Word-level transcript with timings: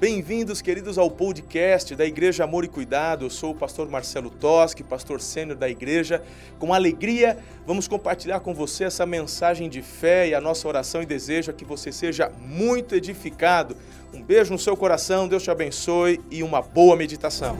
Bem-vindos, 0.00 0.62
queridos, 0.62 0.96
ao 0.96 1.10
podcast 1.10 1.94
da 1.94 2.06
Igreja 2.06 2.44
Amor 2.44 2.64
e 2.64 2.68
Cuidado. 2.68 3.26
Eu 3.26 3.28
sou 3.28 3.50
o 3.50 3.54
pastor 3.54 3.86
Marcelo 3.86 4.30
Toschi, 4.30 4.82
pastor 4.82 5.20
sênior 5.20 5.58
da 5.58 5.68
igreja. 5.68 6.24
Com 6.58 6.72
alegria, 6.72 7.38
vamos 7.66 7.86
compartilhar 7.86 8.40
com 8.40 8.54
você 8.54 8.84
essa 8.84 9.04
mensagem 9.04 9.68
de 9.68 9.82
fé 9.82 10.28
e 10.28 10.34
a 10.34 10.40
nossa 10.40 10.66
oração 10.66 11.02
e 11.02 11.06
desejo 11.06 11.50
é 11.50 11.52
que 11.52 11.66
você 11.66 11.92
seja 11.92 12.30
muito 12.30 12.94
edificado. 12.94 13.76
Um 14.14 14.22
beijo 14.22 14.50
no 14.50 14.58
seu 14.58 14.74
coração, 14.74 15.28
Deus 15.28 15.42
te 15.42 15.50
abençoe 15.50 16.18
e 16.30 16.42
uma 16.42 16.62
boa 16.62 16.96
meditação. 16.96 17.58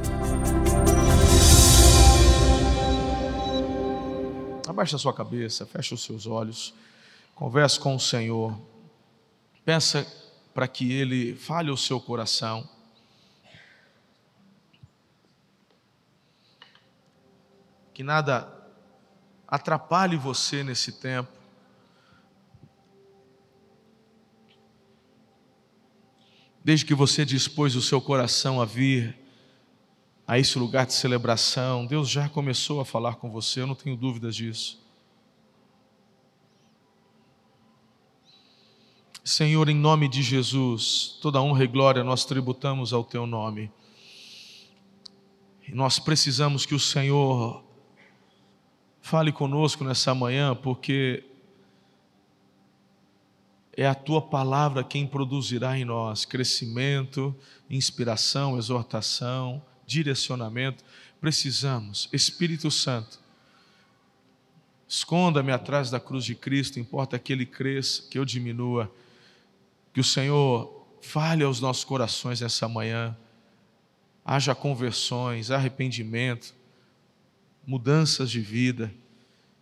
Abaixe 4.67 4.97
a 4.97 4.99
sua 4.99 5.13
cabeça, 5.13 5.67
feche 5.67 5.93
os 5.93 6.03
seus 6.03 6.27
olhos, 6.27 6.73
converse 7.35 7.79
com 7.79 7.95
o 7.95 8.01
Senhor. 8.01 8.59
Pensa 9.63 10.07
para 10.61 10.69
que 10.69 10.93
ele 10.93 11.35
fale 11.35 11.71
o 11.71 11.77
seu 11.77 11.99
coração. 11.99 12.69
Que 17.95 18.03
nada 18.03 18.47
atrapalhe 19.49 20.19
você 20.19 20.63
nesse 20.63 21.01
tempo. 21.01 21.33
Desde 26.63 26.85
que 26.85 26.95
você 26.95 27.25
dispôs 27.25 27.75
o 27.75 27.81
seu 27.81 27.99
coração 27.99 28.61
a 28.61 28.67
vir 28.67 29.19
a 30.27 30.39
esse 30.39 30.59
lugar 30.59 30.85
de 30.85 30.93
celebração, 30.93 31.87
Deus 31.87 32.07
já 32.07 32.29
começou 32.29 32.83
a 32.83 32.85
falar 32.85 33.15
com 33.15 33.31
você, 33.31 33.63
eu 33.63 33.67
não 33.67 33.75
tenho 33.75 33.97
dúvidas 33.97 34.37
disso. 34.37 34.80
Senhor, 39.31 39.69
em 39.69 39.77
nome 39.77 40.09
de 40.09 40.25
Jesus, 40.25 41.17
toda 41.23 41.41
honra 41.41 41.63
e 41.63 41.69
glória 41.69 42.03
nós 42.03 42.25
tributamos 42.25 42.93
ao 42.93 43.05
Teu 43.05 43.29
nome. 43.29 43.71
E 45.69 45.73
nós 45.73 46.01
precisamos 46.01 46.67
que 46.67 46.75
o 46.75 46.81
Senhor 46.81 47.63
fale 49.01 49.31
conosco 49.31 49.85
nessa 49.85 50.13
manhã, 50.17 50.57
porque 50.57 51.23
é 53.77 53.87
a 53.87 53.95
Tua 53.95 54.21
palavra 54.21 54.83
quem 54.83 55.07
produzirá 55.07 55.79
em 55.79 55.85
nós 55.85 56.25
crescimento, 56.25 57.33
inspiração, 57.71 58.59
exortação, 58.59 59.63
direcionamento. 59.87 60.83
Precisamos, 61.21 62.09
Espírito 62.13 62.69
Santo, 62.69 63.21
esconda-me 64.89 65.53
atrás 65.53 65.89
da 65.89 66.01
cruz 66.01 66.25
de 66.25 66.35
Cristo, 66.35 66.81
importa 66.81 67.17
que 67.17 67.33
Ele 67.33 67.47
cresça, 67.47 68.03
que 68.11 68.19
eu 68.19 68.25
diminua 68.25 68.93
que 69.93 70.01
o 70.01 70.05
Senhor 70.05 70.87
fale 71.01 71.43
aos 71.43 71.61
nossos 71.61 71.85
corações 71.85 72.43
essa 72.43 72.69
manhã, 72.69 73.17
haja 74.25 74.55
conversões, 74.55 75.51
arrependimento, 75.51 76.55
mudanças 77.67 78.31
de 78.31 78.41
vida. 78.41 78.93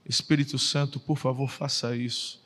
Espírito 0.07 0.59
Santo, 0.59 0.99
por 0.99 1.17
favor, 1.17 1.49
faça 1.49 1.95
isso. 1.97 2.43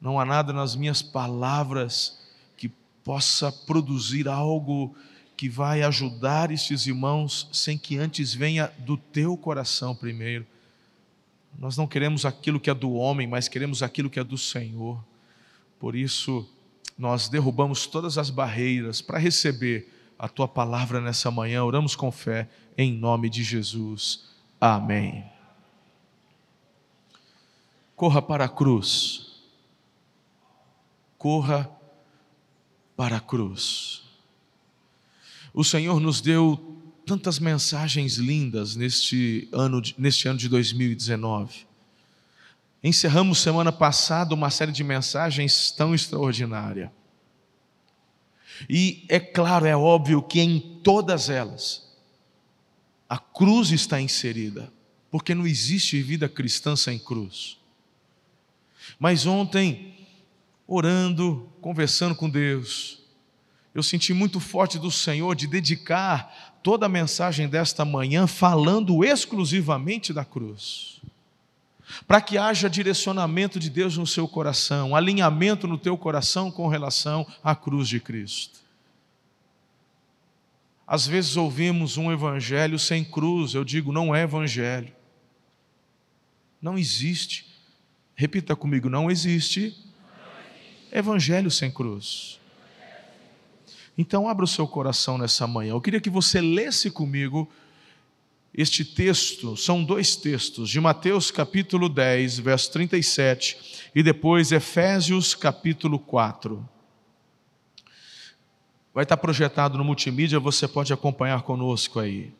Não 0.00 0.18
há 0.18 0.24
nada 0.24 0.52
nas 0.52 0.74
minhas 0.74 1.02
palavras 1.02 2.18
que 2.56 2.68
possa 3.04 3.52
produzir 3.52 4.28
algo 4.28 4.96
que 5.36 5.48
vai 5.48 5.82
ajudar 5.82 6.50
estes 6.50 6.86
irmãos 6.86 7.48
sem 7.52 7.78
que 7.78 7.96
antes 7.96 8.34
venha 8.34 8.72
do 8.78 8.96
teu 8.96 9.36
coração 9.36 9.94
primeiro. 9.94 10.46
Nós 11.58 11.76
não 11.76 11.86
queremos 11.86 12.24
aquilo 12.24 12.60
que 12.60 12.70
é 12.70 12.74
do 12.74 12.92
homem, 12.92 13.26
mas 13.26 13.48
queremos 13.48 13.82
aquilo 13.82 14.10
que 14.10 14.20
é 14.20 14.24
do 14.24 14.38
Senhor. 14.38 15.02
Por 15.78 15.96
isso, 15.96 16.48
nós 17.00 17.30
derrubamos 17.30 17.86
todas 17.86 18.18
as 18.18 18.28
barreiras 18.28 19.00
para 19.00 19.18
receber 19.18 19.90
a 20.18 20.28
tua 20.28 20.46
palavra 20.46 21.00
nessa 21.00 21.30
manhã. 21.30 21.64
Oramos 21.64 21.96
com 21.96 22.12
fé, 22.12 22.46
em 22.76 22.92
nome 22.92 23.30
de 23.30 23.42
Jesus. 23.42 24.28
Amém. 24.60 25.24
Corra 27.96 28.20
para 28.20 28.44
a 28.44 28.48
cruz. 28.50 29.40
Corra 31.16 31.70
para 32.94 33.16
a 33.16 33.20
cruz. 33.20 34.02
O 35.54 35.64
Senhor 35.64 35.98
nos 36.00 36.20
deu 36.20 36.76
tantas 37.06 37.38
mensagens 37.38 38.16
lindas 38.16 38.76
neste 38.76 39.48
ano, 39.52 39.80
neste 39.96 40.28
ano 40.28 40.38
de 40.38 40.50
2019. 40.50 41.69
Encerramos 42.82 43.38
semana 43.38 43.70
passada 43.70 44.34
uma 44.34 44.50
série 44.50 44.72
de 44.72 44.82
mensagens 44.82 45.70
tão 45.70 45.94
extraordinária. 45.94 46.90
E 48.68 49.04
é 49.08 49.20
claro, 49.20 49.66
é 49.66 49.76
óbvio 49.76 50.22
que 50.22 50.40
em 50.40 50.80
todas 50.82 51.28
elas 51.28 51.88
a 53.08 53.18
cruz 53.18 53.70
está 53.70 54.00
inserida, 54.00 54.72
porque 55.10 55.34
não 55.34 55.46
existe 55.46 56.00
vida 56.00 56.28
cristã 56.28 56.74
sem 56.74 56.98
cruz. 56.98 57.58
Mas 58.98 59.26
ontem, 59.26 59.94
orando, 60.66 61.48
conversando 61.60 62.14
com 62.14 62.30
Deus, 62.30 63.02
eu 63.74 63.82
senti 63.82 64.14
muito 64.14 64.40
forte 64.40 64.78
do 64.78 64.90
Senhor 64.90 65.34
de 65.34 65.46
dedicar 65.46 66.60
toda 66.62 66.86
a 66.86 66.88
mensagem 66.88 67.48
desta 67.48 67.84
manhã 67.84 68.26
falando 68.26 69.04
exclusivamente 69.04 70.12
da 70.12 70.24
cruz 70.24 71.00
para 72.06 72.20
que 72.20 72.38
haja 72.38 72.68
direcionamento 72.68 73.58
de 73.58 73.70
Deus 73.70 73.96
no 73.96 74.06
seu 74.06 74.28
coração, 74.28 74.94
alinhamento 74.94 75.66
no 75.66 75.78
teu 75.78 75.96
coração 75.96 76.50
com 76.50 76.68
relação 76.68 77.26
à 77.42 77.54
cruz 77.54 77.88
de 77.88 78.00
Cristo. 78.00 78.60
Às 80.86 81.06
vezes 81.06 81.36
ouvimos 81.36 81.96
um 81.96 82.10
evangelho 82.10 82.78
sem 82.78 83.04
cruz, 83.04 83.54
eu 83.54 83.64
digo, 83.64 83.92
não 83.92 84.14
é 84.14 84.22
evangelho. 84.22 84.92
Não 86.60 86.76
existe. 86.76 87.46
Repita 88.14 88.56
comigo, 88.56 88.90
não 88.90 89.10
existe 89.10 89.76
evangelho 90.92 91.50
sem 91.50 91.70
cruz. 91.70 92.40
Então 93.96 94.28
abra 94.28 94.44
o 94.44 94.48
seu 94.48 94.66
coração 94.66 95.16
nessa 95.16 95.46
manhã. 95.46 95.70
Eu 95.70 95.80
queria 95.80 96.00
que 96.00 96.10
você 96.10 96.40
lesse 96.40 96.90
comigo 96.90 97.48
este 98.52 98.84
texto, 98.84 99.56
são 99.56 99.84
dois 99.84 100.16
textos, 100.16 100.68
de 100.68 100.80
Mateus 100.80 101.30
capítulo 101.30 101.88
10, 101.88 102.40
verso 102.40 102.72
37, 102.72 103.90
e 103.94 104.02
depois 104.02 104.50
Efésios 104.50 105.34
capítulo 105.34 105.98
4. 105.98 106.68
Vai 108.92 109.04
estar 109.04 109.16
projetado 109.16 109.78
no 109.78 109.84
multimídia, 109.84 110.40
você 110.40 110.66
pode 110.66 110.92
acompanhar 110.92 111.42
conosco 111.42 112.00
aí. 112.00 112.32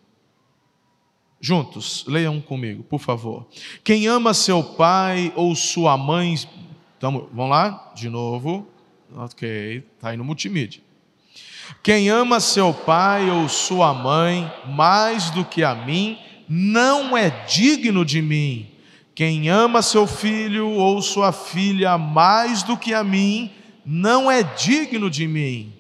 Juntos, 1.41 2.05
leiam 2.07 2.41
comigo, 2.41 2.83
por 2.83 3.01
favor. 3.01 3.47
Quem 3.83 4.07
ama 4.09 4.35
seu 4.35 4.63
pai 4.63 5.33
ou 5.37 5.55
sua 5.55 5.97
mãe. 5.97 6.35
Tamo, 6.99 7.31
vamos 7.33 7.51
lá? 7.51 7.93
De 7.95 8.11
novo. 8.11 8.69
Ok, 9.15 9.85
está 9.95 10.11
aí 10.11 10.17
no 10.17 10.25
multimídia. 10.25 10.83
Quem 11.83 12.09
ama 12.09 12.41
seu 12.41 12.73
pai 12.73 13.31
ou 13.31 13.49
sua 13.49 13.95
mãe 13.95 14.53
mais 14.67 15.31
do 15.31 15.45
que 15.45 15.63
a 15.63 15.75
mim, 15.75 16.19
não 16.49 17.17
é 17.17 17.31
digno 17.47 18.05
de 18.05 18.21
mim. 18.21 18.69
Quem 19.15 19.49
ama 19.49 19.83
seu 19.83 20.07
filho 20.07 20.69
ou 20.69 21.01
sua 21.03 21.33
filha 21.33 21.97
mais 21.99 22.63
do 22.63 22.77
que 22.77 22.95
a 22.95 23.05
mim, 23.05 23.51
não 23.85 24.31
é 24.31 24.43
digno 24.43 25.11
de 25.11 25.27
mim. 25.27 25.73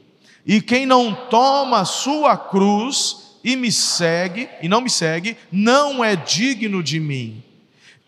E 0.46 0.60
quem 0.60 0.86
não 0.86 1.14
toma 1.14 1.84
sua 1.84 2.36
cruz 2.36 3.38
e 3.42 3.56
me 3.56 3.72
segue, 3.72 4.48
e 4.62 4.68
não 4.68 4.80
me 4.80 4.90
segue, 4.90 5.36
não 5.50 6.04
é 6.04 6.16
digno 6.16 6.82
de 6.82 7.00
mim. 7.00 7.42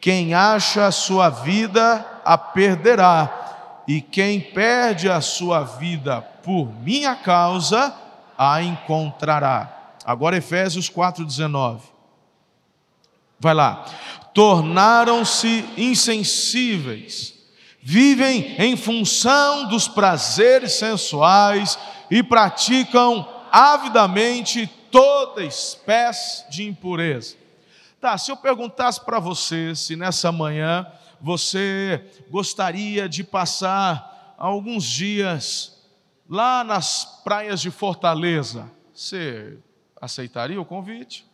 Quem 0.01 0.35
acha 0.35 0.91
sua 0.91 1.31
vida 1.31 2.05
a 2.25 2.37
perderá, 2.37 3.42
e 3.87 4.01
quem 4.01 4.41
perde 4.41 5.11
a 5.11 5.21
sua 5.21 5.63
vida 5.63 6.23
por 6.43 6.73
minha 6.83 7.15
causa, 7.17 7.95
a 8.37 8.63
encontrará. 8.63 9.95
Agora 10.05 10.37
Efésios 10.37 10.91
4,19. 10.91 11.81
Vai 13.39 13.55
lá. 13.55 13.85
Tornaram-se 14.33 15.65
insensíveis, 15.77 17.35
vivem 17.81 18.55
em 18.59 18.77
função 18.77 19.69
dos 19.69 19.89
prazeres 19.89 20.73
sensuais 20.73 21.79
e 22.11 22.23
praticam 22.23 23.29
avidamente 23.51 24.67
toda 24.91 25.45
espécie 25.45 26.49
de 26.51 26.67
impureza. 26.67 27.37
Tá, 28.01 28.17
se 28.17 28.31
eu 28.33 28.37
perguntasse 28.37 29.01
para 29.05 29.19
você 29.19 29.75
se 29.75 29.95
nessa 29.95 30.33
manhã 30.33 30.87
você 31.23 32.05
gostaria 32.29 33.09
de 33.09 33.23
passar 33.23 34.35
alguns 34.37 34.85
dias 34.85 35.81
lá 36.29 36.65
nas 36.65 37.05
praias 37.23 37.61
de 37.61 37.71
Fortaleza, 37.71 38.69
você 38.93 39.59
aceitaria 40.01 40.61
o 40.61 40.65
convite? 40.65 41.25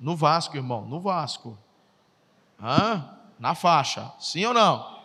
No 0.00 0.16
Vasco, 0.16 0.56
irmão, 0.56 0.84
no 0.84 1.00
Vasco. 1.00 1.56
Hã? 2.60 3.16
Na 3.38 3.54
faixa, 3.54 4.12
sim 4.18 4.44
ou 4.44 4.52
não? 4.52 4.96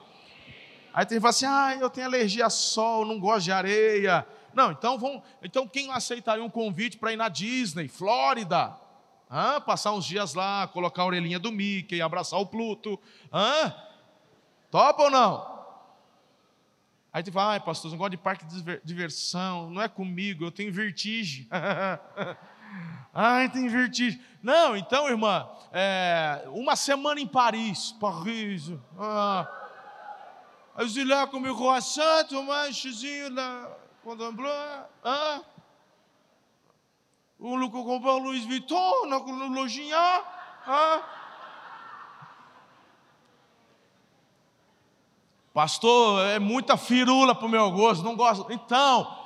Aí 0.94 1.06
tem 1.06 1.18
que 1.18 1.22
falar 1.22 1.30
assim: 1.30 1.46
ah, 1.46 1.78
eu 1.80 1.90
tenho 1.90 2.07
alergia 2.07 2.48
a 2.48 2.50
sol, 2.50 3.06
não 3.06 3.19
gosto 3.19 3.46
de 3.46 3.52
areia. 3.52 4.25
Não, 4.54 4.72
então 4.72 4.98
vão. 4.98 5.22
Então 5.44 5.68
quem 5.68 5.92
aceitaria 5.92 6.44
um 6.44 6.50
convite 6.50 6.98
para 6.98 7.14
ir 7.14 7.18
na 7.18 7.30
Disney, 7.30 7.88
Flórida? 7.88 8.75
Hã? 9.31 9.62
Passar 9.62 9.94
uns 9.94 10.06
dias 10.06 10.33
lá, 10.33 10.68
colocar 10.68 11.04
a 11.04 11.06
orelhinha 11.06 11.39
do 11.39 11.51
Mickey, 11.51 12.01
abraçar 12.01 12.39
o 12.39 12.45
Pluto. 12.45 13.00
Hã? 13.31 13.74
Topa 14.69 15.04
ou 15.04 15.10
não? 15.10 15.51
Aí 17.13 17.22
tu 17.24 17.31
fala, 17.31 17.54
ai 17.54 17.60
pastor, 17.60 17.92
não 17.92 17.98
gosto 17.98 18.12
de 18.12 18.18
parque 18.18 18.45
de 18.45 18.81
diversão, 18.86 19.69
não 19.69 19.81
é 19.81 19.89
comigo, 19.89 20.45
eu 20.45 20.51
tenho 20.51 20.72
vertigem. 20.72 21.45
ai, 23.13 23.50
tem 23.50 23.68
vertigem. 23.68 24.22
Não, 24.42 24.78
então, 24.78 25.10
irmã, 25.10 25.50
é, 25.74 26.44
uma 26.48 26.75
semana 26.78 27.19
em 27.19 27.28
Paris, 27.28 27.92
Paris. 28.00 28.72
Ah, 28.98 29.45
eu 30.78 31.07
lá 31.07 31.28
com 31.28 31.39
meu 31.39 31.56
croissant, 31.56 32.28
tomar 32.30 32.69
um 32.69 32.74
chuzinho 32.74 33.33
lá, 33.33 33.78
contemplar. 34.04 34.89
Ah, 35.04 35.42
um 37.42 37.56
louco 37.56 37.84
comprar 37.84 38.14
Louis 38.18 38.46
Vuitton 38.46 39.08
na 39.08 39.18
lojinha. 39.18 40.24
Pastor, 45.52 46.22
é 46.28 46.38
muita 46.38 46.78
firula 46.78 47.34
para 47.34 47.48
o 47.48 47.50
meu 47.50 47.72
gosto, 47.72 48.04
não 48.04 48.16
gosto. 48.16 48.46
Então, 48.54 49.18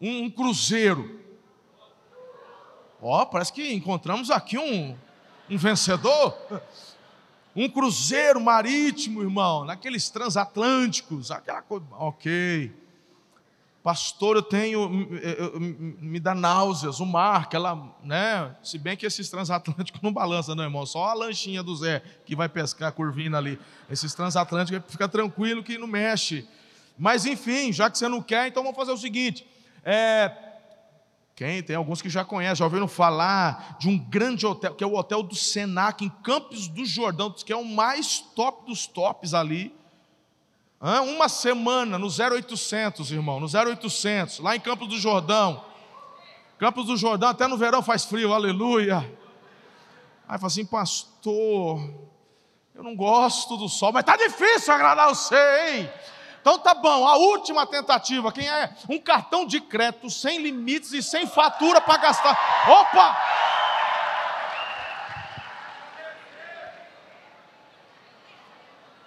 um, 0.00 0.24
um 0.24 0.30
cruzeiro. 0.30 1.20
Ó, 3.00 3.20
oh, 3.20 3.26
parece 3.26 3.52
que 3.52 3.72
encontramos 3.74 4.30
aqui 4.30 4.58
um, 4.58 4.96
um 5.50 5.58
vencedor. 5.58 6.36
Um 7.54 7.68
cruzeiro 7.68 8.40
marítimo, 8.40 9.20
irmão, 9.20 9.64
naqueles 9.66 10.08
transatlânticos, 10.08 11.30
aquela 11.30 11.60
coisa. 11.60 11.84
Ok. 11.98 12.72
Pastor, 13.82 14.36
eu 14.36 14.42
tenho, 14.42 14.88
me 14.88 16.20
dá 16.20 16.36
náuseas, 16.36 17.00
o 17.00 17.06
mar, 17.06 17.42
aquela, 17.42 17.96
né? 18.04 18.54
Se 18.62 18.78
bem 18.78 18.96
que 18.96 19.04
esses 19.04 19.28
transatlânticos 19.28 20.00
não 20.02 20.12
balançam, 20.12 20.54
não, 20.54 20.62
irmão. 20.62 20.86
Só 20.86 21.06
a 21.06 21.14
lanchinha 21.14 21.64
do 21.64 21.74
Zé 21.74 22.00
que 22.24 22.36
vai 22.36 22.48
pescar 22.48 22.90
a 22.90 22.92
curvina 22.92 23.38
ali. 23.38 23.58
Esses 23.90 24.14
transatlânticos, 24.14 24.82
fica 24.88 25.08
tranquilo 25.08 25.64
que 25.64 25.78
não 25.78 25.88
mexe. 25.88 26.46
Mas 26.96 27.26
enfim, 27.26 27.72
já 27.72 27.90
que 27.90 27.98
você 27.98 28.06
não 28.06 28.22
quer, 28.22 28.46
então 28.46 28.62
vamos 28.62 28.76
fazer 28.76 28.92
o 28.92 28.96
seguinte. 28.96 29.44
É, 29.84 30.30
quem? 31.34 31.60
Tem 31.60 31.74
alguns 31.74 32.00
que 32.00 32.08
já 32.08 32.24
conhecem, 32.24 32.56
já 32.56 32.64
ouviram 32.64 32.86
falar 32.86 33.76
de 33.80 33.88
um 33.88 33.98
grande 33.98 34.46
hotel, 34.46 34.76
que 34.76 34.84
é 34.84 34.86
o 34.86 34.94
Hotel 34.94 35.24
do 35.24 35.34
Senac, 35.34 36.04
em 36.04 36.08
Campos 36.22 36.68
do 36.68 36.84
Jordão, 36.84 37.32
que 37.32 37.52
é 37.52 37.56
o 37.56 37.64
mais 37.64 38.20
top 38.20 38.66
dos 38.66 38.86
tops 38.86 39.34
ali. 39.34 39.74
Uma 40.82 41.28
semana 41.28 41.96
no 41.96 42.08
0800, 42.08 43.12
irmão, 43.12 43.38
no 43.38 43.46
0800, 43.46 44.40
lá 44.40 44.56
em 44.56 44.60
Campos 44.60 44.88
do 44.88 44.98
Jordão. 44.98 45.64
Campos 46.58 46.86
do 46.86 46.96
Jordão, 46.96 47.28
até 47.28 47.46
no 47.46 47.56
verão 47.56 47.80
faz 47.80 48.04
frio, 48.04 48.32
aleluia. 48.32 48.98
Aí 50.28 50.38
fala 50.38 50.48
assim, 50.48 50.66
pastor, 50.66 51.88
eu 52.74 52.82
não 52.82 52.96
gosto 52.96 53.56
do 53.56 53.68
sol, 53.68 53.92
mas 53.92 54.02
tá 54.02 54.16
difícil 54.16 54.74
agradar 54.74 55.08
você, 55.08 55.68
hein? 55.68 55.92
Então 56.40 56.58
tá 56.58 56.74
bom, 56.74 57.06
a 57.06 57.16
última 57.16 57.64
tentativa, 57.64 58.32
quem 58.32 58.48
é? 58.48 58.74
Um 58.88 58.98
cartão 58.98 59.46
de 59.46 59.60
crédito 59.60 60.10
sem 60.10 60.42
limites 60.42 60.92
e 60.92 61.00
sem 61.00 61.28
fatura 61.28 61.80
para 61.80 61.98
gastar. 61.98 62.36
Opa! 62.68 63.16
Ah, 63.16 63.18
é, 63.20 63.32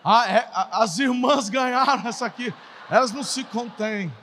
as 0.06 1.00
irmãs 1.00 1.50
ganharam 1.50 2.08
essa 2.08 2.28
aqui. 2.28 2.54
Elas 2.90 3.12
não 3.12 3.24
se 3.24 3.44
contêm. 3.44 4.14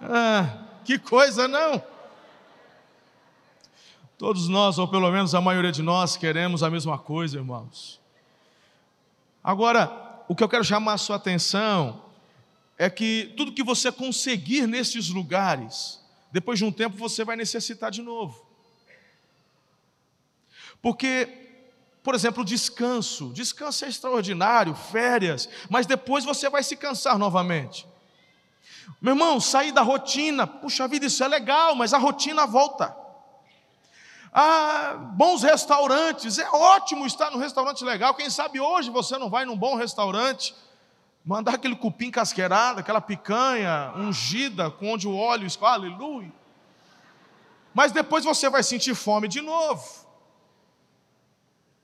Ah, 0.00 0.58
que 0.84 0.98
coisa, 0.98 1.48
não? 1.48 1.82
Todos 4.16 4.46
nós, 4.48 4.78
ou 4.78 4.86
pelo 4.86 5.10
menos 5.10 5.34
a 5.34 5.40
maioria 5.40 5.72
de 5.72 5.82
nós, 5.82 6.16
queremos 6.16 6.62
a 6.62 6.70
mesma 6.70 6.96
coisa, 6.96 7.38
irmãos. 7.38 8.00
Agora, 9.42 10.24
o 10.28 10.34
que 10.34 10.44
eu 10.44 10.48
quero 10.48 10.64
chamar 10.64 10.94
a 10.94 10.98
sua 10.98 11.16
atenção 11.16 12.02
é 12.78 12.88
que 12.88 13.34
tudo 13.36 13.52
que 13.52 13.64
você 13.64 13.90
conseguir 13.90 14.66
nesses 14.68 15.08
lugares, 15.08 16.00
depois 16.30 16.58
de 16.58 16.64
um 16.64 16.70
tempo 16.70 16.96
você 16.96 17.24
vai 17.24 17.34
necessitar 17.34 17.90
de 17.90 18.00
novo. 18.00 18.46
Porque 20.80 21.45
por 22.06 22.14
exemplo, 22.14 22.44
descanso. 22.44 23.32
Descanso 23.32 23.84
é 23.84 23.88
extraordinário, 23.88 24.76
férias, 24.76 25.48
mas 25.68 25.86
depois 25.86 26.24
você 26.24 26.48
vai 26.48 26.62
se 26.62 26.76
cansar 26.76 27.18
novamente. 27.18 27.84
Meu 29.02 29.14
irmão, 29.14 29.40
sair 29.40 29.72
da 29.72 29.82
rotina, 29.82 30.46
puxa 30.46 30.86
vida, 30.86 31.06
isso 31.06 31.24
é 31.24 31.26
legal, 31.26 31.74
mas 31.74 31.92
a 31.92 31.98
rotina 31.98 32.46
volta. 32.46 32.96
Ah, 34.32 34.94
bons 35.16 35.42
restaurantes, 35.42 36.38
é 36.38 36.48
ótimo 36.48 37.04
estar 37.08 37.32
num 37.32 37.38
restaurante 37.38 37.82
legal. 37.82 38.14
Quem 38.14 38.30
sabe 38.30 38.60
hoje 38.60 38.88
você 38.88 39.18
não 39.18 39.28
vai 39.28 39.44
num 39.44 39.56
bom 39.56 39.74
restaurante, 39.74 40.54
mandar 41.24 41.54
aquele 41.54 41.74
cupim 41.74 42.12
casqueirado, 42.12 42.78
aquela 42.78 43.00
picanha 43.00 43.92
ungida 43.96 44.70
com 44.70 44.92
onde 44.92 45.08
o 45.08 45.16
óleo 45.16 45.48
aleluia. 45.60 46.32
Mas 47.74 47.90
depois 47.90 48.24
você 48.24 48.48
vai 48.48 48.62
sentir 48.62 48.94
fome 48.94 49.26
de 49.26 49.40
novo. 49.40 50.05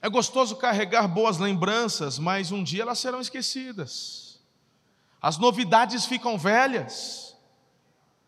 É 0.03 0.09
gostoso 0.09 0.57
carregar 0.57 1.07
boas 1.07 1.39
lembranças, 1.39 2.19
mas 2.19 2.51
um 2.51 2.65
dia 2.65 2.83
elas 2.83 2.99
serão 2.99 3.21
esquecidas. 3.21 4.41
As 5.21 5.39
novidades 5.39 6.05
ficam 6.05 6.37
velhas. 6.37 7.37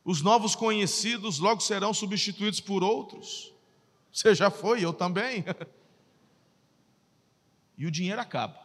Os 0.05 0.23
novos 0.23 0.55
conhecidos 0.55 1.41
logo 1.41 1.61
serão 1.61 1.93
substituídos 1.93 2.61
por 2.61 2.85
outros. 2.85 3.53
Você 4.13 4.33
já 4.37 4.51
foi, 4.51 4.85
eu 4.85 4.93
também. 4.93 5.45
E 7.77 7.87
o 7.87 7.91
dinheiro 7.91 8.21
acaba. 8.21 8.57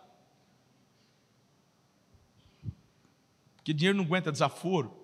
Porque 3.56 3.73
dinheiro 3.73 3.97
não 3.97 4.06
aguenta 4.06 4.31
desaforo. 4.31 4.95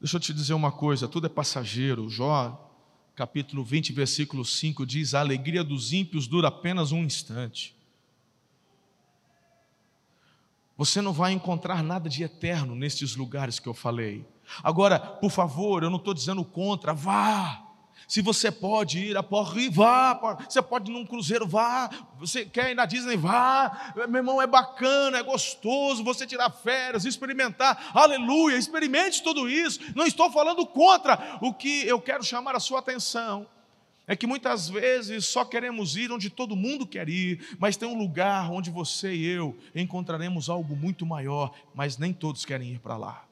Deixa 0.00 0.16
eu 0.16 0.20
te 0.20 0.32
dizer 0.32 0.54
uma 0.54 0.72
coisa: 0.72 1.06
tudo 1.06 1.26
é 1.26 1.28
passageiro. 1.28 2.08
Jó 2.08 2.71
capítulo 3.14 3.64
20, 3.64 3.92
versículo 3.92 4.44
5 4.44 4.86
diz: 4.86 5.14
A 5.14 5.20
alegria 5.20 5.62
dos 5.62 5.92
ímpios 5.92 6.26
dura 6.26 6.48
apenas 6.48 6.92
um 6.92 7.02
instante. 7.04 7.74
Você 10.76 11.00
não 11.00 11.12
vai 11.12 11.32
encontrar 11.32 11.82
nada 11.82 12.08
de 12.08 12.24
eterno 12.24 12.74
nestes 12.74 13.14
lugares 13.14 13.60
que 13.60 13.68
eu 13.68 13.74
falei. 13.74 14.26
Agora, 14.62 14.98
por 14.98 15.30
favor, 15.30 15.82
eu 15.82 15.90
não 15.90 15.98
estou 15.98 16.14
dizendo 16.14 16.44
contra, 16.44 16.92
vá. 16.92 17.71
Se 18.06 18.20
você 18.20 18.50
pode 18.50 18.98
ir 18.98 19.16
a 19.16 19.22
Porri, 19.22 19.68
vá. 19.68 20.36
Você 20.48 20.60
pode 20.60 20.90
ir 20.90 20.94
num 20.94 21.06
cruzeiro, 21.06 21.46
vá. 21.46 21.90
Você 22.18 22.44
quer 22.44 22.70
ir 22.70 22.74
na 22.74 22.86
Disney, 22.86 23.16
vá. 23.16 23.92
Meu 24.08 24.16
irmão, 24.16 24.40
é 24.40 24.46
bacana, 24.46 25.18
é 25.18 25.22
gostoso 25.22 26.04
você 26.04 26.26
tirar 26.26 26.50
férias, 26.50 27.04
experimentar. 27.04 27.90
Aleluia, 27.94 28.56
experimente 28.56 29.22
tudo 29.22 29.48
isso. 29.48 29.80
Não 29.94 30.06
estou 30.06 30.30
falando 30.30 30.66
contra. 30.66 31.38
O 31.40 31.52
que 31.54 31.86
eu 31.86 32.00
quero 32.00 32.22
chamar 32.22 32.54
a 32.54 32.60
sua 32.60 32.80
atenção 32.80 33.46
é 34.06 34.16
que 34.16 34.26
muitas 34.26 34.68
vezes 34.68 35.26
só 35.26 35.44
queremos 35.44 35.96
ir 35.96 36.10
onde 36.10 36.28
todo 36.28 36.56
mundo 36.56 36.86
quer 36.86 37.08
ir, 37.08 37.56
mas 37.58 37.76
tem 37.76 37.88
um 37.88 37.96
lugar 37.96 38.50
onde 38.50 38.70
você 38.70 39.14
e 39.14 39.26
eu 39.26 39.56
encontraremos 39.74 40.50
algo 40.50 40.74
muito 40.74 41.06
maior, 41.06 41.52
mas 41.74 41.96
nem 41.96 42.12
todos 42.12 42.44
querem 42.44 42.72
ir 42.72 42.78
para 42.78 42.96
lá. 42.96 43.24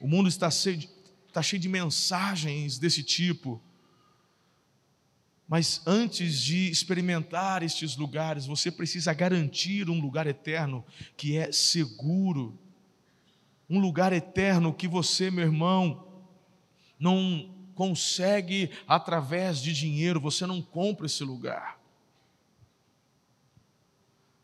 O 0.00 0.08
mundo 0.08 0.28
está 0.28 0.50
cheio 0.50 0.95
está 1.36 1.42
cheio 1.42 1.60
de 1.60 1.68
mensagens 1.68 2.78
desse 2.78 3.02
tipo. 3.02 3.62
Mas 5.46 5.82
antes 5.86 6.40
de 6.40 6.70
experimentar 6.70 7.62
estes 7.62 7.94
lugares, 7.94 8.46
você 8.46 8.70
precisa 8.70 9.12
garantir 9.12 9.90
um 9.90 10.00
lugar 10.00 10.26
eterno 10.26 10.82
que 11.14 11.36
é 11.36 11.52
seguro. 11.52 12.58
Um 13.68 13.78
lugar 13.78 14.14
eterno 14.14 14.72
que 14.72 14.88
você, 14.88 15.30
meu 15.30 15.44
irmão, 15.44 16.24
não 16.98 17.54
consegue 17.74 18.70
através 18.88 19.60
de 19.60 19.74
dinheiro, 19.74 20.18
você 20.18 20.46
não 20.46 20.62
compra 20.62 21.04
esse 21.04 21.22
lugar. 21.22 21.78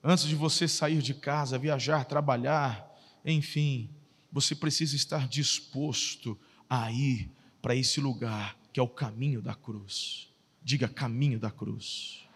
Antes 0.04 0.26
de 0.26 0.34
você 0.34 0.68
sair 0.68 1.00
de 1.00 1.14
casa, 1.14 1.58
viajar, 1.58 2.04
trabalhar, 2.04 2.87
enfim, 3.25 3.88
você 4.30 4.54
precisa 4.54 4.94
estar 4.94 5.26
disposto 5.26 6.32
a 6.32 6.42
ir 6.90 7.30
para 7.60 7.76
esse 7.76 8.00
lugar 8.00 8.56
que 8.72 8.80
é 8.80 8.82
o 8.82 8.88
caminho 8.88 9.42
da 9.42 9.54
cruz. 9.54 10.28
Diga 10.62 10.88
caminho 10.88 11.38
da 11.38 11.50
cruz. 11.50 12.26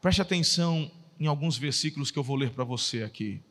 Preste 0.00 0.22
atenção 0.22 0.90
em 1.20 1.26
alguns 1.26 1.56
versículos 1.56 2.10
que 2.10 2.18
eu 2.18 2.22
vou 2.22 2.36
ler 2.36 2.50
para 2.50 2.64
você 2.64 3.02
aqui. 3.02 3.42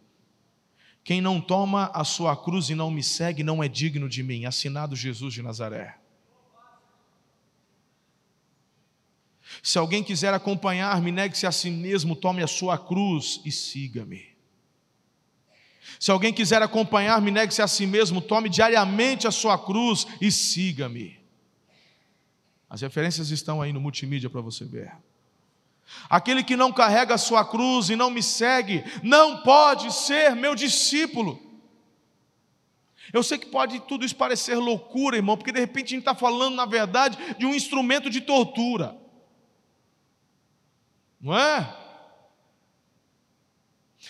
Quem 1.03 1.21
não 1.21 1.39
toma 1.39 1.91
a 1.93 2.03
sua 2.03 2.35
cruz 2.35 2.69
e 2.69 2.75
não 2.75 2.91
me 2.91 3.01
segue 3.03 3.43
não 3.43 3.63
é 3.63 3.67
digno 3.67 4.09
de 4.09 4.21
mim. 4.21 4.45
Assinado 4.45 4.95
Jesus 4.95 5.33
de 5.33 5.41
Nazaré. 5.41 5.97
Se 9.61 9.77
alguém 9.77 10.03
quiser 10.03 10.33
acompanhar-me, 10.33 11.11
negue-se 11.11 11.45
a 11.45 11.51
si 11.51 11.69
mesmo, 11.69 12.15
tome 12.15 12.41
a 12.41 12.47
sua 12.47 12.77
cruz 12.77 13.41
e 13.45 13.51
siga-me. 13.51 14.30
Se 16.00 16.12
alguém 16.12 16.33
quiser 16.33 16.62
acompanhar-me, 16.62 17.31
negue-se 17.31 17.62
a 17.62 17.67
si 17.67 17.86
mesmo, 17.86 18.21
tome 18.21 18.50
diariamente 18.50 19.27
a 19.27 19.31
sua 19.31 19.57
cruz 19.57 20.07
e 20.19 20.31
siga-me. 20.31 21.19
As 22.69 22.81
referências 22.81 23.29
estão 23.31 23.62
aí 23.62 23.74
no 23.74 23.81
multimídia 23.81 24.29
para 24.29 24.41
você 24.41 24.63
ver. 24.63 24.91
Aquele 26.10 26.43
que 26.43 26.55
não 26.55 26.71
carrega 26.71 27.15
a 27.15 27.17
sua 27.17 27.43
cruz 27.43 27.89
e 27.89 27.95
não 27.95 28.10
me 28.10 28.24
segue, 28.24 28.83
não 29.03 29.41
pode 29.41 29.93
ser 29.93 30.36
meu 30.36 30.55
discípulo. 30.55 31.39
Eu 33.12 33.24
sei 33.24 33.38
que 33.38 33.48
pode 33.48 33.79
tudo 33.81 34.05
isso 34.05 34.15
parecer 34.15 34.55
loucura, 34.55 35.17
irmão, 35.17 35.36
porque 35.36 35.51
de 35.51 35.60
repente 35.60 35.88
a 35.88 35.89
gente 35.89 36.00
está 36.00 36.15
falando, 36.15 36.55
na 36.55 36.65
verdade, 36.65 37.17
de 37.38 37.45
um 37.45 37.53
instrumento 37.53 38.10
de 38.10 38.21
tortura. 38.21 38.95
Não 41.19 41.38
é? 41.38 41.80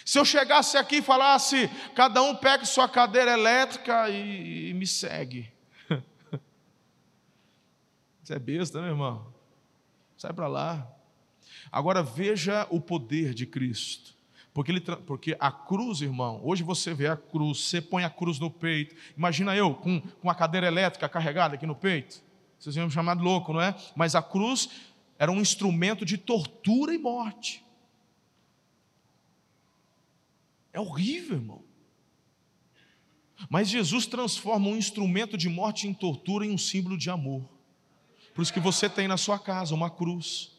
Se 0.05 0.17
eu 0.19 0.25
chegasse 0.25 0.77
aqui 0.77 0.97
e 0.97 1.01
falasse, 1.01 1.69
cada 1.95 2.21
um 2.21 2.35
pegue 2.35 2.65
sua 2.65 2.87
cadeira 2.89 3.31
elétrica 3.31 4.09
e, 4.09 4.69
e 4.69 4.73
me 4.73 4.87
segue. 4.87 5.51
Isso 8.23 8.33
é 8.33 8.39
besta, 8.39 8.81
né, 8.81 8.89
irmão? 8.89 9.31
Sai 10.17 10.33
para 10.33 10.47
lá. 10.47 10.87
Agora 11.71 12.03
veja 12.03 12.67
o 12.69 12.79
poder 12.79 13.33
de 13.33 13.45
Cristo. 13.45 14.15
Porque, 14.53 14.71
ele, 14.71 14.81
porque 14.81 15.37
a 15.39 15.51
cruz, 15.51 16.01
irmão, 16.01 16.41
hoje 16.43 16.61
você 16.61 16.93
vê 16.93 17.07
a 17.07 17.15
cruz, 17.15 17.69
você 17.69 17.81
põe 17.81 18.03
a 18.03 18.09
cruz 18.09 18.37
no 18.37 18.51
peito. 18.51 18.93
Imagina 19.15 19.55
eu 19.55 19.73
com, 19.73 20.01
com 20.01 20.29
a 20.29 20.35
cadeira 20.35 20.67
elétrica 20.67 21.07
carregada 21.07 21.55
aqui 21.55 21.65
no 21.65 21.75
peito. 21.75 22.21
Vocês 22.59 22.75
iam 22.75 22.85
me 22.85 22.91
chamar 22.91 23.15
de 23.15 23.23
louco, 23.23 23.53
não 23.53 23.61
é? 23.61 23.75
Mas 23.95 24.13
a 24.13 24.21
cruz 24.21 24.69
era 25.17 25.31
um 25.31 25.39
instrumento 25.39 26.03
de 26.03 26.17
tortura 26.17 26.93
e 26.93 26.97
morte. 26.97 27.63
É 30.73 30.79
horrível, 30.79 31.37
irmão. 31.37 31.63
Mas 33.49 33.69
Jesus 33.69 34.05
transforma 34.05 34.67
um 34.67 34.77
instrumento 34.77 35.37
de 35.37 35.49
morte 35.49 35.87
em 35.87 35.93
tortura 35.93 36.45
em 36.45 36.51
um 36.51 36.57
símbolo 36.57 36.97
de 36.97 37.09
amor. 37.09 37.49
Por 38.33 38.41
isso 38.41 38.53
que 38.53 38.59
você 38.59 38.89
tem 38.89 39.07
na 39.07 39.17
sua 39.17 39.39
casa 39.39 39.73
uma 39.73 39.89
cruz. 39.89 40.51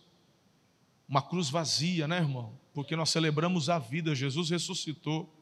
Uma 1.08 1.22
cruz 1.22 1.48
vazia, 1.48 2.08
né, 2.08 2.18
irmão? 2.18 2.58
Porque 2.74 2.96
nós 2.96 3.10
celebramos 3.10 3.68
a 3.68 3.78
vida, 3.78 4.14
Jesus 4.14 4.50
ressuscitou. 4.50 5.32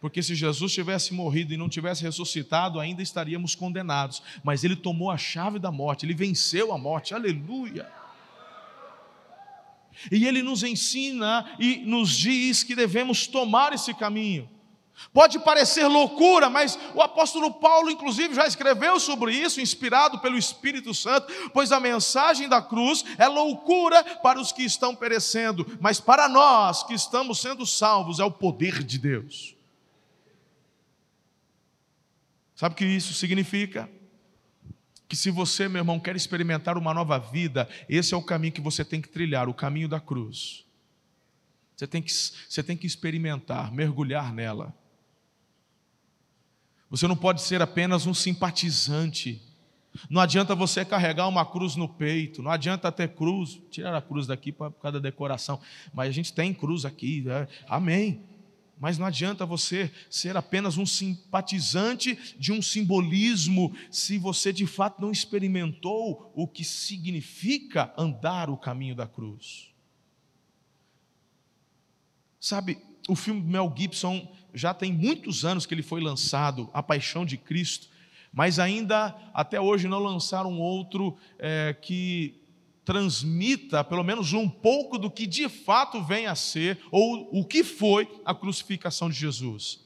Porque 0.00 0.22
se 0.22 0.34
Jesus 0.34 0.72
tivesse 0.72 1.12
morrido 1.12 1.52
e 1.52 1.56
não 1.56 1.68
tivesse 1.68 2.02
ressuscitado, 2.02 2.78
ainda 2.78 3.02
estaríamos 3.02 3.54
condenados. 3.54 4.22
Mas 4.44 4.62
ele 4.62 4.76
tomou 4.76 5.10
a 5.10 5.18
chave 5.18 5.58
da 5.58 5.72
morte, 5.72 6.06
ele 6.06 6.14
venceu 6.14 6.72
a 6.72 6.78
morte. 6.78 7.14
Aleluia! 7.14 7.90
E 10.10 10.26
ele 10.26 10.42
nos 10.42 10.62
ensina 10.62 11.44
e 11.58 11.78
nos 11.78 12.10
diz 12.10 12.62
que 12.62 12.74
devemos 12.74 13.26
tomar 13.26 13.72
esse 13.72 13.92
caminho. 13.94 14.48
Pode 15.12 15.38
parecer 15.38 15.86
loucura, 15.86 16.50
mas 16.50 16.78
o 16.94 17.00
apóstolo 17.00 17.54
Paulo, 17.54 17.90
inclusive, 17.90 18.34
já 18.34 18.46
escreveu 18.46 18.98
sobre 18.98 19.32
isso, 19.32 19.60
inspirado 19.60 20.18
pelo 20.18 20.36
Espírito 20.36 20.92
Santo, 20.92 21.32
pois 21.52 21.70
a 21.70 21.78
mensagem 21.78 22.48
da 22.48 22.60
cruz 22.60 23.04
é 23.16 23.28
loucura 23.28 24.02
para 24.02 24.40
os 24.40 24.50
que 24.50 24.64
estão 24.64 24.94
perecendo, 24.94 25.78
mas 25.80 26.00
para 26.00 26.28
nós 26.28 26.82
que 26.82 26.94
estamos 26.94 27.40
sendo 27.40 27.64
salvos 27.64 28.18
é 28.18 28.24
o 28.24 28.30
poder 28.30 28.82
de 28.82 28.98
Deus. 28.98 29.54
Sabe 32.56 32.74
o 32.74 32.76
que 32.76 32.84
isso 32.84 33.14
significa? 33.14 33.88
Que 35.08 35.16
se 35.16 35.30
você, 35.30 35.68
meu 35.68 35.80
irmão, 35.80 35.98
quer 35.98 36.14
experimentar 36.14 36.76
uma 36.76 36.92
nova 36.92 37.18
vida, 37.18 37.66
esse 37.88 38.12
é 38.12 38.16
o 38.16 38.22
caminho 38.22 38.52
que 38.52 38.60
você 38.60 38.84
tem 38.84 39.00
que 39.00 39.08
trilhar, 39.08 39.48
o 39.48 39.54
caminho 39.54 39.88
da 39.88 39.98
cruz. 39.98 40.66
Você 41.74 41.86
tem 41.86 42.02
que, 42.02 42.12
você 42.12 42.62
tem 42.62 42.76
que 42.76 42.86
experimentar, 42.86 43.72
mergulhar 43.72 44.32
nela. 44.34 44.74
Você 46.90 47.06
não 47.06 47.16
pode 47.16 47.40
ser 47.40 47.62
apenas 47.62 48.06
um 48.06 48.12
simpatizante. 48.12 49.40
Não 50.10 50.20
adianta 50.20 50.54
você 50.54 50.84
carregar 50.84 51.26
uma 51.26 51.44
cruz 51.46 51.74
no 51.74 51.88
peito, 51.88 52.42
não 52.42 52.50
adianta 52.50 52.92
ter 52.92 53.08
cruz, 53.14 53.60
tirar 53.70 53.96
a 53.96 54.02
cruz 54.02 54.26
daqui 54.26 54.52
por 54.52 54.70
causa 54.72 55.00
da 55.00 55.08
decoração, 55.08 55.60
mas 55.92 56.08
a 56.08 56.12
gente 56.12 56.32
tem 56.32 56.52
cruz 56.52 56.84
aqui, 56.84 57.22
né? 57.22 57.48
amém. 57.66 58.22
Mas 58.80 58.96
não 58.96 59.06
adianta 59.06 59.44
você 59.44 59.90
ser 60.08 60.36
apenas 60.36 60.76
um 60.76 60.86
simpatizante 60.86 62.36
de 62.38 62.52
um 62.52 62.62
simbolismo 62.62 63.74
se 63.90 64.18
você 64.18 64.52
de 64.52 64.66
fato 64.66 65.00
não 65.00 65.10
experimentou 65.10 66.32
o 66.34 66.46
que 66.46 66.62
significa 66.62 67.92
andar 67.98 68.48
o 68.48 68.56
caminho 68.56 68.94
da 68.94 69.06
cruz. 69.06 69.70
Sabe, 72.38 72.78
o 73.08 73.16
filme 73.16 73.40
Mel 73.40 73.74
Gibson 73.76 74.32
já 74.54 74.72
tem 74.72 74.92
muitos 74.92 75.44
anos 75.44 75.66
que 75.66 75.74
ele 75.74 75.82
foi 75.82 76.00
lançado, 76.00 76.70
A 76.72 76.82
Paixão 76.82 77.26
de 77.26 77.36
Cristo, 77.36 77.88
mas 78.32 78.58
ainda 78.58 79.16
até 79.34 79.60
hoje 79.60 79.88
não 79.88 79.98
lançaram 79.98 80.60
outro 80.60 81.16
é, 81.38 81.76
que 81.80 82.37
transmita 82.88 83.84
pelo 83.84 84.02
menos 84.02 84.32
um 84.32 84.48
pouco 84.48 84.96
do 84.96 85.10
que 85.10 85.26
de 85.26 85.46
fato 85.46 86.02
vem 86.02 86.26
a 86.26 86.34
ser, 86.34 86.78
ou 86.90 87.28
o 87.38 87.44
que 87.44 87.62
foi 87.62 88.08
a 88.24 88.34
crucificação 88.34 89.10
de 89.10 89.14
Jesus. 89.14 89.80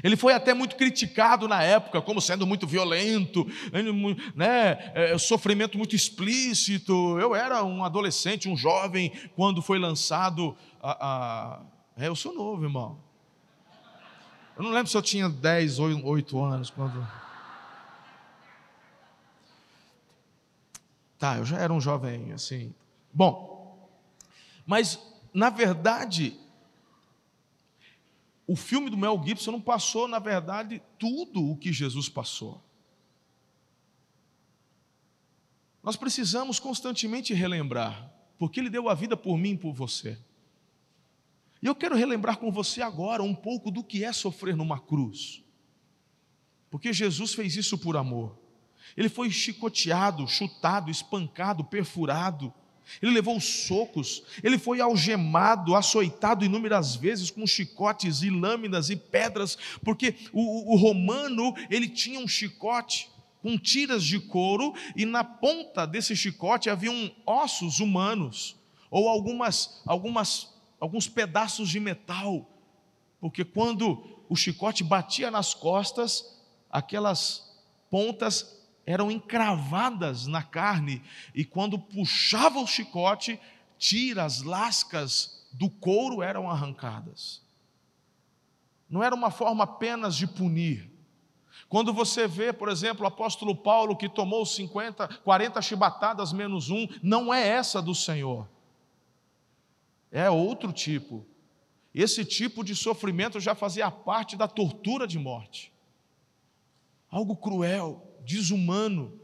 Ele 0.00 0.16
foi 0.16 0.32
até 0.32 0.54
muito 0.54 0.76
criticado 0.76 1.48
na 1.48 1.60
época, 1.60 2.00
como 2.00 2.20
sendo 2.20 2.46
muito 2.46 2.68
violento, 2.68 3.44
né, 4.32 4.92
é, 4.94 5.18
sofrimento 5.18 5.76
muito 5.76 5.96
explícito. 5.96 7.18
Eu 7.18 7.34
era 7.34 7.64
um 7.64 7.84
adolescente, 7.84 8.48
um 8.48 8.56
jovem, 8.56 9.10
quando 9.34 9.60
foi 9.60 9.80
lançado. 9.80 10.56
A, 10.80 10.92
a... 10.92 11.60
É, 11.96 12.06
eu 12.06 12.14
sou 12.14 12.32
novo, 12.32 12.62
irmão. 12.62 12.96
Eu 14.56 14.62
não 14.62 14.70
lembro 14.70 14.86
se 14.86 14.96
eu 14.96 15.02
tinha 15.02 15.28
10 15.28 15.80
ou 15.80 16.04
8 16.04 16.44
anos 16.44 16.70
quando. 16.70 17.23
Tá, 21.18 21.38
eu 21.38 21.44
já 21.44 21.58
era 21.58 21.72
um 21.72 21.80
jovem 21.80 22.32
assim. 22.32 22.74
Bom, 23.12 23.88
mas 24.66 24.98
na 25.34 25.50
verdade, 25.50 26.38
o 28.46 28.54
filme 28.54 28.88
do 28.88 28.96
Mel 28.96 29.20
Gibson 29.24 29.50
não 29.50 29.60
passou, 29.60 30.06
na 30.06 30.20
verdade, 30.20 30.80
tudo 30.98 31.50
o 31.50 31.56
que 31.56 31.72
Jesus 31.72 32.08
passou. 32.08 32.62
Nós 35.82 35.96
precisamos 35.96 36.60
constantemente 36.60 37.34
relembrar, 37.34 38.12
porque 38.38 38.60
Ele 38.60 38.70
deu 38.70 38.88
a 38.88 38.94
vida 38.94 39.16
por 39.16 39.36
mim 39.36 39.50
e 39.50 39.58
por 39.58 39.74
você. 39.74 40.16
E 41.60 41.66
eu 41.66 41.74
quero 41.74 41.96
relembrar 41.96 42.38
com 42.38 42.52
você 42.52 42.80
agora 42.80 43.22
um 43.22 43.34
pouco 43.34 43.70
do 43.70 43.82
que 43.82 44.04
é 44.04 44.12
sofrer 44.12 44.54
numa 44.54 44.78
cruz. 44.78 45.42
Porque 46.70 46.92
Jesus 46.92 47.34
fez 47.34 47.56
isso 47.56 47.76
por 47.76 47.96
amor. 47.96 48.38
Ele 48.96 49.08
foi 49.08 49.30
chicoteado, 49.30 50.26
chutado, 50.28 50.90
espancado, 50.90 51.64
perfurado. 51.64 52.52
Ele 53.00 53.12
levou 53.12 53.40
socos, 53.40 54.22
ele 54.42 54.58
foi 54.58 54.80
algemado, 54.80 55.74
açoitado 55.74 56.44
inúmeras 56.44 56.94
vezes 56.94 57.30
com 57.30 57.46
chicotes 57.46 58.22
e 58.22 58.28
lâminas 58.28 58.90
e 58.90 58.96
pedras, 58.96 59.56
porque 59.82 60.14
o, 60.32 60.74
o, 60.74 60.76
romano 60.76 61.54
ele 61.70 61.88
tinha 61.88 62.20
um 62.20 62.28
chicote 62.28 63.08
com 63.40 63.56
tiras 63.56 64.04
de 64.04 64.20
couro 64.20 64.74
e 64.94 65.06
na 65.06 65.24
ponta 65.24 65.86
desse 65.86 66.14
chicote 66.14 66.68
haviam 66.68 67.10
ossos 67.26 67.80
humanos 67.80 68.54
ou 68.90 69.08
algumas, 69.08 69.82
algumas, 69.86 70.54
alguns 70.78 71.08
pedaços 71.08 71.70
de 71.70 71.80
metal, 71.80 72.48
porque 73.18 73.44
quando 73.44 74.24
o 74.28 74.36
chicote 74.36 74.84
batia 74.84 75.30
nas 75.30 75.54
costas, 75.54 76.38
aquelas 76.70 77.50
pontas 77.90 78.63
eram 78.86 79.10
encravadas 79.10 80.26
na 80.26 80.42
carne, 80.42 81.02
e 81.34 81.44
quando 81.44 81.78
puxava 81.78 82.58
o 82.58 82.66
chicote, 82.66 83.40
tiras, 83.78 84.42
lascas 84.42 85.46
do 85.52 85.70
couro 85.70 86.22
eram 86.22 86.50
arrancadas. 86.50 87.42
Não 88.88 89.02
era 89.02 89.14
uma 89.14 89.30
forma 89.30 89.64
apenas 89.64 90.14
de 90.16 90.26
punir. 90.26 90.90
Quando 91.68 91.92
você 91.92 92.28
vê, 92.28 92.52
por 92.52 92.68
exemplo, 92.68 93.04
o 93.04 93.08
apóstolo 93.08 93.56
Paulo 93.56 93.96
que 93.96 94.08
tomou 94.08 94.44
50, 94.44 95.08
40 95.08 95.62
chibatadas 95.62 96.32
menos 96.32 96.70
um, 96.70 96.86
não 97.02 97.32
é 97.32 97.46
essa 97.48 97.80
do 97.80 97.94
Senhor. 97.94 98.48
É 100.12 100.30
outro 100.30 100.72
tipo. 100.72 101.26
Esse 101.94 102.24
tipo 102.24 102.62
de 102.62 102.76
sofrimento 102.76 103.40
já 103.40 103.54
fazia 103.54 103.90
parte 103.90 104.36
da 104.36 104.46
tortura 104.46 105.06
de 105.06 105.18
morte. 105.18 105.72
Algo 107.10 107.36
cruel 107.36 108.13
desumano. 108.24 109.20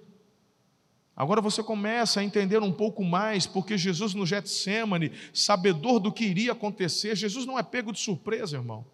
Agora 1.16 1.40
você 1.40 1.62
começa 1.62 2.20
a 2.20 2.24
entender 2.24 2.62
um 2.62 2.72
pouco 2.72 3.04
mais, 3.04 3.46
porque 3.46 3.76
Jesus 3.76 4.14
no 4.14 4.24
Getsemane, 4.24 5.12
sabedor 5.34 6.00
do 6.00 6.12
que 6.12 6.24
iria 6.24 6.52
acontecer, 6.52 7.16
Jesus 7.16 7.44
não 7.44 7.58
é 7.58 7.62
pego 7.62 7.92
de 7.92 8.00
surpresa, 8.00 8.56
irmão. 8.56 8.86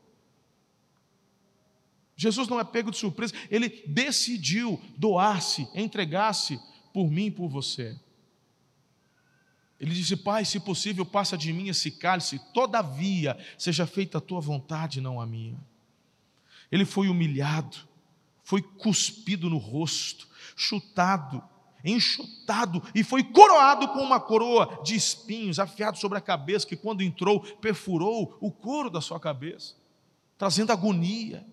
Jesus 2.17 2.49
não 2.49 2.59
é 2.59 2.65
pego 2.65 2.91
de 2.91 2.97
surpresa, 2.97 3.35
ele 3.51 3.69
decidiu 3.87 4.81
doar-se, 4.97 5.69
entregar-se 5.75 6.59
por 6.93 7.11
mim 7.11 7.27
e 7.27 7.31
por 7.31 7.49
você. 7.49 7.95
Ele 9.79 9.95
disse: 9.95 10.17
Pai, 10.17 10.45
se 10.45 10.59
possível, 10.59 11.05
passa 11.05 11.37
de 11.37 11.53
mim 11.53 11.69
esse 11.69 11.91
cálice, 11.91 12.41
todavia 12.55 13.39
seja 13.59 13.87
feita 13.87 14.19
a 14.19 14.21
tua 14.21 14.41
vontade, 14.41 15.01
não 15.01 15.21
a 15.21 15.27
minha. 15.27 15.59
Ele 16.73 16.85
foi 16.85 17.09
humilhado, 17.09 17.77
foi 18.47 18.63
cuspido 18.63 19.51
no 19.51 19.59
rosto, 19.59 20.29
chutado, 20.55 21.43
enxutado 21.85 22.81
e 22.95 23.03
foi 23.03 23.25
coroado 23.25 23.89
com 23.89 23.99
uma 23.99 24.21
coroa 24.21 24.81
de 24.85 24.95
espinhos 24.95 25.59
afiado 25.59 25.99
sobre 25.99 26.17
a 26.17 26.21
cabeça, 26.21 26.65
que 26.65 26.77
quando 26.77 27.03
entrou, 27.03 27.41
perfurou 27.41 28.39
o 28.41 28.53
couro 28.53 28.89
da 28.89 29.01
sua 29.01 29.19
cabeça, 29.19 29.75
trazendo 30.39 30.71
agonia. 30.71 31.45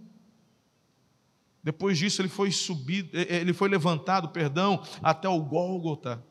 Depois 1.63 1.97
disso, 1.97 2.21
ele 2.21 2.29
foi 2.29 2.51
subido, 2.51 3.09
eh, 3.17 3.25
eh, 3.27 3.41
ele 3.41 3.53
foi 3.53 3.69
levantado, 3.69 4.29
perdão, 4.29 4.83
até 5.01 5.27
o 5.27 5.41
Gólgota 5.41 6.23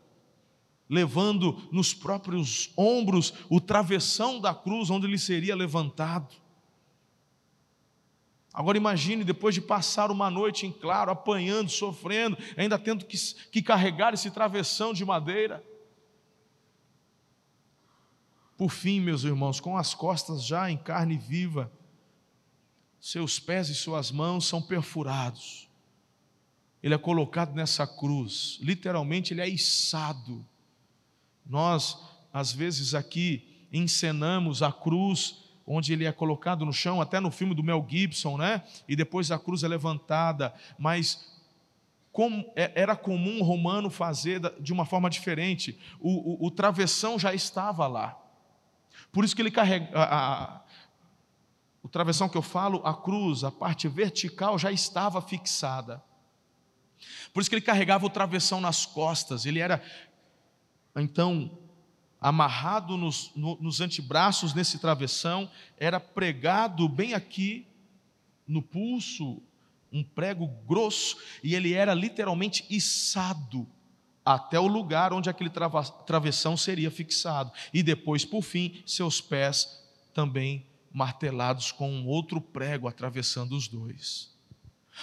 levando 0.88 1.61
nos 1.73 1.92
próprios 1.92 2.71
ombros 2.76 3.35
o 3.50 3.61
travessão 3.61 4.38
da 4.38 4.54
cruz 4.54 4.90
onde 4.90 5.09
ele 5.09 5.19
seria 5.19 5.57
levantado. 5.57 6.37
Agora 8.53 8.77
imagine, 8.77 9.25
depois 9.25 9.55
de 9.55 9.61
passar 9.61 10.11
uma 10.11 10.31
noite 10.31 10.67
em 10.67 10.73
claro, 10.73 11.11
apanhando, 11.11 11.71
sofrendo, 11.71 12.37
ainda 12.57 12.79
tendo 12.79 13.05
que, 13.07 13.17
que 13.51 13.63
carregar 13.63 14.13
esse 14.13 14.31
travessão 14.31 14.93
de 14.93 15.05
madeira. 15.05 15.65
Por 18.57 18.71
fim, 18.71 19.01
meus 19.01 19.25
irmãos, 19.25 19.59
com 19.59 19.77
as 19.77 19.95
costas 19.95 20.45
já 20.45 20.71
em 20.71 20.77
carne 20.77 21.17
viva, 21.17 21.73
seus 23.01 23.41
pés 23.41 23.69
e 23.69 23.75
suas 23.75 24.11
mãos 24.11 24.47
são 24.47 24.61
perfurados. 24.61 25.69
Ele 26.83 26.95
é 26.95 26.99
colocado 26.99 27.55
nessa 27.55 27.87
cruz, 27.87 28.59
literalmente 28.61 29.33
ele 29.33 29.41
é 29.41 29.49
içado 29.49 30.47
nós, 31.47 31.99
às 32.33 32.53
vezes, 32.53 32.95
aqui 32.95 33.67
encenamos 33.73 34.63
a 34.63 34.73
cruz 34.73 35.42
onde 35.66 35.92
ele 35.92 36.04
é 36.04 36.12
colocado 36.12 36.64
no 36.64 36.73
chão, 36.73 37.00
até 37.00 37.21
no 37.21 37.31
filme 37.31 37.54
do 37.54 37.62
Mel 37.62 37.87
Gibson, 37.88 38.37
né? 38.37 38.62
E 38.88 38.97
depois 38.97 39.31
a 39.31 39.38
cruz 39.38 39.62
é 39.62 39.69
levantada, 39.69 40.52
mas 40.78 41.33
como 42.11 42.45
é, 42.54 42.73
era 42.75 42.95
comum 42.95 43.40
o 43.40 43.45
romano 43.45 43.88
fazer 43.88 44.40
de 44.61 44.73
uma 44.73 44.85
forma 44.85 45.09
diferente. 45.09 45.78
O, 45.99 46.45
o, 46.45 46.47
o 46.47 46.50
travessão 46.50 47.19
já 47.19 47.33
estava 47.33 47.87
lá. 47.87 48.19
Por 49.11 49.25
isso 49.25 49.35
que 49.35 49.42
ele 49.42 49.50
carrega. 49.50 49.88
A, 49.99 50.57
a, 50.57 50.62
o 51.83 51.88
travessão 51.88 52.28
que 52.28 52.37
eu 52.37 52.42
falo, 52.42 52.81
a 52.85 52.95
cruz, 52.95 53.42
a 53.42 53.50
parte 53.50 53.88
vertical 53.88 54.59
já 54.59 54.71
estava 54.71 55.21
fixada. 55.21 56.02
Por 57.33 57.40
isso 57.40 57.50
que 57.50 57.57
ele 57.57 57.62
carregava 57.62 58.07
o 58.07 58.11
travessão 58.11 58.61
nas 58.61 58.87
costas. 58.87 59.47
Ele 59.47 59.59
era 59.59 59.83
então, 60.95 61.59
amarrado 62.23 62.97
nos, 62.97 63.33
no, 63.35 63.59
nos 63.61 63.81
antebraços 63.81 64.55
nesse 64.55 64.79
travessão, 64.79 65.50
era 65.76 65.99
pregado 65.99 66.88
bem 66.88 67.12
aqui 67.12 67.67
no 68.47 68.62
pulso, 68.62 69.43
um 69.93 70.05
prego 70.05 70.47
grosso, 70.47 71.17
e 71.43 71.55
ele 71.55 71.75
era 71.75 71.93
literalmente 71.93 72.64
içado 72.71 73.67
até 74.25 74.59
o 74.59 74.69
lugar 74.69 75.12
onde 75.12 75.29
aquele 75.29 75.50
travessão 76.07 76.57
seria 76.57 76.91
fixado. 76.91 77.52
E 77.75 77.83
depois, 77.83 78.25
por 78.25 78.43
fim, 78.43 78.83
seus 78.87 79.21
pés 79.21 79.83
também 80.14 80.64
martelados 80.93 81.73
com 81.73 81.91
um 81.91 82.07
outro 82.07 82.41
prego 82.41 82.87
atravessando 82.87 83.57
os 83.57 83.67
dois. 83.67 84.32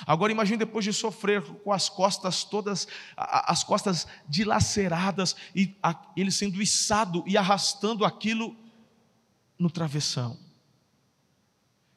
Agora 0.05 0.31
imagine 0.31 0.57
depois 0.57 0.85
de 0.85 0.93
sofrer 0.93 1.41
com 1.41 1.71
as 1.71 1.89
costas 1.89 2.43
todas, 2.43 2.87
as 3.15 3.63
costas 3.63 4.07
dilaceradas, 4.27 5.35
e 5.55 5.75
ele 6.15 6.31
sendo 6.31 6.61
içado 6.61 7.23
e 7.27 7.37
arrastando 7.37 8.05
aquilo 8.05 8.55
no 9.57 9.69
travessão. 9.69 10.39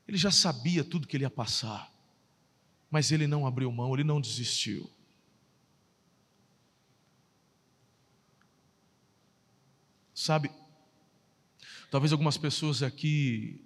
Ele 0.07 0.17
já 0.17 0.31
sabia 0.31 0.83
tudo 0.83 1.07
que 1.07 1.17
ele 1.17 1.25
ia 1.25 1.31
passar, 1.31 1.91
mas 2.91 3.13
ele 3.13 3.27
não 3.27 3.47
abriu 3.47 3.71
mão, 3.71 3.95
ele 3.95 4.05
não 4.05 4.21
desistiu. 4.21 4.91
Sabe, 10.13 10.51
talvez 11.91 12.13
algumas 12.13 12.37
pessoas 12.37 12.83
aqui 12.83 13.62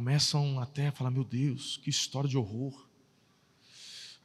começam 0.00 0.58
até 0.58 0.86
a 0.86 0.92
falar: 0.92 1.10
meu 1.10 1.22
Deus, 1.24 1.76
que 1.76 1.90
história 1.90 2.28
de 2.28 2.38
horror. 2.38 2.88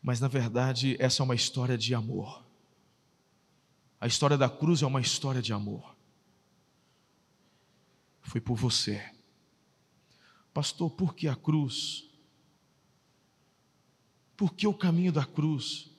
Mas 0.01 0.21
na 0.21 0.29
verdade, 0.29 0.95
essa 1.01 1.21
é 1.21 1.23
uma 1.25 1.35
história 1.35 1.77
de 1.77 1.93
amor. 1.93 2.45
A 3.99 4.07
história 4.07 4.37
da 4.37 4.49
cruz 4.49 4.81
é 4.81 4.85
uma 4.85 5.01
história 5.01 5.41
de 5.41 5.51
amor. 5.51 5.93
Foi 8.21 8.39
por 8.39 8.55
você. 8.55 9.03
Pastor, 10.53 10.91
por 10.91 11.13
que 11.13 11.27
a 11.27 11.35
cruz? 11.35 12.09
Por 14.37 14.53
que 14.53 14.65
o 14.65 14.73
caminho 14.73 15.11
da 15.11 15.25
cruz? 15.25 15.91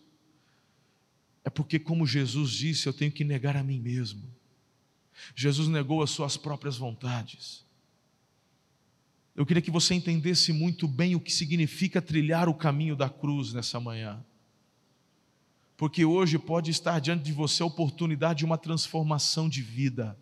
É 1.44 1.50
porque, 1.50 1.78
como 1.78 2.06
Jesus 2.06 2.50
disse, 2.52 2.86
eu 2.86 2.94
tenho 2.94 3.12
que 3.12 3.24
negar 3.24 3.58
a 3.58 3.62
mim 3.62 3.78
mesmo. 3.78 4.34
Jesus 5.34 5.68
negou 5.68 6.02
as 6.02 6.08
suas 6.08 6.38
próprias 6.38 6.78
vontades. 6.78 7.65
Eu 9.36 9.44
queria 9.44 9.60
que 9.60 9.70
você 9.70 9.94
entendesse 9.94 10.50
muito 10.50 10.88
bem 10.88 11.14
o 11.14 11.20
que 11.20 11.30
significa 11.30 12.00
trilhar 12.00 12.48
o 12.48 12.54
caminho 12.54 12.96
da 12.96 13.10
cruz 13.10 13.52
nessa 13.52 13.78
manhã. 13.78 14.24
Porque 15.76 16.06
hoje 16.06 16.38
pode 16.38 16.70
estar 16.70 16.98
diante 17.00 17.24
de 17.24 17.34
você 17.34 17.62
a 17.62 17.66
oportunidade 17.66 18.38
de 18.38 18.44
uma 18.46 18.56
transformação 18.56 19.46
de 19.46 19.60
vida. 19.60 20.16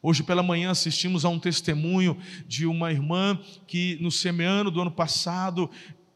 Hoje 0.00 0.22
pela 0.22 0.44
manhã 0.44 0.70
assistimos 0.70 1.24
a 1.24 1.28
um 1.28 1.40
testemunho 1.40 2.16
de 2.46 2.66
uma 2.66 2.92
irmã 2.92 3.36
que 3.66 3.98
no 4.00 4.12
semeano 4.12 4.70
do 4.70 4.80
ano 4.80 4.92
passado 4.92 5.68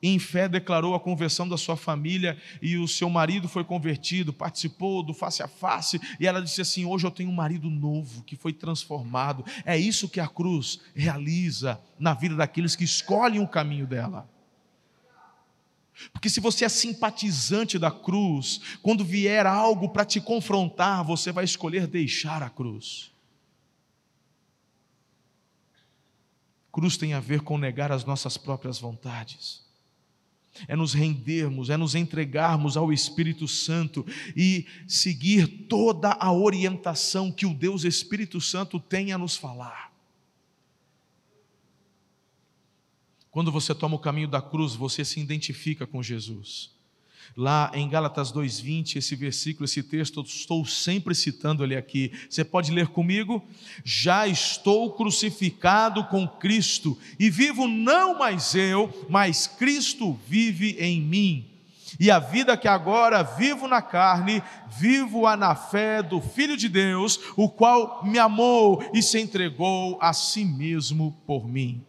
em 0.09 0.19
fé 0.19 0.47
declarou 0.47 0.95
a 0.95 1.01
conversão 1.01 1.49
da 1.49 1.57
sua 1.57 1.77
família 1.77 2.37
e 2.61 2.77
o 2.77 2.87
seu 2.87 3.09
marido 3.09 3.49
foi 3.49 3.65
convertido, 3.65 4.35
participou 4.35 5.03
do 5.03 5.15
face 5.15 5.43
a 5.43 5.49
face 5.49 5.99
e 6.21 6.27
ela 6.27 6.43
disse 6.43 6.61
assim: 6.61 6.85
Hoje 6.85 7.07
eu 7.07 7.11
tenho 7.11 7.31
um 7.31 7.35
marido 7.35 7.71
novo 7.71 8.23
que 8.23 8.37
foi 8.37 8.53
transformado. 8.53 9.45
É 9.65 9.79
isso 9.79 10.07
que 10.09 10.21
a 10.21 10.29
cruz 10.29 10.79
realiza 10.95 11.81
na 11.99 12.13
vida 12.13 12.37
daqueles 12.37 12.77
que 12.77 12.85
escolhem 12.85 13.41
o 13.41 13.49
caminho 13.49 13.87
dela. 13.87 14.29
Porque 16.13 16.29
se 16.29 16.39
você 16.39 16.67
é 16.67 16.69
simpatizante 16.69 17.79
da 17.79 17.91
cruz, 17.91 18.61
quando 18.83 19.05
vier 19.05 19.47
algo 19.47 19.89
para 19.89 20.05
te 20.05 20.21
confrontar, 20.21 21.03
você 21.03 21.33
vai 21.33 21.45
escolher 21.45 21.87
deixar 21.87 22.43
a 22.43 22.51
cruz. 22.51 23.11
Cruz 26.71 26.99
tem 26.99 27.15
a 27.15 27.21
ver 27.21 27.41
com 27.41 27.57
negar 27.57 27.91
as 27.91 28.05
nossas 28.05 28.37
próprias 28.37 28.79
vontades 28.79 29.64
é 30.69 30.77
nos 30.77 30.93
rendermos, 30.95 31.71
é 31.71 31.77
nos 31.77 31.95
entregarmos 31.95 32.77
ao 32.77 32.93
Espírito 32.93 33.49
Santo 33.49 34.07
e 34.37 34.67
seguir 34.87 35.67
toda 35.69 36.13
a 36.13 36.33
orientação 36.33 37.33
que 37.33 37.47
o 37.47 37.55
Deus 37.55 37.85
Espírito 37.85 38.41
Santo 38.41 38.79
tem 38.79 39.13
a 39.13 39.19
nos 39.19 39.37
falar. 39.37 39.93
Quando 43.31 43.51
você 43.51 43.75
toma 43.75 43.97
o 43.97 43.99
caminho 43.99 44.29
da 44.29 44.41
cruz, 44.41 44.75
você 44.75 45.05
se 45.05 45.19
identifica 45.19 45.87
com 45.87 46.03
Jesus. 46.03 46.71
Lá 47.37 47.73
em 47.75 47.89
Gálatas 47.89 48.31
2:20, 48.31 48.97
esse 48.97 49.17
versículo, 49.17 49.65
esse 49.65 49.83
texto, 49.83 50.21
eu 50.21 50.25
estou 50.25 50.65
sempre 50.65 51.15
citando 51.17 51.65
ele 51.65 51.75
aqui. 51.75 52.13
Você 52.31 52.45
pode 52.45 52.71
ler 52.71 52.89
comigo? 52.89 53.43
Já 53.85 54.29
estou 54.29 54.93
crucificado 54.93 56.05
com 56.05 56.29
Cristo 56.29 56.97
e 57.19 57.29
vivo 57.29 57.67
não 57.67 58.19
mais 58.19 58.55
eu, 58.55 59.07
mas 59.09 59.49
Cristo 59.49 60.17
vive 60.29 60.77
em 60.79 61.01
mim. 61.01 61.51
E 61.99 62.09
a 62.09 62.21
vida 62.21 62.57
que 62.57 62.69
agora 62.69 63.23
vivo 63.23 63.67
na 63.67 63.83
carne, 63.83 64.43
vivo-a 64.69 65.37
na 65.37 65.57
fé 65.57 66.03
do 66.03 66.21
Filho 66.21 66.57
de 66.57 66.69
Deus, 66.69 67.19
o 67.37 67.49
qual 67.49 68.05
me 68.05 68.19
amou 68.19 68.83
e 68.93 69.03
se 69.03 69.19
entregou 69.21 69.99
a 70.01 70.13
si 70.13 70.45
mesmo 70.45 71.17
por 71.27 71.49
mim. 71.49 71.85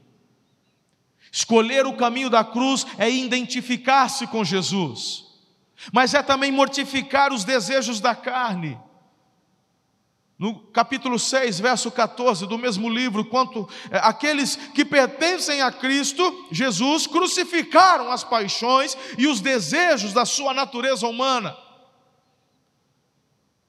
Escolher 1.32 1.86
o 1.86 1.98
caminho 1.98 2.32
da 2.32 2.44
cruz 2.44 2.86
é 2.98 3.10
identificar-se 3.10 4.26
com 4.28 4.44
Jesus 4.44 5.25
mas 5.92 6.14
é 6.14 6.22
também 6.22 6.52
mortificar 6.52 7.34
os 7.34 7.44
desejos 7.44 8.00
da 8.00 8.16
carne. 8.16 8.80
No 10.38 10.60
capítulo 10.68 11.18
6, 11.18 11.62
verso 11.62 11.90
14 11.90 12.46
do 12.46 12.58
mesmo 12.58 12.90
livro, 12.90 13.24
quanto 13.24 13.70
é, 13.90 14.00
aqueles 14.00 14.58
que 14.58 14.84
pertencem 14.84 15.62
a 15.62 15.72
Cristo, 15.72 16.48
Jesus, 16.52 17.08
crucificaram 17.08 18.12
as 18.12 18.24
paixões 18.24 18.98
e 19.18 19.28
os 19.28 19.40
desejos 19.40 20.12
da 20.12 20.26
sua 20.26 20.54
natureza 20.54 21.08
humana. 21.08 21.56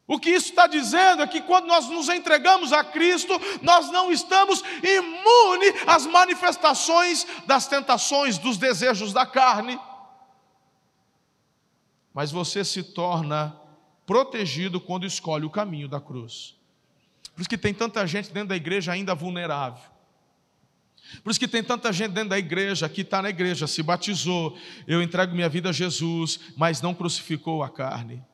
O 0.08 0.18
que 0.18 0.30
isso 0.30 0.50
está 0.50 0.66
dizendo 0.66 1.22
é 1.22 1.26
que 1.26 1.40
quando 1.40 1.66
nós 1.66 1.88
nos 1.88 2.08
entregamos 2.08 2.72
a 2.72 2.82
Cristo, 2.82 3.40
nós 3.62 3.90
não 3.90 4.10
estamos 4.10 4.62
imunes 4.82 5.74
às 5.86 6.06
manifestações 6.06 7.26
das 7.46 7.66
tentações, 7.68 8.38
dos 8.38 8.56
desejos 8.56 9.12
da 9.12 9.24
carne 9.24 9.78
mas 12.16 12.32
você 12.32 12.64
se 12.64 12.82
torna 12.82 13.54
protegido 14.06 14.80
quando 14.80 15.04
escolhe 15.04 15.44
o 15.44 15.50
caminho 15.50 15.86
da 15.86 16.00
cruz. 16.00 16.56
Por 17.34 17.42
isso 17.42 17.50
que 17.50 17.58
tem 17.58 17.74
tanta 17.74 18.06
gente 18.06 18.32
dentro 18.32 18.48
da 18.48 18.56
igreja 18.56 18.90
ainda 18.90 19.14
vulnerável. 19.14 19.82
Por 21.22 21.30
isso 21.30 21.38
que 21.38 21.46
tem 21.46 21.62
tanta 21.62 21.92
gente 21.92 22.12
dentro 22.12 22.30
da 22.30 22.38
igreja 22.38 22.88
que 22.88 23.02
está 23.02 23.20
na 23.20 23.28
igreja, 23.28 23.66
se 23.66 23.82
batizou, 23.82 24.56
eu 24.88 25.02
entrego 25.02 25.34
minha 25.34 25.46
vida 25.46 25.68
a 25.68 25.72
Jesus, 25.72 26.40
mas 26.56 26.80
não 26.80 26.94
crucificou 26.94 27.62
a 27.62 27.68
carne. 27.68 28.24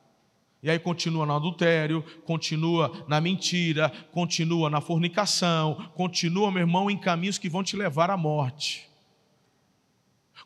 E 0.63 0.69
aí 0.69 0.79
continua 0.79 1.25
no 1.25 1.35
adultério, 1.35 2.01
continua 2.23 3.03
na 3.05 3.19
mentira, 3.19 3.89
continua 4.13 4.69
na 4.69 4.79
fornicação, 4.79 5.91
continua, 5.93 6.49
meu 6.49 6.61
irmão, 6.61 6.89
em 6.89 6.97
caminhos 6.97 7.37
que 7.37 7.49
vão 7.49 7.61
te 7.61 7.75
levar 7.75 8.09
à 8.09 8.15
morte. 8.15 8.92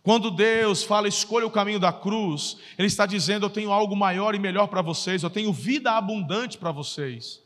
Quando 0.07 0.31
Deus 0.31 0.83
fala, 0.83 1.09
escolha 1.09 1.45
o 1.45 1.51
caminho 1.51 1.81
da 1.81 1.91
cruz, 1.91 2.55
Ele 2.77 2.87
está 2.87 3.05
dizendo: 3.05 3.45
Eu 3.45 3.49
tenho 3.49 3.73
algo 3.73 3.93
maior 3.93 4.33
e 4.33 4.39
melhor 4.39 4.67
para 4.67 4.81
vocês, 4.81 5.21
eu 5.21 5.29
tenho 5.29 5.51
vida 5.51 5.91
abundante 5.91 6.57
para 6.57 6.71
vocês. 6.71 7.43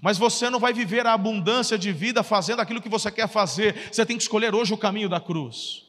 Mas 0.00 0.16
você 0.16 0.48
não 0.48 0.58
vai 0.58 0.72
viver 0.72 1.06
a 1.06 1.12
abundância 1.12 1.76
de 1.76 1.92
vida 1.92 2.22
fazendo 2.22 2.60
aquilo 2.60 2.80
que 2.80 2.88
você 2.88 3.10
quer 3.10 3.28
fazer, 3.28 3.92
você 3.92 4.06
tem 4.06 4.16
que 4.16 4.22
escolher 4.22 4.54
hoje 4.54 4.72
o 4.72 4.78
caminho 4.78 5.10
da 5.10 5.20
cruz. 5.20 5.84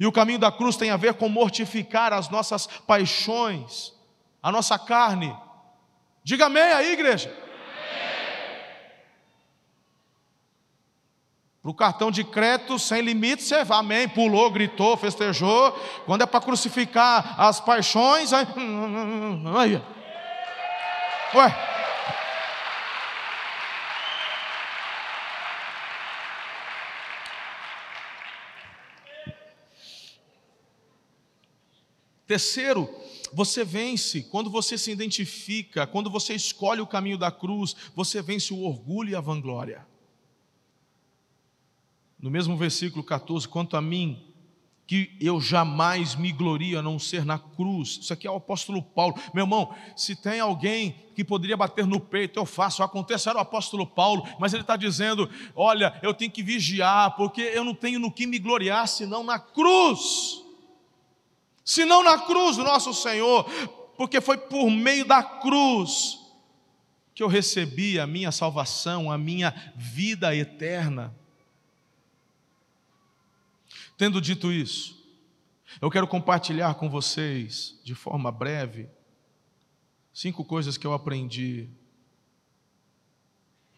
E 0.00 0.04
o 0.04 0.10
caminho 0.10 0.40
da 0.40 0.50
cruz 0.50 0.74
tem 0.74 0.90
a 0.90 0.96
ver 0.96 1.14
com 1.14 1.28
mortificar 1.28 2.12
as 2.12 2.28
nossas 2.28 2.66
paixões, 2.66 3.92
a 4.42 4.50
nossa 4.50 4.76
carne. 4.76 5.32
Diga 6.24 6.46
amém 6.46 6.60
aí, 6.60 6.92
igreja. 6.92 7.32
Para 11.66 11.72
o 11.72 11.74
cartão 11.74 12.12
de 12.12 12.22
crédito 12.22 12.78
sem 12.78 13.02
limite, 13.02 13.42
você 13.42 13.64
vai, 13.64 13.80
amém, 13.80 14.08
pulou, 14.08 14.48
gritou, 14.52 14.96
festejou. 14.96 15.72
Quando 16.04 16.22
é 16.22 16.26
para 16.26 16.40
crucificar 16.40 17.34
as 17.36 17.58
paixões, 17.58 18.32
aí. 18.32 18.46
aí. 19.56 19.82
Ué. 21.34 21.56
Terceiro, 32.28 32.88
você 33.32 33.64
vence 33.64 34.22
quando 34.22 34.48
você 34.48 34.78
se 34.78 34.92
identifica, 34.92 35.84
quando 35.84 36.08
você 36.08 36.32
escolhe 36.32 36.80
o 36.80 36.86
caminho 36.86 37.18
da 37.18 37.32
cruz, 37.32 37.74
você 37.92 38.22
vence 38.22 38.54
o 38.54 38.62
orgulho 38.62 39.10
e 39.10 39.16
a 39.16 39.20
vanglória. 39.20 39.95
No 42.20 42.30
mesmo 42.30 42.56
versículo 42.56 43.04
14, 43.04 43.46
quanto 43.46 43.76
a 43.76 43.82
mim, 43.82 44.22
que 44.86 45.16
eu 45.20 45.40
jamais 45.40 46.14
me 46.14 46.32
glorio 46.32 46.78
a 46.78 46.82
não 46.82 46.98
ser 46.98 47.24
na 47.24 47.38
cruz. 47.38 47.98
Isso 48.00 48.12
aqui 48.12 48.26
é 48.26 48.30
o 48.30 48.36
apóstolo 48.36 48.80
Paulo. 48.80 49.14
Meu 49.34 49.44
irmão, 49.44 49.74
se 49.96 50.14
tem 50.14 50.40
alguém 50.40 50.94
que 51.14 51.24
poderia 51.24 51.56
bater 51.56 51.86
no 51.86 51.98
peito, 51.98 52.38
eu 52.38 52.46
faço. 52.46 52.82
Acontece, 52.82 53.28
era 53.28 53.38
o 53.38 53.42
apóstolo 53.42 53.86
Paulo, 53.86 54.26
mas 54.38 54.54
ele 54.54 54.62
está 54.62 54.76
dizendo: 54.76 55.28
olha, 55.54 55.98
eu 56.02 56.14
tenho 56.14 56.30
que 56.30 56.42
vigiar, 56.42 57.16
porque 57.16 57.40
eu 57.40 57.64
não 57.64 57.74
tenho 57.74 57.98
no 57.98 58.12
que 58.12 58.26
me 58.26 58.38
gloriar 58.38 58.86
senão 58.86 59.24
na 59.24 59.38
cruz 59.38 60.46
senão 61.66 62.04
na 62.04 62.16
cruz 62.16 62.56
nosso 62.58 62.94
Senhor, 62.94 63.44
porque 63.96 64.20
foi 64.20 64.38
por 64.38 64.70
meio 64.70 65.04
da 65.04 65.20
cruz 65.20 66.20
que 67.12 67.22
eu 67.24 67.26
recebi 67.26 67.98
a 67.98 68.06
minha 68.06 68.30
salvação, 68.30 69.10
a 69.10 69.18
minha 69.18 69.52
vida 69.74 70.34
eterna. 70.36 71.12
Tendo 73.96 74.20
dito 74.20 74.52
isso, 74.52 74.96
eu 75.80 75.90
quero 75.90 76.06
compartilhar 76.06 76.74
com 76.74 76.88
vocês, 76.88 77.80
de 77.82 77.94
forma 77.94 78.30
breve, 78.30 78.88
cinco 80.12 80.44
coisas 80.44 80.76
que 80.76 80.86
eu 80.86 80.92
aprendi 80.92 81.68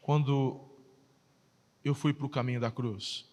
quando 0.00 0.60
eu 1.84 1.94
fui 1.94 2.12
para 2.12 2.26
o 2.26 2.30
caminho 2.30 2.60
da 2.60 2.70
cruz. 2.70 3.26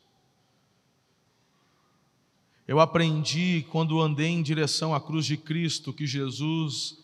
Eu 2.68 2.80
aprendi 2.80 3.66
quando 3.72 4.02
andei 4.02 4.28
em 4.28 4.42
direção 4.42 4.94
à 4.94 5.00
cruz 5.00 5.26
de 5.26 5.38
Cristo 5.38 5.94
que 5.94 6.08
Jesus 6.08 6.98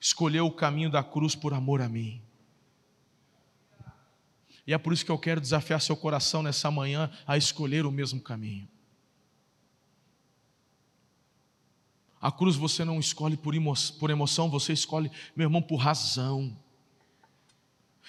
escolheu 0.00 0.46
o 0.46 0.52
caminho 0.52 0.90
da 0.90 1.02
cruz 1.02 1.34
por 1.34 1.54
amor 1.54 1.80
a 1.80 1.88
mim. 1.88 2.20
E 4.66 4.72
é 4.72 4.78
por 4.78 4.92
isso 4.92 5.04
que 5.04 5.10
eu 5.10 5.18
quero 5.18 5.40
desafiar 5.40 5.80
seu 5.80 5.96
coração 5.96 6.42
nessa 6.42 6.70
manhã 6.70 7.10
a 7.26 7.36
escolher 7.36 7.86
o 7.86 7.92
mesmo 7.92 8.20
caminho. 8.20 8.68
A 12.24 12.32
cruz 12.32 12.56
você 12.56 12.86
não 12.86 12.98
escolhe 12.98 13.36
por 13.36 13.54
emoção, 14.10 14.48
você 14.48 14.72
escolhe, 14.72 15.10
meu 15.36 15.44
irmão, 15.44 15.60
por 15.60 15.76
razão. 15.76 16.56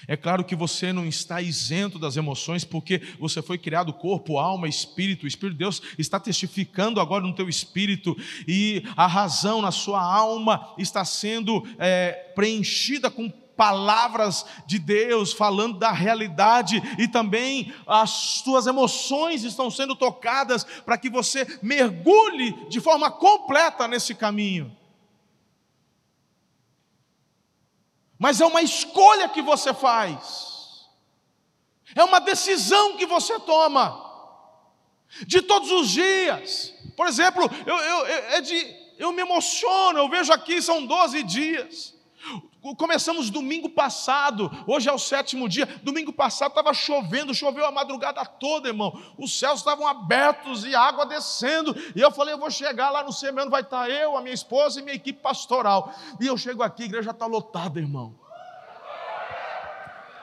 É 0.07 0.15
claro 0.15 0.45
que 0.45 0.55
você 0.55 0.93
não 0.93 1.05
está 1.05 1.41
isento 1.41 1.99
das 1.99 2.15
emoções, 2.15 2.63
porque 2.63 3.01
você 3.19 3.41
foi 3.41 3.57
criado 3.57 3.91
corpo, 3.91 4.37
alma, 4.37 4.69
espírito. 4.69 5.25
O 5.25 5.27
Espírito 5.27 5.55
de 5.55 5.59
Deus 5.59 5.81
está 5.97 6.17
testificando 6.17 7.01
agora 7.01 7.27
no 7.27 7.35
teu 7.35 7.49
espírito, 7.49 8.15
e 8.47 8.83
a 8.95 9.05
razão 9.05 9.61
na 9.61 9.71
sua 9.71 10.01
alma 10.01 10.73
está 10.77 11.03
sendo 11.03 11.67
é, 11.77 12.13
preenchida 12.33 13.11
com 13.11 13.29
palavras 13.55 14.45
de 14.65 14.77
Deus, 14.77 15.33
falando 15.33 15.79
da 15.79 15.91
realidade, 15.91 16.81
e 16.97 17.07
também 17.07 17.73
as 17.87 18.41
tuas 18.41 18.67
emoções 18.67 19.43
estão 19.43 19.71
sendo 19.71 19.95
tocadas 19.95 20.63
para 20.63 20.97
que 20.97 21.09
você 21.09 21.59
mergulhe 21.61 22.67
de 22.69 22.79
forma 22.79 23.09
completa 23.09 23.87
nesse 23.87 24.13
caminho. 24.13 24.75
mas 28.17 28.41
é 28.41 28.45
uma 28.45 28.61
escolha 28.61 29.29
que 29.29 29.41
você 29.41 29.73
faz, 29.73 30.87
é 31.95 32.03
uma 32.03 32.19
decisão 32.19 32.97
que 32.97 33.05
você 33.05 33.39
toma, 33.41 34.03
de 35.27 35.41
todos 35.41 35.71
os 35.71 35.89
dias. 35.89 36.73
Por 36.95 37.07
exemplo, 37.07 37.49
eu, 37.65 37.75
eu, 37.75 38.05
é 38.05 38.41
de, 38.41 38.75
eu 38.97 39.11
me 39.11 39.21
emociono, 39.21 39.99
eu 39.99 40.09
vejo 40.09 40.31
aqui, 40.33 40.61
são 40.61 40.85
12 40.85 41.23
dias. 41.23 41.94
Começamos 42.73 43.29
domingo 43.29 43.69
passado, 43.69 44.49
hoje 44.65 44.89
é 44.89 44.91
o 44.91 44.97
sétimo 44.97 45.47
dia. 45.47 45.67
Domingo 45.83 46.11
passado 46.11 46.49
estava 46.49 46.73
chovendo, 46.73 47.33
choveu 47.33 47.65
a 47.65 47.71
madrugada 47.71 48.25
toda, 48.25 48.69
irmão. 48.69 48.99
Os 49.17 49.37
céus 49.37 49.59
estavam 49.59 49.85
abertos 49.85 50.65
e 50.65 50.73
água 50.73 51.05
descendo. 51.05 51.75
E 51.95 52.01
eu 52.01 52.09
falei: 52.09 52.33
eu 52.33 52.39
vou 52.39 52.49
chegar 52.49 52.89
lá 52.89 53.03
no 53.03 53.13
semana, 53.13 53.51
vai 53.51 53.61
estar 53.61 53.89
eu, 53.89 54.17
a 54.17 54.21
minha 54.21 54.33
esposa 54.33 54.79
e 54.79 54.83
minha 54.83 54.95
equipe 54.95 55.21
pastoral. 55.21 55.93
E 56.19 56.25
eu 56.25 56.37
chego 56.37 56.63
aqui, 56.63 56.83
a 56.83 56.85
igreja 56.87 57.11
está 57.11 57.27
lotada, 57.27 57.79
irmão. 57.79 58.24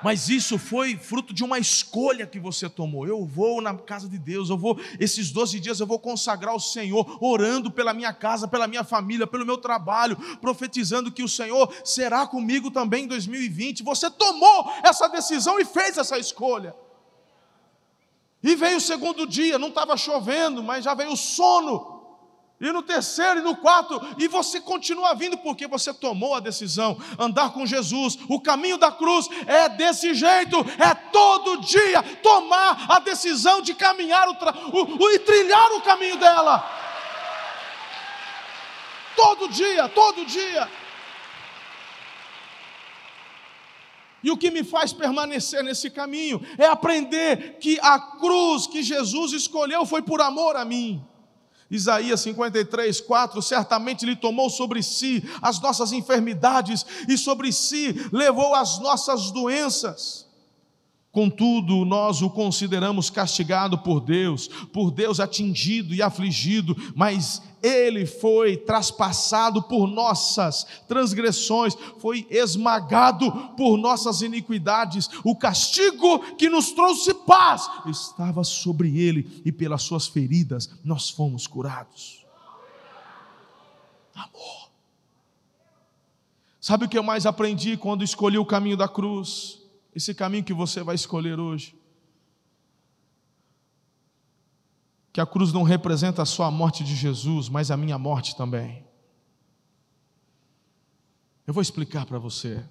Mas 0.03 0.29
isso 0.29 0.59
foi 0.59 0.97
fruto 0.97 1.33
de 1.33 1.45
uma 1.45 1.59
escolha 1.59 2.27
que 2.27 2.41
você 2.41 2.69
tomou. 2.69 3.07
Eu 3.07 3.25
vou 3.25 3.61
na 3.61 3.75
casa 3.75 4.09
de 4.09 4.19
Deus, 4.19 4.51
eu 4.51 4.59
vou, 4.59 4.79
esses 4.99 5.31
12 5.31 5.61
dias 5.61 5.81
eu 5.81 5.87
vou 5.87 5.99
consagrar 5.99 6.53
ao 6.53 6.61
Senhor, 6.61 7.19
orando 7.21 7.71
pela 7.71 7.95
minha 7.95 8.13
casa, 8.13 8.49
pela 8.49 8.67
minha 8.67 8.85
família, 8.85 9.27
pelo 9.27 9.47
meu 9.47 9.59
trabalho, 9.59 10.17
profetizando 10.41 11.13
que 11.13 11.23
o 11.23 11.29
Senhor 11.29 11.73
será 11.85 12.27
comigo 12.27 12.71
também 12.71 13.05
em 13.05 13.09
2020. 13.09 13.83
Você 13.83 14.11
tomou 14.11 14.73
essa 14.83 15.09
decisão 15.09 15.61
e 15.61 15.65
fez 15.65 15.97
essa 15.99 16.19
escolha. 16.19 16.75
E 18.43 18.57
veio 18.57 18.79
o 18.79 18.81
segundo 18.81 19.27
dia, 19.27 19.59
não 19.59 19.69
estava 19.69 19.97
chovendo, 19.97 20.63
mas 20.63 20.85
já 20.85 20.95
veio 20.95 21.13
o 21.13 21.17
sono 21.17 21.92
e 22.63 22.71
no 22.71 22.81
terceiro 22.81 23.41
e 23.41 23.43
no 23.43 23.57
quarto, 23.57 24.01
e 24.17 24.29
você 24.29 24.61
continua 24.61 25.15
vindo 25.15 25.37
porque 25.37 25.67
você 25.67 25.93
tomou 25.93 26.37
a 26.37 26.41
decisão. 26.41 26.97
Andar 27.19 27.53
com 27.53 27.67
Jesus, 27.67 28.17
o 28.29 28.41
caminho 28.41 28.79
da 28.79 28.93
cruz 28.93 29.29
é 29.49 29.69
desse 29.69 30.15
jeito, 30.15 30.59
é 30.79 30.95
todo 30.95 31.61
dia 31.61 32.01
tomar 32.23 32.87
a 32.89 33.01
decisão 33.01 33.61
de 33.61 33.75
caminhar 33.75 34.29
o, 34.29 34.33
o, 34.33 35.05
o 35.05 35.11
e 35.11 35.19
trilhar 35.19 35.73
o 35.73 35.83
caminho 35.83 36.17
dela. 36.17 36.65
Todo 39.17 39.49
dia, 39.49 39.89
todo 39.89 40.25
dia. 40.25 40.71
E 44.23 44.31
o 44.31 44.37
que 44.37 44.53
me 44.53 44.63
faz 44.63 44.93
permanecer 44.93 45.65
nesse 45.65 45.91
caminho 45.91 46.41
é 46.57 46.67
aprender 46.67 47.59
que 47.59 47.77
a 47.83 47.99
cruz 47.99 48.69
que 48.69 48.85
Jesus 48.85 49.33
escolheu 49.33 49.85
foi 49.85 50.01
por 50.01 50.21
amor 50.21 50.55
a 50.55 50.65
mim. 50.65 51.05
Isaías 51.73 52.21
53, 52.21 53.01
4: 53.01 53.41
certamente 53.41 54.05
Ele 54.05 54.15
tomou 54.15 54.51
sobre 54.51 54.83
si 54.83 55.25
as 55.41 55.59
nossas 55.59 55.91
enfermidades 55.91 56.85
e 57.09 57.17
sobre 57.17 57.51
si 57.51 57.95
levou 58.13 58.55
as 58.55 58.79
nossas 58.79 59.31
doenças. 59.31 60.31
Contudo, 61.13 61.85
nós 61.85 62.23
o 62.23 62.31
consideramos 62.31 63.11
castigado 63.11 63.77
por 63.77 64.01
Deus, 64.01 64.49
por 64.49 64.91
Deus 64.91 65.21
atingido 65.21 65.95
e 65.95 66.01
afligido, 66.01 66.75
mas 66.97 67.43
ele 67.63 68.07
foi 68.07 68.57
traspassado 68.57 69.63
por 69.63 69.87
nossas 69.87 70.67
transgressões, 70.89 71.77
foi 71.99 72.27
esmagado 72.31 73.31
por 73.59 73.77
nossas 73.77 74.23
iniquidades. 74.23 75.11
O 75.23 75.37
castigo 75.37 76.35
que 76.37 76.49
nos 76.49 76.73
trouxe 76.73 77.13
paz 77.13 77.69
estava 77.85 78.43
sobre 78.43 78.99
ele, 78.99 79.43
e 79.45 79.53
pelas 79.53 79.83
suas 79.83 80.07
feridas 80.07 80.71
nós 80.83 81.11
fomos 81.11 81.47
curados. 81.47 82.25
Amor. 84.15 84.71
Sabe 86.59 86.87
o 86.87 86.89
que 86.89 86.97
eu 86.97 87.03
mais 87.03 87.27
aprendi 87.27 87.77
quando 87.77 88.03
escolhi 88.03 88.39
o 88.39 88.47
caminho 88.47 88.79
da 88.79 88.89
cruz? 88.89 89.62
Esse 89.95 90.15
caminho 90.15 90.45
que 90.45 90.55
você 90.55 90.83
vai 90.83 90.95
escolher 90.95 91.39
hoje. 91.39 91.75
Que 95.13 95.21
a 95.21 95.27
cruz 95.27 95.53
não 95.53 95.63
representa 95.63 96.23
a 96.23 96.27
sua 96.27 96.51
morte 96.51 96.83
de 96.83 96.95
Jesus, 96.95 97.49
mas 97.49 97.71
a 97.71 97.77
minha 97.77 97.99
morte 97.99 98.35
também. 98.35 98.85
Eu 101.47 101.53
vou 101.53 101.61
explicar 101.61 102.07
para 102.07 102.19
você. 102.19 102.65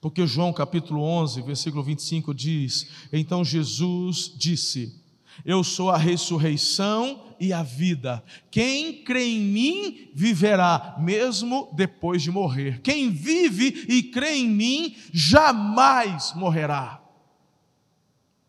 Porque 0.00 0.26
João 0.26 0.52
capítulo 0.52 1.00
11, 1.02 1.40
versículo 1.42 1.82
25 1.82 2.34
diz: 2.34 2.90
Então 3.12 3.44
Jesus 3.44 4.32
disse: 4.36 5.03
Eu 5.44 5.64
sou 5.64 5.90
a 5.90 5.96
ressurreição 5.96 7.34
e 7.40 7.52
a 7.52 7.62
vida. 7.62 8.22
Quem 8.50 9.04
crê 9.04 9.24
em 9.24 9.40
mim 9.40 10.10
viverá, 10.14 10.96
mesmo 10.98 11.72
depois 11.74 12.22
de 12.22 12.30
morrer. 12.30 12.80
Quem 12.82 13.10
vive 13.10 13.86
e 13.88 14.02
crê 14.02 14.36
em 14.36 14.48
mim 14.48 14.96
jamais 15.12 16.34
morrerá. 16.34 17.02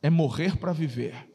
É 0.01 0.09
morrer 0.09 0.57
para 0.57 0.73
viver. 0.73 1.29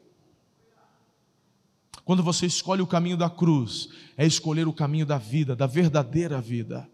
Quando 2.03 2.23
você 2.23 2.45
escolhe 2.45 2.81
o 2.81 2.87
caminho 2.87 3.17
da 3.17 3.29
cruz, 3.29 3.89
é 4.17 4.25
escolher 4.25 4.67
o 4.67 4.73
caminho 4.73 5.05
da 5.05 5.17
vida, 5.17 5.55
da 5.55 5.67
verdadeira 5.67 6.41
vida. 6.41 6.89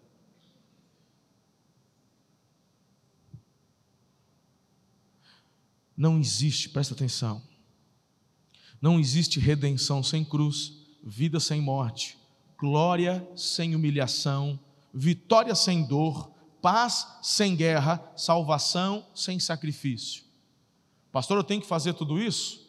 Não 5.96 6.20
existe, 6.20 6.70
presta 6.70 6.94
atenção, 6.94 7.42
não 8.82 9.00
existe 9.00 9.40
redenção 9.40 10.04
sem 10.04 10.24
cruz, 10.24 10.74
vida 11.04 11.40
sem 11.40 11.62
morte, 11.62 12.18
glória 12.58 13.28
sem 13.36 13.76
humilhação, 13.76 14.60
vitória 14.94 15.56
sem 15.56 15.84
dor, 15.84 16.32
paz 16.62 17.08
sem 17.22 17.56
guerra, 17.56 18.04
salvação 18.16 19.06
sem 19.14 19.40
sacrifício. 19.40 20.24
Pastor, 21.12 21.38
eu 21.38 21.44
tenho 21.44 21.62
que 21.62 21.68
fazer 21.68 21.94
tudo 21.94 22.20
isso? 22.20 22.68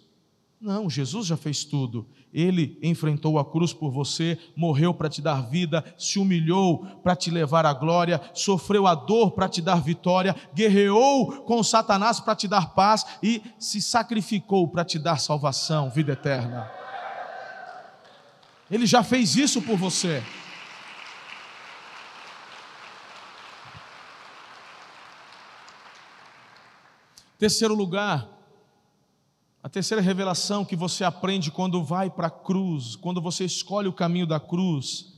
Não, 0.61 0.88
Jesus 0.88 1.27
já 1.27 1.37
fez 1.37 1.64
tudo. 1.64 2.07
Ele 2.33 2.79
enfrentou 2.83 3.38
a 3.38 3.45
cruz 3.45 3.73
por 3.73 3.91
você, 3.91 4.38
morreu 4.55 4.93
para 4.93 5.09
te 5.09 5.23
dar 5.23 5.49
vida, 5.49 5.85
se 5.97 6.19
humilhou 6.19 6.85
para 7.03 7.17
te 7.17 7.31
levar 7.31 7.64
à 7.64 7.73
glória, 7.73 8.21
sofreu 8.35 8.87
a 8.87 8.95
dor 8.95 9.33
para 9.33 9.49
te 9.49 9.62
dar 9.62 9.81
vitória, 9.81 10.37
guerreou 10.55 11.43
com 11.43 11.62
Satanás 11.62 12.21
para 12.21 12.37
te 12.37 12.47
dar 12.47 12.75
paz 12.75 13.05
e 13.23 13.43
se 13.59 13.81
sacrificou 13.81 14.69
para 14.69 14.85
te 14.85 14.99
dar 14.99 15.19
salvação, 15.19 15.91
vida 15.91 16.12
eterna. 16.12 16.71
Ele 18.71 18.87
já 18.87 19.03
fez 19.03 19.37
isso 19.37 19.62
por 19.62 19.77
você. 19.77 20.23
Terceiro 27.38 27.73
lugar, 27.73 28.29
a 29.62 29.68
terceira 29.68 30.01
revelação 30.01 30.64
que 30.64 30.77
você 30.77 31.03
aprende 31.05 31.51
quando 31.51 31.83
vai 31.83 32.09
para 32.09 32.29
a 32.29 32.31
cruz, 32.31 32.94
quando 32.94 33.21
você 33.21 33.44
escolhe 33.44 33.88
o 33.88 33.92
caminho 33.92 34.27
da 34.27 34.38
cruz, 34.38 35.14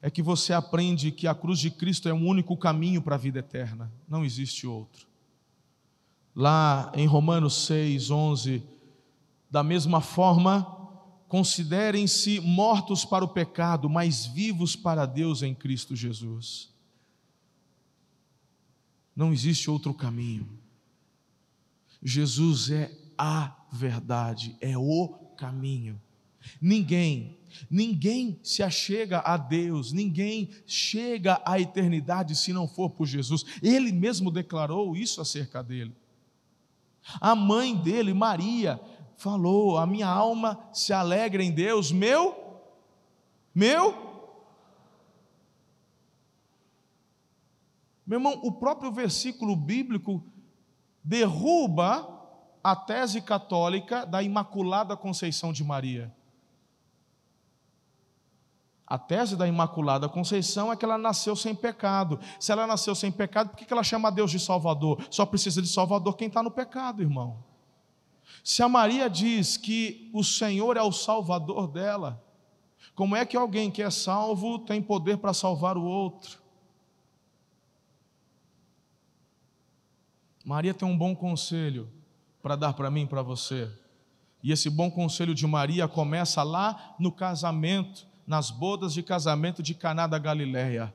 é 0.00 0.10
que 0.10 0.22
você 0.22 0.52
aprende 0.52 1.10
que 1.10 1.26
a 1.26 1.34
cruz 1.34 1.58
de 1.58 1.70
Cristo 1.70 2.08
é 2.08 2.12
o 2.12 2.16
único 2.16 2.56
caminho 2.56 3.02
para 3.02 3.16
a 3.16 3.18
vida 3.18 3.40
eterna, 3.40 3.92
não 4.08 4.24
existe 4.24 4.66
outro. 4.66 5.06
Lá 6.34 6.90
em 6.94 7.06
Romanos 7.06 7.66
6, 7.66 8.10
11, 8.10 8.62
da 9.50 9.62
mesma 9.62 10.00
forma, 10.00 10.78
considerem-se 11.26 12.40
mortos 12.40 13.04
para 13.04 13.24
o 13.24 13.28
pecado, 13.28 13.88
mas 13.90 14.24
vivos 14.26 14.76
para 14.76 15.04
Deus 15.04 15.42
em 15.42 15.54
Cristo 15.54 15.94
Jesus. 15.94 16.72
Não 19.14 19.32
existe 19.32 19.68
outro 19.68 19.92
caminho. 19.92 20.48
Jesus 22.00 22.70
é 22.70 22.96
a 23.18 23.57
verdade, 23.70 24.56
é 24.60 24.76
o 24.76 25.08
caminho. 25.36 26.00
Ninguém, 26.60 27.38
ninguém 27.70 28.38
se 28.42 28.62
achega 28.62 29.20
a 29.20 29.36
Deus, 29.36 29.92
ninguém 29.92 30.50
chega 30.66 31.40
à 31.44 31.60
eternidade 31.60 32.34
se 32.34 32.52
não 32.52 32.66
for 32.66 32.90
por 32.90 33.06
Jesus. 33.06 33.44
Ele 33.62 33.92
mesmo 33.92 34.30
declarou 34.30 34.96
isso 34.96 35.20
acerca 35.20 35.62
dele. 35.62 35.94
A 37.20 37.34
mãe 37.34 37.76
dele, 37.76 38.12
Maria, 38.12 38.80
falou: 39.16 39.78
A 39.78 39.86
minha 39.86 40.08
alma 40.08 40.58
se 40.72 40.92
alegra 40.92 41.42
em 41.42 41.52
Deus, 41.52 41.92
meu, 41.92 42.36
meu. 43.54 44.06
Meu 48.06 48.18
irmão, 48.18 48.40
o 48.42 48.52
próprio 48.52 48.90
versículo 48.90 49.54
bíblico 49.54 50.24
derruba 51.04 52.17
a 52.70 52.76
tese 52.76 53.22
católica 53.22 54.04
da 54.04 54.22
Imaculada 54.22 54.94
Conceição 54.94 55.54
de 55.54 55.64
Maria. 55.64 56.14
A 58.86 58.98
tese 58.98 59.36
da 59.36 59.48
Imaculada 59.48 60.06
Conceição 60.06 60.70
é 60.70 60.76
que 60.76 60.84
ela 60.84 60.98
nasceu 60.98 61.34
sem 61.34 61.54
pecado. 61.54 62.20
Se 62.38 62.52
ela 62.52 62.66
nasceu 62.66 62.94
sem 62.94 63.10
pecado, 63.10 63.50
por 63.50 63.56
que 63.56 63.72
ela 63.72 63.82
chama 63.82 64.12
Deus 64.12 64.30
de 64.30 64.38
Salvador? 64.38 65.02
Só 65.10 65.24
precisa 65.24 65.62
de 65.62 65.68
Salvador 65.68 66.14
quem 66.14 66.28
está 66.28 66.42
no 66.42 66.50
pecado, 66.50 67.00
irmão. 67.00 67.42
Se 68.44 68.62
a 68.62 68.68
Maria 68.68 69.08
diz 69.08 69.56
que 69.56 70.10
o 70.12 70.22
Senhor 70.22 70.76
é 70.76 70.82
o 70.82 70.92
Salvador 70.92 71.68
dela, 71.68 72.22
como 72.94 73.16
é 73.16 73.24
que 73.24 73.36
alguém 73.36 73.70
que 73.70 73.82
é 73.82 73.90
salvo 73.90 74.58
tem 74.58 74.82
poder 74.82 75.16
para 75.16 75.32
salvar 75.32 75.78
o 75.78 75.84
outro? 75.84 76.38
Maria 80.44 80.74
tem 80.74 80.86
um 80.86 80.96
bom 80.96 81.16
conselho 81.16 81.96
para 82.42 82.56
dar 82.56 82.72
para 82.74 82.90
mim 82.90 83.02
e 83.02 83.06
para 83.06 83.22
você. 83.22 83.70
E 84.42 84.52
esse 84.52 84.70
bom 84.70 84.90
conselho 84.90 85.34
de 85.34 85.46
Maria 85.46 85.88
começa 85.88 86.42
lá 86.42 86.94
no 86.98 87.10
casamento, 87.10 88.06
nas 88.26 88.50
bodas 88.50 88.94
de 88.94 89.02
casamento 89.02 89.62
de 89.62 89.74
Caná 89.74 90.06
da 90.06 90.18
Galileia. 90.18 90.94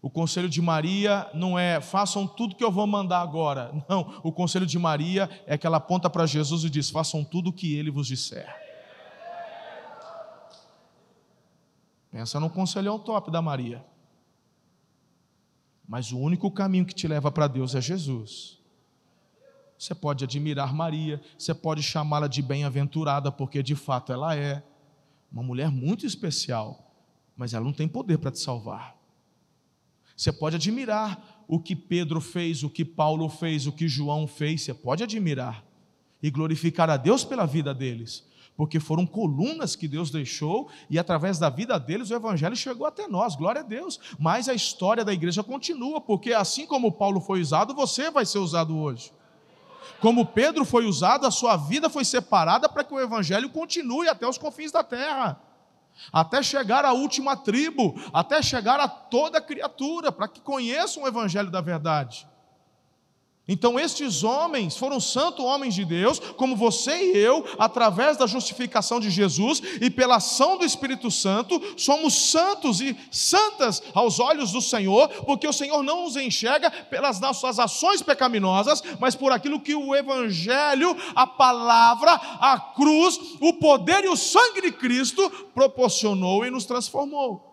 O 0.00 0.08
conselho 0.08 0.48
de 0.48 0.62
Maria 0.62 1.28
não 1.34 1.58
é 1.58 1.80
façam 1.80 2.26
tudo 2.26 2.54
que 2.54 2.62
eu 2.62 2.70
vou 2.70 2.86
mandar 2.86 3.20
agora. 3.20 3.72
Não, 3.88 4.20
o 4.22 4.32
conselho 4.32 4.64
de 4.64 4.78
Maria 4.78 5.28
é 5.46 5.58
que 5.58 5.66
ela 5.66 5.78
aponta 5.78 6.08
para 6.08 6.24
Jesus 6.24 6.62
e 6.64 6.70
diz: 6.70 6.88
façam 6.88 7.24
tudo 7.24 7.50
o 7.50 7.52
que 7.52 7.74
ele 7.74 7.90
vos 7.90 8.06
disser. 8.06 8.48
Pensa 12.10 12.40
no 12.40 12.48
conselhão 12.48 12.98
top 12.98 13.30
da 13.30 13.42
Maria. 13.42 13.84
Mas 15.86 16.12
o 16.12 16.18
único 16.18 16.50
caminho 16.50 16.86
que 16.86 16.94
te 16.94 17.08
leva 17.08 17.30
para 17.30 17.48
Deus 17.48 17.74
é 17.74 17.80
Jesus. 17.80 18.57
Você 19.78 19.94
pode 19.94 20.24
admirar 20.24 20.74
Maria, 20.74 21.20
você 21.38 21.54
pode 21.54 21.82
chamá-la 21.82 22.26
de 22.26 22.42
bem-aventurada, 22.42 23.30
porque 23.30 23.62
de 23.62 23.76
fato 23.76 24.12
ela 24.12 24.34
é 24.34 24.62
uma 25.30 25.42
mulher 25.42 25.70
muito 25.70 26.04
especial, 26.04 26.92
mas 27.36 27.54
ela 27.54 27.64
não 27.64 27.72
tem 27.72 27.86
poder 27.86 28.18
para 28.18 28.32
te 28.32 28.40
salvar. 28.40 28.96
Você 30.16 30.32
pode 30.32 30.56
admirar 30.56 31.44
o 31.46 31.60
que 31.60 31.76
Pedro 31.76 32.20
fez, 32.20 32.64
o 32.64 32.70
que 32.70 32.84
Paulo 32.84 33.28
fez, 33.28 33.68
o 33.68 33.72
que 33.72 33.86
João 33.86 34.26
fez, 34.26 34.62
você 34.62 34.74
pode 34.74 35.04
admirar 35.04 35.64
e 36.20 36.28
glorificar 36.28 36.90
a 36.90 36.96
Deus 36.96 37.24
pela 37.24 37.46
vida 37.46 37.72
deles, 37.72 38.26
porque 38.56 38.80
foram 38.80 39.06
colunas 39.06 39.76
que 39.76 39.86
Deus 39.86 40.10
deixou 40.10 40.68
e 40.90 40.98
através 40.98 41.38
da 41.38 41.48
vida 41.48 41.78
deles 41.78 42.10
o 42.10 42.14
evangelho 42.14 42.56
chegou 42.56 42.84
até 42.84 43.06
nós, 43.06 43.36
glória 43.36 43.60
a 43.60 43.64
Deus. 43.64 44.00
Mas 44.18 44.48
a 44.48 44.54
história 44.54 45.04
da 45.04 45.12
igreja 45.12 45.44
continua, 45.44 46.00
porque 46.00 46.32
assim 46.32 46.66
como 46.66 46.90
Paulo 46.90 47.20
foi 47.20 47.40
usado, 47.40 47.72
você 47.72 48.10
vai 48.10 48.26
ser 48.26 48.38
usado 48.38 48.76
hoje. 48.76 49.12
Como 50.00 50.26
Pedro 50.26 50.64
foi 50.64 50.86
usado, 50.86 51.26
a 51.26 51.30
sua 51.30 51.56
vida 51.56 51.90
foi 51.90 52.04
separada 52.04 52.68
para 52.68 52.84
que 52.84 52.94
o 52.94 53.00
evangelho 53.00 53.50
continue 53.50 54.08
até 54.08 54.26
os 54.26 54.38
confins 54.38 54.70
da 54.70 54.84
terra, 54.84 55.40
até 56.12 56.42
chegar 56.42 56.84
à 56.84 56.92
última 56.92 57.36
tribo, 57.36 57.94
até 58.12 58.40
chegar 58.40 58.78
a 58.78 58.88
toda 58.88 59.40
criatura, 59.40 60.12
para 60.12 60.28
que 60.28 60.40
conheçam 60.40 61.02
o 61.02 61.08
evangelho 61.08 61.50
da 61.50 61.60
verdade. 61.60 62.28
Então, 63.48 63.80
estes 63.80 64.22
homens 64.22 64.76
foram 64.76 65.00
santos 65.00 65.42
homens 65.42 65.74
de 65.74 65.82
Deus, 65.82 66.18
como 66.36 66.54
você 66.54 67.14
e 67.14 67.16
eu, 67.16 67.42
através 67.58 68.18
da 68.18 68.26
justificação 68.26 69.00
de 69.00 69.08
Jesus 69.08 69.62
e 69.80 69.88
pela 69.88 70.16
ação 70.16 70.58
do 70.58 70.66
Espírito 70.66 71.10
Santo, 71.10 71.58
somos 71.74 72.30
santos 72.30 72.82
e 72.82 72.94
santas 73.10 73.82
aos 73.94 74.20
olhos 74.20 74.52
do 74.52 74.60
Senhor, 74.60 75.08
porque 75.24 75.48
o 75.48 75.52
Senhor 75.52 75.82
não 75.82 76.04
nos 76.04 76.16
enxerga 76.16 76.70
pelas 76.70 77.20
nossas 77.20 77.58
ações 77.58 78.02
pecaminosas, 78.02 78.82
mas 79.00 79.14
por 79.14 79.32
aquilo 79.32 79.60
que 79.60 79.74
o 79.74 79.96
Evangelho, 79.96 80.94
a 81.14 81.26
palavra, 81.26 82.12
a 82.12 82.60
cruz, 82.76 83.18
o 83.40 83.54
poder 83.54 84.04
e 84.04 84.08
o 84.08 84.16
sangue 84.16 84.60
de 84.60 84.72
Cristo 84.72 85.30
proporcionou 85.54 86.44
e 86.44 86.50
nos 86.50 86.66
transformou. 86.66 87.47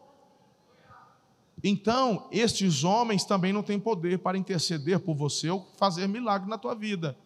Então, 1.68 2.28
estes 2.32 2.84
homens 2.84 3.26
também 3.26 3.52
não 3.52 3.64
têm 3.64 3.80
poder 3.80 4.20
para 4.20 4.38
interceder 4.38 5.00
por 5.00 5.16
você 5.16 5.50
ou 5.50 5.68
fazer 5.78 6.08
milagre 6.08 6.48
na 6.48 6.60
tua 6.60 6.76
vida. 6.76 7.18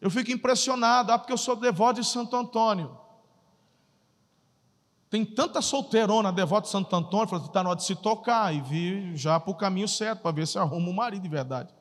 Eu 0.00 0.08
fico 0.08 0.30
impressionado, 0.30 1.10
ah, 1.10 1.18
porque 1.18 1.32
eu 1.32 1.36
sou 1.36 1.56
devoto 1.56 2.00
de 2.00 2.06
Santo 2.06 2.36
Antônio. 2.36 2.96
Tem 5.10 5.24
tanta 5.24 5.60
solteirona 5.60 6.32
devota 6.32 6.66
de 6.66 6.68
Santo 6.68 6.94
Antônio, 6.94 7.26
que 7.26 7.34
está 7.48 7.64
na 7.64 7.70
hora 7.70 7.78
de 7.80 7.84
se 7.84 7.96
tocar 7.96 8.54
e 8.54 8.60
vir 8.60 9.16
já 9.16 9.40
para 9.40 9.50
o 9.50 9.56
caminho 9.56 9.88
certo, 9.88 10.20
para 10.20 10.30
ver 10.30 10.46
se 10.46 10.56
arruma 10.56 10.88
um 10.88 10.92
marido 10.92 11.22
de 11.24 11.28
verdade. 11.28 11.74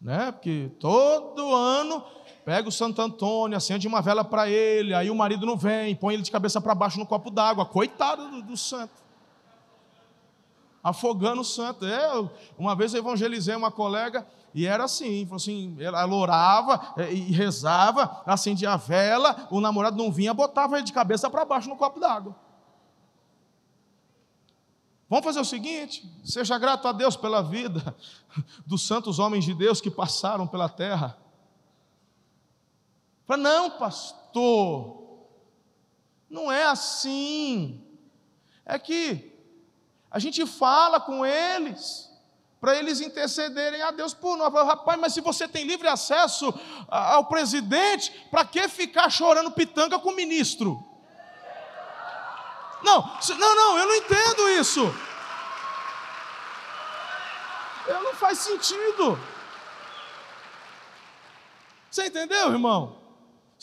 né? 0.00 0.30
Porque 0.30 0.70
todo 0.78 1.52
ano 1.52 2.04
pega 2.44 2.68
o 2.68 2.72
Santo 2.72 3.02
Antônio, 3.02 3.56
acende 3.56 3.88
uma 3.88 4.00
vela 4.00 4.22
para 4.22 4.48
ele, 4.48 4.94
aí 4.94 5.10
o 5.10 5.16
marido 5.16 5.46
não 5.46 5.56
vem, 5.56 5.96
põe 5.96 6.14
ele 6.14 6.22
de 6.22 6.30
cabeça 6.30 6.60
para 6.60 6.76
baixo 6.76 7.00
no 7.00 7.06
copo 7.06 7.28
d'água. 7.28 7.66
Coitado 7.66 8.30
do, 8.30 8.42
do 8.42 8.56
santo. 8.56 9.03
Afogando 10.84 11.40
o 11.40 11.44
santo. 11.44 11.86
É, 11.86 12.28
uma 12.58 12.76
vez 12.76 12.92
eu 12.92 13.00
evangelizei 13.00 13.56
uma 13.56 13.72
colega 13.72 14.26
e 14.54 14.66
era 14.66 14.84
assim, 14.84 15.24
falou 15.24 15.36
assim, 15.36 15.76
ela 15.80 16.06
orava 16.06 16.94
é, 16.96 17.12
e 17.12 17.32
rezava, 17.32 18.22
acendia 18.24 18.72
a 18.72 18.76
vela, 18.76 19.48
o 19.50 19.60
namorado 19.60 19.96
não 19.96 20.12
vinha, 20.12 20.32
botava 20.32 20.76
ele 20.76 20.84
de 20.84 20.92
cabeça 20.92 21.28
para 21.28 21.44
baixo 21.44 21.68
no 21.68 21.76
copo 21.76 21.98
d'água. 21.98 22.36
Vamos 25.08 25.24
fazer 25.24 25.40
o 25.40 25.44
seguinte: 25.44 26.08
seja 26.24 26.56
grato 26.58 26.86
a 26.86 26.92
Deus 26.92 27.16
pela 27.16 27.42
vida 27.42 27.96
dos 28.64 28.86
santos 28.86 29.18
homens 29.18 29.44
de 29.44 29.54
Deus 29.54 29.80
que 29.80 29.90
passaram 29.90 30.46
pela 30.46 30.68
terra. 30.68 31.18
Fala, 33.26 33.42
não, 33.42 33.70
pastor, 33.72 35.26
não 36.28 36.52
é 36.52 36.64
assim. 36.64 37.82
É 38.64 38.78
que 38.78 39.33
a 40.14 40.20
gente 40.20 40.46
fala 40.46 41.00
com 41.00 41.26
eles, 41.26 42.08
para 42.60 42.76
eles 42.76 43.00
intercederem 43.00 43.82
a 43.82 43.90
Deus 43.90 44.14
por 44.14 44.36
nós. 44.36 44.54
Rapaz, 44.54 44.96
mas 44.96 45.12
se 45.12 45.20
você 45.20 45.48
tem 45.48 45.66
livre 45.66 45.88
acesso 45.88 46.54
ao 46.88 47.24
presidente, 47.24 48.12
para 48.30 48.44
que 48.44 48.68
ficar 48.68 49.10
chorando 49.10 49.50
pitanga 49.50 49.98
com 49.98 50.10
o 50.10 50.14
ministro? 50.14 50.80
Não, 52.84 53.18
não, 53.36 53.56
não, 53.56 53.78
eu 53.78 53.86
não 53.88 53.94
entendo 53.96 54.48
isso. 54.50 54.94
Eu 57.88 58.00
não 58.00 58.14
faz 58.14 58.38
sentido. 58.38 59.18
Você 61.90 62.06
entendeu, 62.06 62.52
irmão? 62.52 63.03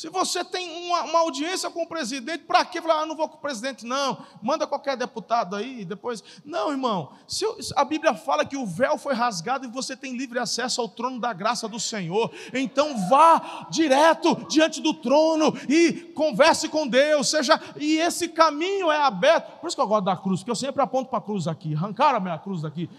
Se 0.01 0.09
você 0.09 0.43
tem 0.43 0.87
uma, 0.87 1.03
uma 1.03 1.19
audiência 1.19 1.69
com 1.69 1.83
o 1.83 1.87
presidente, 1.87 2.45
para 2.45 2.65
que 2.65 2.81
falar, 2.81 3.03
ah, 3.03 3.05
não 3.05 3.15
vou 3.15 3.29
com 3.29 3.37
o 3.37 3.39
presidente, 3.39 3.85
não, 3.85 4.17
manda 4.41 4.65
qualquer 4.65 4.97
deputado 4.97 5.55
aí, 5.55 5.85
depois. 5.85 6.23
Não, 6.43 6.71
irmão, 6.71 7.11
se 7.27 7.45
eu, 7.45 7.55
a 7.75 7.85
Bíblia 7.85 8.15
fala 8.15 8.43
que 8.43 8.57
o 8.57 8.65
véu 8.65 8.97
foi 8.97 9.13
rasgado 9.13 9.67
e 9.67 9.69
você 9.69 9.95
tem 9.95 10.17
livre 10.17 10.39
acesso 10.39 10.81
ao 10.81 10.89
trono 10.89 11.19
da 11.19 11.31
graça 11.33 11.67
do 11.67 11.79
Senhor, 11.79 12.31
então 12.51 13.07
vá 13.09 13.67
direto 13.69 14.33
diante 14.49 14.81
do 14.81 14.91
trono 14.91 15.53
e 15.69 15.93
converse 16.15 16.67
com 16.67 16.87
Deus, 16.87 17.29
seja, 17.29 17.61
e 17.79 17.97
esse 17.99 18.27
caminho 18.27 18.89
é 18.89 18.97
aberto. 18.97 19.59
Por 19.59 19.67
isso 19.67 19.75
que 19.75 19.83
eu 19.83 19.87
gosto 19.87 20.05
da 20.05 20.17
cruz, 20.17 20.39
porque 20.39 20.49
eu 20.49 20.55
sempre 20.55 20.81
aponto 20.81 21.11
para 21.11 21.19
a 21.19 21.21
cruz 21.21 21.47
aqui, 21.47 21.75
arrancaram 21.75 22.17
a 22.17 22.19
minha 22.19 22.39
cruz 22.39 22.63
daqui. 22.63 22.89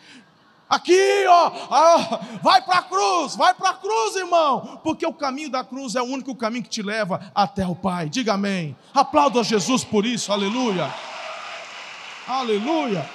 Aqui, 0.73 1.27
ó, 1.29 1.53
ó 1.69 2.19
vai 2.43 2.63
para 2.63 2.79
a 2.79 2.83
cruz, 2.83 3.37
vai 3.37 3.53
para 3.53 3.69
a 3.69 3.75
cruz, 3.75 4.17
irmão, 4.17 4.81
porque 4.83 5.05
o 5.05 5.13
caminho 5.13 5.51
da 5.51 5.63
cruz 5.63 5.95
é 5.95 6.01
o 6.01 6.07
único 6.07 6.35
caminho 6.35 6.65
que 6.65 6.71
te 6.71 6.81
leva 6.81 7.31
até 7.35 7.67
o 7.67 7.75
Pai. 7.75 8.09
Diga 8.09 8.33
amém. 8.33 8.75
Aplauda 8.95 9.41
a 9.41 9.43
Jesus 9.43 9.85
por 9.85 10.07
isso, 10.07 10.33
aleluia. 10.33 10.91
Aleluia. 12.27 13.07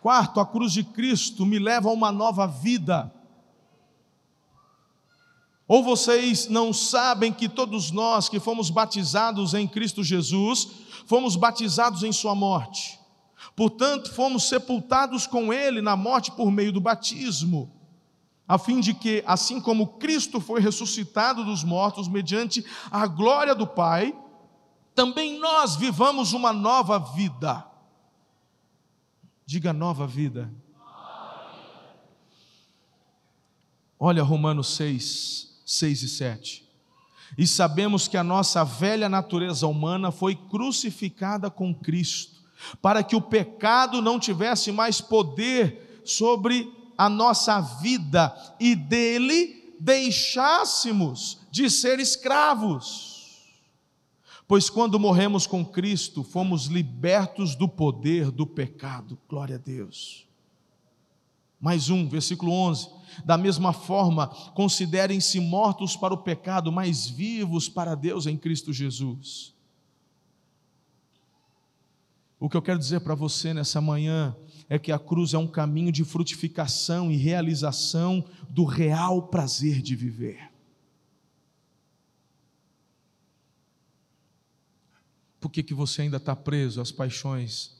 Quarto, 0.00 0.38
a 0.38 0.46
cruz 0.46 0.72
de 0.72 0.84
Cristo 0.84 1.44
me 1.44 1.58
leva 1.58 1.88
a 1.88 1.92
uma 1.92 2.12
nova 2.12 2.46
vida. 2.46 3.12
Ou 5.66 5.82
vocês 5.82 6.46
não 6.48 6.72
sabem 6.72 7.32
que 7.32 7.48
todos 7.48 7.90
nós 7.90 8.28
que 8.28 8.38
fomos 8.38 8.70
batizados 8.70 9.52
em 9.52 9.66
Cristo 9.66 10.04
Jesus, 10.04 10.85
fomos 11.06 11.36
batizados 11.36 12.02
em 12.02 12.12
Sua 12.12 12.34
morte. 12.34 13.00
Portanto, 13.54 14.12
fomos 14.12 14.48
sepultados 14.48 15.26
com 15.26 15.52
Ele 15.52 15.80
na 15.80 15.96
morte 15.96 16.30
por 16.30 16.50
meio 16.50 16.72
do 16.72 16.80
batismo, 16.80 17.72
a 18.46 18.58
fim 18.58 18.80
de 18.80 18.94
que, 18.94 19.24
assim 19.26 19.60
como 19.60 19.98
Cristo 19.98 20.40
foi 20.40 20.60
ressuscitado 20.60 21.44
dos 21.44 21.64
mortos 21.64 22.06
mediante 22.06 22.64
a 22.90 23.06
glória 23.06 23.54
do 23.54 23.66
Pai, 23.66 24.14
também 24.94 25.38
nós 25.38 25.76
vivamos 25.76 26.32
uma 26.32 26.52
nova 26.52 26.98
vida. 26.98 27.66
Diga 29.44 29.72
nova 29.72 30.06
vida. 30.06 30.52
Olha 33.98 34.22
Romanos 34.22 34.76
6, 34.76 35.62
6 35.64 36.02
e 36.02 36.08
7. 36.08 36.65
E 37.36 37.46
sabemos 37.46 38.08
que 38.08 38.16
a 38.16 38.24
nossa 38.24 38.64
velha 38.64 39.08
natureza 39.08 39.66
humana 39.66 40.10
foi 40.10 40.34
crucificada 40.34 41.50
com 41.50 41.74
Cristo, 41.74 42.42
para 42.80 43.02
que 43.02 43.16
o 43.16 43.20
pecado 43.20 44.00
não 44.00 44.18
tivesse 44.18 44.72
mais 44.72 45.00
poder 45.00 46.02
sobre 46.04 46.72
a 46.96 47.08
nossa 47.08 47.60
vida 47.60 48.34
e 48.58 48.74
dele 48.74 49.74
deixássemos 49.78 51.38
de 51.50 51.68
ser 51.70 52.00
escravos. 52.00 53.16
Pois 54.48 54.70
quando 54.70 54.98
morremos 54.98 55.46
com 55.46 55.64
Cristo, 55.64 56.22
fomos 56.22 56.66
libertos 56.66 57.54
do 57.54 57.68
poder 57.68 58.30
do 58.30 58.46
pecado. 58.46 59.18
Glória 59.28 59.56
a 59.56 59.58
Deus. 59.58 60.25
Mais 61.66 61.90
um, 61.90 62.08
versículo 62.08 62.52
11. 62.52 62.88
Da 63.24 63.36
mesma 63.36 63.72
forma, 63.72 64.28
considerem-se 64.54 65.40
mortos 65.40 65.96
para 65.96 66.14
o 66.14 66.18
pecado, 66.18 66.70
mas 66.70 67.08
vivos 67.08 67.68
para 67.68 67.96
Deus 67.96 68.24
em 68.28 68.36
Cristo 68.36 68.72
Jesus. 68.72 69.52
O 72.38 72.48
que 72.48 72.56
eu 72.56 72.62
quero 72.62 72.78
dizer 72.78 73.00
para 73.00 73.16
você 73.16 73.52
nessa 73.52 73.80
manhã 73.80 74.36
é 74.68 74.78
que 74.78 74.92
a 74.92 74.98
cruz 74.98 75.34
é 75.34 75.38
um 75.38 75.48
caminho 75.48 75.90
de 75.90 76.04
frutificação 76.04 77.10
e 77.10 77.16
realização 77.16 78.24
do 78.48 78.64
real 78.64 79.26
prazer 79.26 79.82
de 79.82 79.96
viver. 79.96 80.52
Por 85.40 85.50
que, 85.50 85.64
que 85.64 85.74
você 85.74 86.02
ainda 86.02 86.18
está 86.18 86.36
preso 86.36 86.80
às 86.80 86.92
paixões 86.92 87.74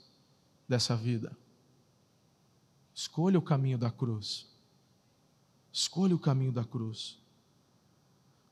dessa 0.68 0.96
vida? 0.96 1.36
Escolha 2.96 3.38
o 3.38 3.42
caminho 3.42 3.76
da 3.76 3.90
cruz. 3.90 4.46
Escolha 5.70 6.16
o 6.16 6.18
caminho 6.18 6.50
da 6.50 6.64
cruz. 6.64 7.18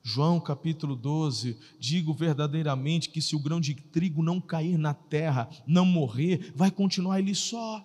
João 0.03 0.39
capítulo 0.39 0.95
12: 0.95 1.57
Digo 1.79 2.13
verdadeiramente 2.13 3.09
que 3.09 3.23
se 3.23 3.35
o 3.35 3.39
grão 3.39 3.59
de 3.59 3.73
trigo 3.73 4.21
não 4.21 4.39
cair 4.39 4.77
na 4.77 4.93
terra, 4.93 5.49
não 5.65 5.83
morrer, 5.83 6.53
vai 6.55 6.69
continuar 6.69 7.17
ele 7.17 7.33
só. 7.33 7.83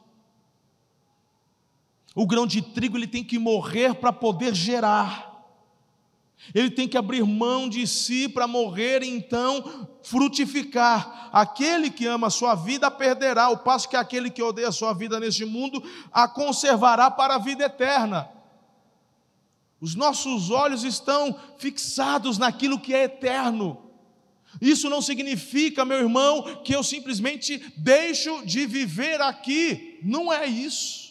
O 2.14 2.26
grão 2.26 2.46
de 2.46 2.60
trigo 2.60 2.98
ele 2.98 3.08
tem 3.08 3.24
que 3.24 3.38
morrer 3.38 3.94
para 3.94 4.12
poder 4.12 4.54
gerar. 4.54 5.29
Ele 6.54 6.70
tem 6.70 6.88
que 6.88 6.98
abrir 6.98 7.24
mão 7.24 7.68
de 7.68 7.86
si 7.86 8.28
para 8.28 8.46
morrer 8.46 9.02
e 9.02 9.08
então 9.08 9.88
frutificar. 10.02 11.28
Aquele 11.32 11.90
que 11.90 12.06
ama 12.06 12.26
a 12.26 12.30
sua 12.30 12.54
vida 12.54 12.90
perderá, 12.90 13.44
ao 13.44 13.58
passo 13.58 13.88
que 13.88 13.96
aquele 13.96 14.30
que 14.30 14.42
odeia 14.42 14.68
a 14.68 14.72
sua 14.72 14.92
vida 14.92 15.20
neste 15.20 15.44
mundo 15.44 15.82
a 16.12 16.26
conservará 16.26 17.10
para 17.10 17.36
a 17.36 17.38
vida 17.38 17.64
eterna. 17.64 18.28
Os 19.80 19.94
nossos 19.94 20.50
olhos 20.50 20.84
estão 20.84 21.38
fixados 21.56 22.36
naquilo 22.36 22.80
que 22.80 22.94
é 22.94 23.04
eterno. 23.04 23.90
Isso 24.60 24.90
não 24.90 25.00
significa, 25.00 25.84
meu 25.84 25.98
irmão, 25.98 26.62
que 26.64 26.74
eu 26.74 26.82
simplesmente 26.82 27.72
deixo 27.76 28.44
de 28.44 28.66
viver 28.66 29.20
aqui. 29.20 29.98
Não 30.02 30.32
é 30.32 30.46
isso. 30.46 31.09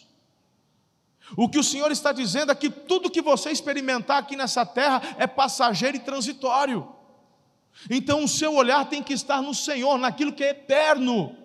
O 1.36 1.48
que 1.48 1.58
o 1.58 1.64
Senhor 1.64 1.90
está 1.90 2.12
dizendo 2.12 2.52
é 2.52 2.54
que 2.54 2.70
tudo 2.70 3.10
que 3.10 3.22
você 3.22 3.50
experimentar 3.50 4.18
aqui 4.18 4.36
nessa 4.36 4.66
terra 4.66 5.00
é 5.18 5.26
passageiro 5.26 5.96
e 5.96 6.00
transitório. 6.00 6.88
Então 7.88 8.24
o 8.24 8.28
seu 8.28 8.54
olhar 8.54 8.88
tem 8.88 9.02
que 9.02 9.12
estar 9.12 9.40
no 9.40 9.54
Senhor, 9.54 9.96
naquilo 9.98 10.32
que 10.32 10.44
é 10.44 10.50
eterno, 10.50 11.36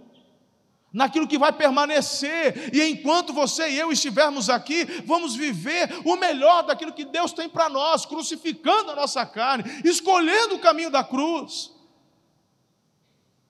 naquilo 0.91 1.27
que 1.27 1.37
vai 1.37 1.51
permanecer. 1.51 2.73
E 2.73 2.81
enquanto 2.89 3.31
você 3.31 3.69
e 3.69 3.79
eu 3.79 3.91
estivermos 3.91 4.49
aqui, 4.49 4.85
vamos 5.05 5.35
viver 5.35 6.01
o 6.03 6.15
melhor 6.15 6.63
daquilo 6.63 6.93
que 6.93 7.05
Deus 7.05 7.31
tem 7.31 7.47
para 7.47 7.69
nós, 7.69 8.05
crucificando 8.05 8.91
a 8.91 8.95
nossa 8.95 9.25
carne, 9.25 9.63
escolhendo 9.83 10.55
o 10.55 10.59
caminho 10.59 10.89
da 10.89 11.03
cruz, 11.03 11.71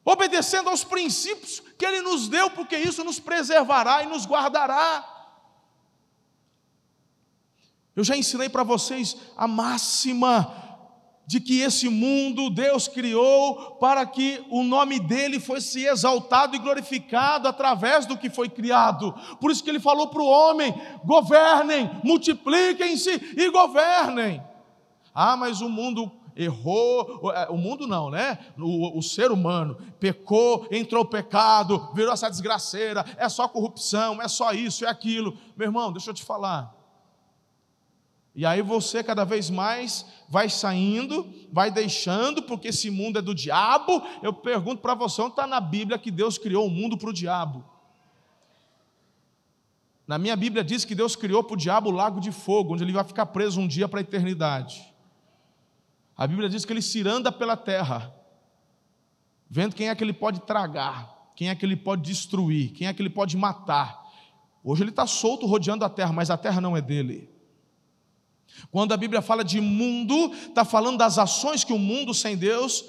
obedecendo 0.03 0.69
aos 0.69 0.83
princípios 0.83 1.61
que 1.77 1.85
Ele 1.85 2.01
nos 2.01 2.27
deu, 2.27 2.49
porque 2.49 2.77
isso 2.77 3.03
nos 3.03 3.19
preservará 3.19 4.03
e 4.03 4.07
nos 4.07 4.25
guardará. 4.25 5.14
Eu 7.95 8.03
já 8.03 8.17
ensinei 8.17 8.49
para 8.49 8.63
vocês 8.63 9.15
a 9.37 9.47
máxima 9.47 10.63
de 11.27 11.39
que 11.39 11.61
esse 11.61 11.89
mundo 11.89 12.49
Deus 12.49 12.87
criou 12.87 13.77
para 13.77 14.05
que 14.05 14.45
o 14.49 14.63
nome 14.63 14.99
dele 14.99 15.39
fosse 15.39 15.85
exaltado 15.85 16.55
e 16.55 16.59
glorificado 16.59 17.47
através 17.47 18.05
do 18.05 18.17
que 18.17 18.29
foi 18.29 18.47
criado. 18.47 19.13
Por 19.39 19.49
isso 19.49 19.63
que 19.63 19.69
ele 19.69 19.79
falou 19.79 20.07
para 20.07 20.21
o 20.21 20.27
homem: 20.27 20.73
governem, 21.03 21.89
multipliquem-se 22.03 23.33
e 23.35 23.49
governem. 23.49 24.43
Ah, 25.13 25.35
mas 25.35 25.61
o 25.61 25.69
mundo 25.69 26.11
errou, 26.35 27.21
o 27.23 27.31
é, 27.31 27.49
mundo 27.49 27.87
não, 27.87 28.09
né? 28.09 28.37
O, 28.59 28.99
o, 28.99 29.01
ser 29.01 29.31
humano 29.31 29.77
pecou, 29.99 30.67
entrou 30.69 31.03
o 31.03 31.07
pecado, 31.07 31.91
virou 31.93 32.11
essa 32.11 32.29
desgraceira, 32.29 33.05
é 33.17 33.29
só 33.29 33.47
corrupção, 33.47 34.21
é 34.21 34.27
só 34.27 34.51
isso, 34.51 34.85
é 34.85 34.89
aquilo. 34.89 35.37
Meu 35.55 35.69
irmão, 35.69 35.93
deixa 35.93 36.09
eu 36.09 36.13
te 36.13 36.23
falar. 36.23 36.74
E 38.35 38.45
aí 38.45 38.61
você 38.61 39.01
cada 39.01 39.23
vez 39.23 39.49
mais 39.49 40.05
vai 40.27 40.49
saindo, 40.49 41.33
vai 41.53 41.71
deixando, 41.71 42.43
porque 42.43 42.67
esse 42.67 42.91
mundo 42.91 43.17
é 43.17 43.21
do 43.21 43.33
diabo. 43.33 44.03
Eu 44.21 44.33
pergunto 44.33 44.81
para 44.81 44.93
você, 44.93 45.21
onde 45.21 45.31
está 45.31 45.47
na 45.47 45.61
Bíblia 45.61 45.97
que 45.97 46.11
Deus 46.11 46.37
criou 46.37 46.67
o 46.67 46.69
mundo 46.69 46.97
para 46.97 47.09
o 47.09 47.13
diabo? 47.13 47.63
Na 50.05 50.17
minha 50.17 50.35
Bíblia 50.35 50.63
diz 50.63 50.83
que 50.83 50.93
Deus 50.93 51.15
criou 51.15 51.43
para 51.43 51.53
o 51.53 51.57
diabo 51.57 51.89
o 51.89 51.93
lago 51.93 52.19
de 52.19 52.31
fogo, 52.31 52.73
onde 52.73 52.83
ele 52.83 52.91
vai 52.91 53.05
ficar 53.05 53.25
preso 53.27 53.59
um 53.61 53.67
dia 53.67 53.87
para 53.87 54.01
a 54.01 54.01
eternidade. 54.01 54.83
A 56.17 56.27
Bíblia 56.27 56.49
diz 56.49 56.65
que 56.65 56.73
ele 56.73 56.81
se 56.81 57.07
anda 57.07 57.31
pela 57.31 57.55
terra, 57.55 58.13
vendo 59.49 59.75
quem 59.75 59.89
é 59.89 59.95
que 59.95 60.03
ele 60.03 60.13
pode 60.13 60.41
tragar, 60.41 61.31
quem 61.35 61.49
é 61.49 61.55
que 61.55 61.65
ele 61.65 61.75
pode 61.75 62.01
destruir, 62.01 62.71
quem 62.73 62.87
é 62.87 62.93
que 62.93 63.01
ele 63.01 63.09
pode 63.09 63.35
matar. 63.37 64.03
Hoje 64.63 64.83
ele 64.83 64.89
está 64.89 65.07
solto 65.07 65.45
rodeando 65.45 65.85
a 65.85 65.89
terra, 65.89 66.11
mas 66.11 66.29
a 66.29 66.37
terra 66.37 66.59
não 66.59 66.75
é 66.75 66.81
dele. 66.81 67.34
Quando 68.71 68.93
a 68.93 68.97
Bíblia 68.97 69.21
fala 69.21 69.43
de 69.43 69.59
mundo, 69.59 70.33
está 70.33 70.63
falando 70.65 70.97
das 70.97 71.17
ações 71.17 71.63
que 71.63 71.73
o 71.73 71.79
mundo 71.79 72.13
sem 72.13 72.37
Deus 72.37 72.83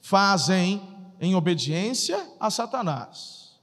fazem 0.00 0.82
em 1.20 1.34
obediência 1.34 2.24
a 2.38 2.50
Satanás. 2.50 3.58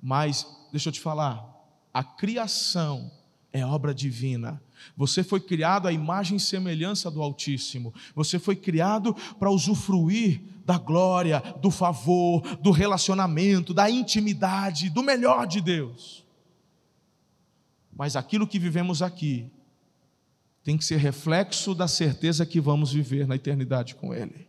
Mas, 0.00 0.46
deixa 0.70 0.88
eu 0.88 0.92
te 0.92 1.00
falar, 1.00 1.44
a 1.92 2.04
criação 2.04 3.10
é 3.52 3.64
obra 3.64 3.94
divina. 3.94 4.60
Você 4.96 5.22
foi 5.22 5.40
criado 5.40 5.88
à 5.88 5.92
imagem 5.92 6.36
e 6.36 6.40
semelhança 6.40 7.10
do 7.10 7.22
Altíssimo. 7.22 7.94
Você 8.14 8.38
foi 8.38 8.56
criado 8.56 9.14
para 9.38 9.50
usufruir 9.50 10.42
da 10.64 10.76
glória, 10.76 11.40
do 11.60 11.70
favor, 11.70 12.42
do 12.56 12.70
relacionamento, 12.70 13.72
da 13.72 13.88
intimidade, 13.88 14.90
do 14.90 15.02
melhor 15.02 15.46
de 15.46 15.60
Deus. 15.60 16.24
Mas 17.96 18.16
aquilo 18.16 18.46
que 18.46 18.58
vivemos 18.58 19.02
aqui 19.02 19.50
tem 20.64 20.78
que 20.78 20.84
ser 20.84 20.96
reflexo 20.96 21.74
da 21.74 21.86
certeza 21.86 22.46
que 22.46 22.58
vamos 22.58 22.90
viver 22.90 23.28
na 23.28 23.36
eternidade 23.36 23.94
com 23.94 24.14
Ele. 24.14 24.48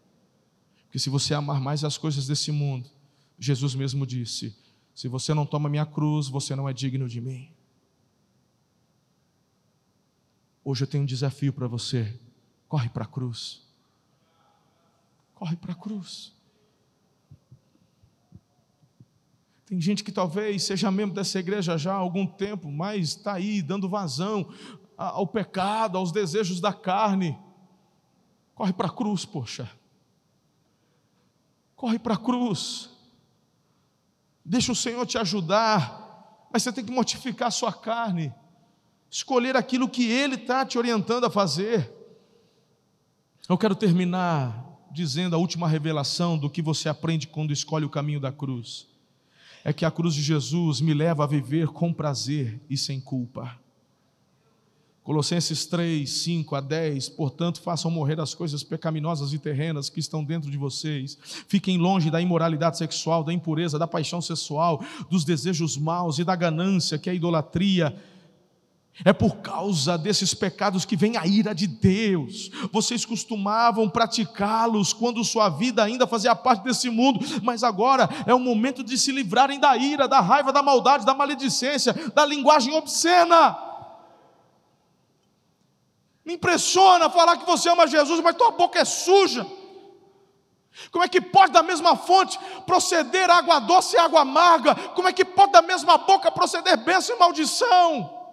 Porque 0.85 0.97
se 0.97 1.09
você 1.09 1.33
amar 1.33 1.59
mais 1.59 1.83
as 1.83 1.97
coisas 1.97 2.25
desse 2.25 2.53
mundo, 2.53 2.89
Jesus 3.37 3.75
mesmo 3.75 4.07
disse: 4.07 4.57
se 4.93 5.09
você 5.09 5.33
não 5.33 5.45
toma 5.45 5.67
minha 5.67 5.85
cruz, 5.85 6.29
você 6.29 6.55
não 6.55 6.69
é 6.69 6.73
digno 6.73 7.09
de 7.09 7.19
mim. 7.19 7.51
Hoje 10.63 10.85
eu 10.85 10.87
tenho 10.87 11.03
um 11.03 11.05
desafio 11.05 11.51
para 11.51 11.67
você. 11.67 12.17
Corre 12.67 12.87
para 12.87 13.03
a 13.03 13.07
cruz. 13.07 13.61
Corre 15.35 15.57
para 15.57 15.73
a 15.73 15.75
cruz. 15.75 16.33
Tem 19.65 19.81
gente 19.81 20.03
que 20.03 20.11
talvez 20.11 20.63
seja 20.63 20.89
membro 20.89 21.13
dessa 21.13 21.39
igreja 21.39 21.77
já 21.77 21.91
há 21.91 21.97
algum 21.97 22.25
tempo, 22.25 22.71
mas 22.71 23.09
está 23.09 23.33
aí 23.33 23.61
dando 23.61 23.89
vazão 23.89 24.49
ao 24.97 25.27
pecado, 25.27 25.97
aos 25.97 26.11
desejos 26.11 26.59
da 26.59 26.73
carne. 26.73 27.37
Corre 28.53 28.73
para 28.73 28.87
a 28.87 28.91
cruz, 28.91 29.25
poxa. 29.25 29.69
Corre 31.75 31.99
para 31.99 32.13
a 32.13 32.17
cruz. 32.17 32.89
Deixa 34.43 34.71
o 34.71 34.75
Senhor 34.75 35.05
te 35.05 35.17
ajudar, 35.17 36.47
mas 36.53 36.63
você 36.63 36.71
tem 36.71 36.85
que 36.85 36.91
mortificar 36.91 37.47
a 37.47 37.51
sua 37.51 37.73
carne, 37.73 38.33
escolher 39.09 39.57
aquilo 39.57 39.89
que 39.89 40.09
Ele 40.09 40.35
está 40.35 40.65
te 40.65 40.77
orientando 40.77 41.25
a 41.25 41.29
fazer. 41.29 41.91
Eu 43.49 43.57
quero 43.57 43.75
terminar 43.75 44.63
dizendo 44.91 45.35
a 45.35 45.39
última 45.39 45.67
revelação 45.67 46.37
do 46.37 46.49
que 46.49 46.61
você 46.61 46.87
aprende 46.87 47.27
quando 47.27 47.51
escolhe 47.51 47.83
o 47.83 47.89
caminho 47.89 48.19
da 48.19 48.31
cruz. 48.31 48.87
É 49.63 49.73
que 49.73 49.83
a 49.83 49.91
cruz 49.91 50.13
de 50.13 50.21
Jesus 50.21 50.79
me 50.79 50.93
leva 50.93 51.23
a 51.23 51.27
viver 51.27 51.67
com 51.67 51.91
prazer 51.91 52.61
e 52.69 52.77
sem 52.77 53.01
culpa. 53.01 53.59
Colossenses 55.05 55.67
3, 55.67 56.09
5 56.09 56.55
a 56.55 56.59
10, 56.59 57.09
portanto, 57.09 57.61
façam 57.61 57.91
morrer 57.91 58.19
as 58.19 58.33
coisas 58.33 58.63
pecaminosas 58.63 59.33
e 59.33 59.37
terrenas 59.37 59.87
que 59.87 59.99
estão 59.99 60.23
dentro 60.23 60.49
de 60.49 60.57
vocês. 60.57 61.15
Fiquem 61.47 61.77
longe 61.77 62.09
da 62.09 62.19
imoralidade 62.19 62.79
sexual, 62.79 63.23
da 63.23 63.31
impureza, 63.31 63.77
da 63.77 63.85
paixão 63.85 64.19
sexual, 64.19 64.83
dos 65.07 65.23
desejos 65.23 65.77
maus 65.77 66.17
e 66.17 66.23
da 66.23 66.35
ganância, 66.35 66.97
que 66.97 67.07
é 67.07 67.11
a 67.11 67.15
idolatria. 67.15 67.95
É 69.03 69.13
por 69.13 69.35
causa 69.37 69.95
desses 69.95 70.33
pecados 70.33 70.85
que 70.85 70.95
vem 70.95 71.17
a 71.17 71.27
ira 71.27 71.53
de 71.53 71.67
Deus. 71.67 72.49
Vocês 72.73 73.05
costumavam 73.05 73.87
praticá-los 73.87 74.91
quando 74.91 75.23
sua 75.23 75.49
vida 75.49 75.83
ainda 75.83 76.07
fazia 76.07 76.35
parte 76.35 76.63
desse 76.63 76.89
mundo, 76.89 77.19
mas 77.43 77.61
agora 77.61 78.09
é 78.25 78.33
o 78.33 78.39
momento 78.39 78.83
de 78.83 78.97
se 78.97 79.11
livrarem 79.11 79.59
da 79.59 79.77
ira, 79.77 80.07
da 80.07 80.19
raiva, 80.19 80.51
da 80.51 80.63
maldade, 80.63 81.05
da 81.05 81.13
maledicência, 81.13 81.93
da 82.15 82.25
linguagem 82.25 82.73
obscena. 82.73 83.74
Me 86.25 86.33
impressiona 86.33 87.09
falar 87.09 87.37
que 87.37 87.45
você 87.45 87.69
ama 87.69 87.85
Jesus, 87.85 88.19
mas 88.19 88.35
tua 88.35 88.51
boca 88.51 88.79
é 88.79 88.85
suja. 88.85 89.45
Como 90.91 91.03
é 91.03 91.07
que 91.07 91.21
pode 91.21 91.53
da 91.53 91.63
mesma 91.63 91.95
fonte 91.95 92.37
proceder 92.65 93.29
água 93.29 93.59
doce 93.59 93.95
e 93.95 93.99
água 93.99 94.21
amarga? 94.21 94.75
Como 94.95 95.07
é 95.07 95.13
que 95.13 95.23
pode 95.23 95.51
da 95.51 95.61
mesma 95.61 95.97
boca 95.99 96.31
proceder 96.31 96.77
bênção 96.77 97.15
e 97.15 97.19
maldição? 97.19 98.24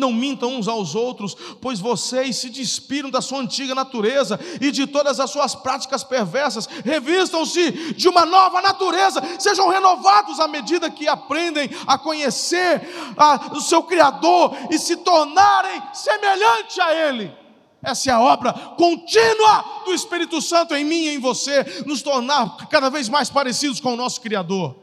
Não 0.00 0.10
mintam 0.10 0.54
uns 0.54 0.66
aos 0.66 0.94
outros, 0.94 1.36
pois 1.60 1.78
vocês 1.78 2.36
se 2.36 2.48
despiram 2.48 3.10
da 3.10 3.20
sua 3.20 3.38
antiga 3.38 3.74
natureza 3.74 4.40
e 4.58 4.70
de 4.70 4.86
todas 4.86 5.20
as 5.20 5.30
suas 5.30 5.54
práticas 5.54 6.02
perversas. 6.02 6.66
Revistam-se 6.66 7.92
de 7.92 8.08
uma 8.08 8.24
nova 8.24 8.62
natureza, 8.62 9.22
sejam 9.38 9.68
renovados 9.68 10.40
à 10.40 10.48
medida 10.48 10.90
que 10.90 11.06
aprendem 11.06 11.68
a 11.86 11.98
conhecer 11.98 12.80
a, 13.14 13.54
o 13.54 13.60
seu 13.60 13.82
Criador 13.82 14.56
e 14.70 14.78
se 14.78 14.96
tornarem 14.96 15.82
semelhante 15.92 16.80
a 16.80 16.94
Ele. 16.94 17.30
Essa 17.82 18.10
é 18.10 18.12
a 18.14 18.20
obra 18.20 18.54
contínua 18.54 19.82
do 19.84 19.92
Espírito 19.92 20.40
Santo 20.40 20.74
em 20.74 20.84
mim 20.84 21.04
e 21.04 21.14
em 21.14 21.18
você, 21.18 21.84
nos 21.84 22.00
tornar 22.00 22.56
cada 22.70 22.88
vez 22.88 23.06
mais 23.06 23.28
parecidos 23.28 23.80
com 23.80 23.92
o 23.92 23.96
nosso 23.96 24.22
Criador. 24.22 24.76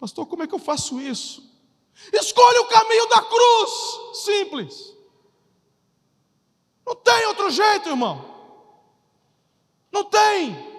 Pastor, 0.00 0.26
como 0.26 0.42
é 0.42 0.46
que 0.46 0.54
eu 0.54 0.58
faço 0.58 0.98
isso? 0.98 1.46
Escolhe 2.10 2.58
o 2.60 2.68
caminho 2.68 3.06
da 3.10 3.22
cruz. 3.22 4.16
Simples. 4.24 4.96
Não 6.86 6.96
tem 6.96 7.26
outro 7.26 7.50
jeito, 7.50 7.90
irmão. 7.90 8.24
Não 9.92 10.04
tem. 10.04 10.70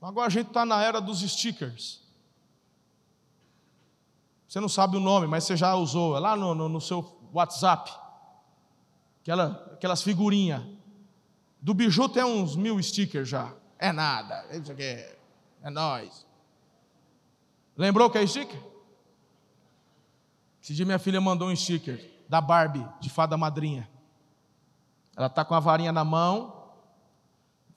Agora 0.00 0.28
a 0.28 0.30
gente 0.30 0.46
está 0.46 0.64
na 0.64 0.80
era 0.80 1.00
dos 1.00 1.20
stickers. 1.20 2.00
Você 4.46 4.60
não 4.60 4.68
sabe 4.68 4.96
o 4.96 5.00
nome, 5.00 5.26
mas 5.26 5.42
você 5.42 5.56
já 5.56 5.74
usou. 5.74 6.16
É 6.16 6.20
lá 6.20 6.36
no, 6.36 6.54
no, 6.54 6.68
no 6.68 6.80
seu 6.80 7.18
WhatsApp. 7.32 7.92
Aquela, 9.20 9.72
aquelas 9.72 10.02
figurinhas. 10.02 10.75
Do 11.66 11.74
biju 11.74 12.08
tem 12.08 12.22
uns 12.22 12.54
mil 12.54 12.80
stickers 12.80 13.28
já. 13.28 13.52
É 13.76 13.90
nada. 13.90 14.46
Isso 14.56 14.70
aqui 14.70 14.84
é, 14.84 15.18
é 15.64 15.68
nós. 15.68 16.24
Lembrou 17.76 18.08
que 18.08 18.18
é 18.18 18.24
sticker? 18.24 18.62
Esse 20.62 20.72
dia 20.74 20.86
minha 20.86 21.00
filha 21.00 21.20
mandou 21.20 21.48
um 21.48 21.56
sticker 21.56 22.08
da 22.28 22.40
Barbie, 22.40 22.86
de 23.00 23.10
fada 23.10 23.36
madrinha. 23.36 23.90
Ela 25.16 25.26
está 25.26 25.44
com 25.44 25.56
a 25.56 25.58
varinha 25.58 25.90
na 25.90 26.04
mão, 26.04 26.70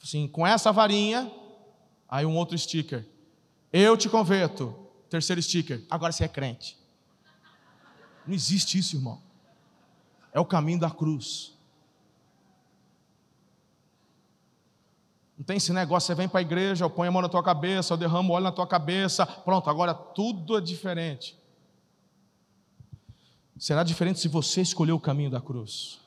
assim, 0.03 0.27
com 0.27 0.45
essa 0.45 0.71
varinha, 0.71 1.33
aí 2.07 2.27
um 2.27 2.37
outro 2.37 2.55
sticker. 2.55 3.03
Eu 3.73 3.97
te 3.97 4.07
converto. 4.07 4.87
Terceiro 5.09 5.41
sticker. 5.41 5.83
Agora 5.89 6.11
você 6.11 6.25
é 6.25 6.27
crente. 6.27 6.77
Não 8.27 8.35
existe 8.35 8.77
isso, 8.77 8.97
irmão. 8.97 9.19
É 10.31 10.39
o 10.39 10.45
caminho 10.45 10.79
da 10.79 10.91
cruz. 10.91 11.57
Não 15.39 15.45
tem 15.45 15.55
esse 15.55 15.71
negócio, 15.71 16.07
você 16.07 16.15
vem 16.15 16.27
para 16.27 16.39
a 16.39 16.41
igreja, 16.41 16.83
eu 16.83 16.89
ponho 16.89 17.07
a 17.07 17.11
mão 17.13 17.21
na 17.21 17.29
tua 17.29 17.41
cabeça, 17.41 17.93
eu 17.93 17.97
derramo 17.97 18.33
óleo 18.33 18.43
na 18.43 18.51
tua 18.51 18.67
cabeça, 18.67 19.25
pronto, 19.25 19.69
agora 19.69 19.93
tudo 19.93 20.57
é 20.57 20.59
diferente. 20.59 21.39
Será 23.57 23.81
diferente 23.81 24.19
se 24.19 24.27
você 24.27 24.59
escolher 24.59 24.91
o 24.91 24.99
caminho 24.99 25.31
da 25.31 25.39
cruz. 25.39 26.01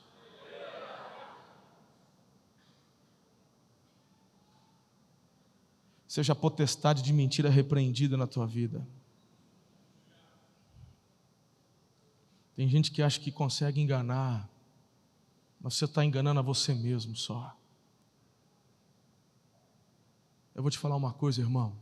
Seja 6.07 6.33
a 6.33 6.35
potestade 6.35 7.01
de 7.01 7.11
mentira 7.11 7.49
repreendida 7.49 8.15
na 8.15 8.27
tua 8.27 8.45
vida. 8.45 8.87
Tem 12.55 12.69
gente 12.69 12.91
que 12.91 13.01
acha 13.01 13.19
que 13.19 13.31
consegue 13.31 13.81
enganar, 13.81 14.47
mas 15.59 15.73
você 15.73 15.85
está 15.85 16.05
enganando 16.05 16.39
a 16.39 16.43
você 16.43 16.75
mesmo 16.75 17.15
só. 17.15 17.57
Eu 20.55 20.61
vou 20.61 20.69
te 20.69 20.77
falar 20.77 20.95
uma 20.95 21.11
coisa, 21.13 21.41
irmão. 21.41 21.73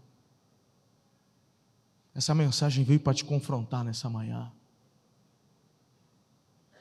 Essa 2.13 2.35
mensagem 2.35 2.83
veio 2.83 2.99
para 2.99 3.13
te 3.13 3.23
confrontar 3.23 3.83
nessa 3.83 4.09
manhã. 4.09 4.51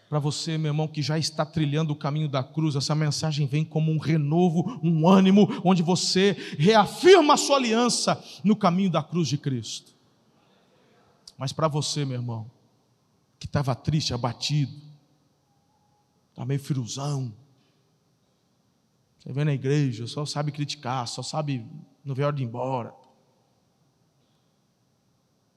Para 0.08 0.18
você, 0.18 0.58
meu 0.58 0.70
irmão, 0.70 0.88
que 0.88 1.00
já 1.02 1.16
está 1.16 1.46
trilhando 1.46 1.92
o 1.92 1.96
caminho 1.96 2.28
da 2.28 2.42
cruz, 2.42 2.74
essa 2.74 2.96
mensagem 2.96 3.46
vem 3.46 3.64
como 3.64 3.92
um 3.92 3.98
renovo, 3.98 4.80
um 4.82 5.08
ânimo, 5.08 5.48
onde 5.64 5.84
você 5.84 6.32
reafirma 6.58 7.34
a 7.34 7.36
sua 7.36 7.56
aliança 7.56 8.20
no 8.42 8.56
caminho 8.56 8.90
da 8.90 9.04
cruz 9.04 9.28
de 9.28 9.38
Cristo. 9.38 9.94
Mas 11.38 11.52
para 11.52 11.68
você, 11.68 12.04
meu 12.04 12.16
irmão, 12.16 12.50
que 13.38 13.46
estava 13.46 13.74
triste, 13.74 14.12
abatido, 14.12 14.72
está 16.30 16.44
meio 16.44 16.60
friozão, 16.60 17.32
você 19.20 19.32
vem 19.34 19.44
na 19.44 19.52
igreja, 19.52 20.06
só 20.06 20.24
sabe 20.24 20.50
criticar, 20.50 21.06
só 21.06 21.22
sabe 21.22 21.66
não 22.02 22.14
ver 22.14 22.24
hora 22.24 22.34
de 22.34 22.42
ir 22.42 22.46
embora. 22.46 22.90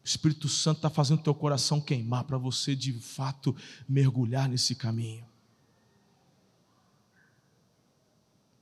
O 0.04 0.06
Espírito 0.06 0.50
Santo 0.50 0.78
está 0.78 0.90
fazendo 0.90 1.24
teu 1.24 1.34
coração 1.34 1.80
queimar 1.80 2.26
para 2.26 2.38
você 2.38 2.76
de 2.76 2.92
fato 2.92 3.56
mergulhar 3.88 4.50
nesse 4.50 4.76
caminho. 4.76 5.26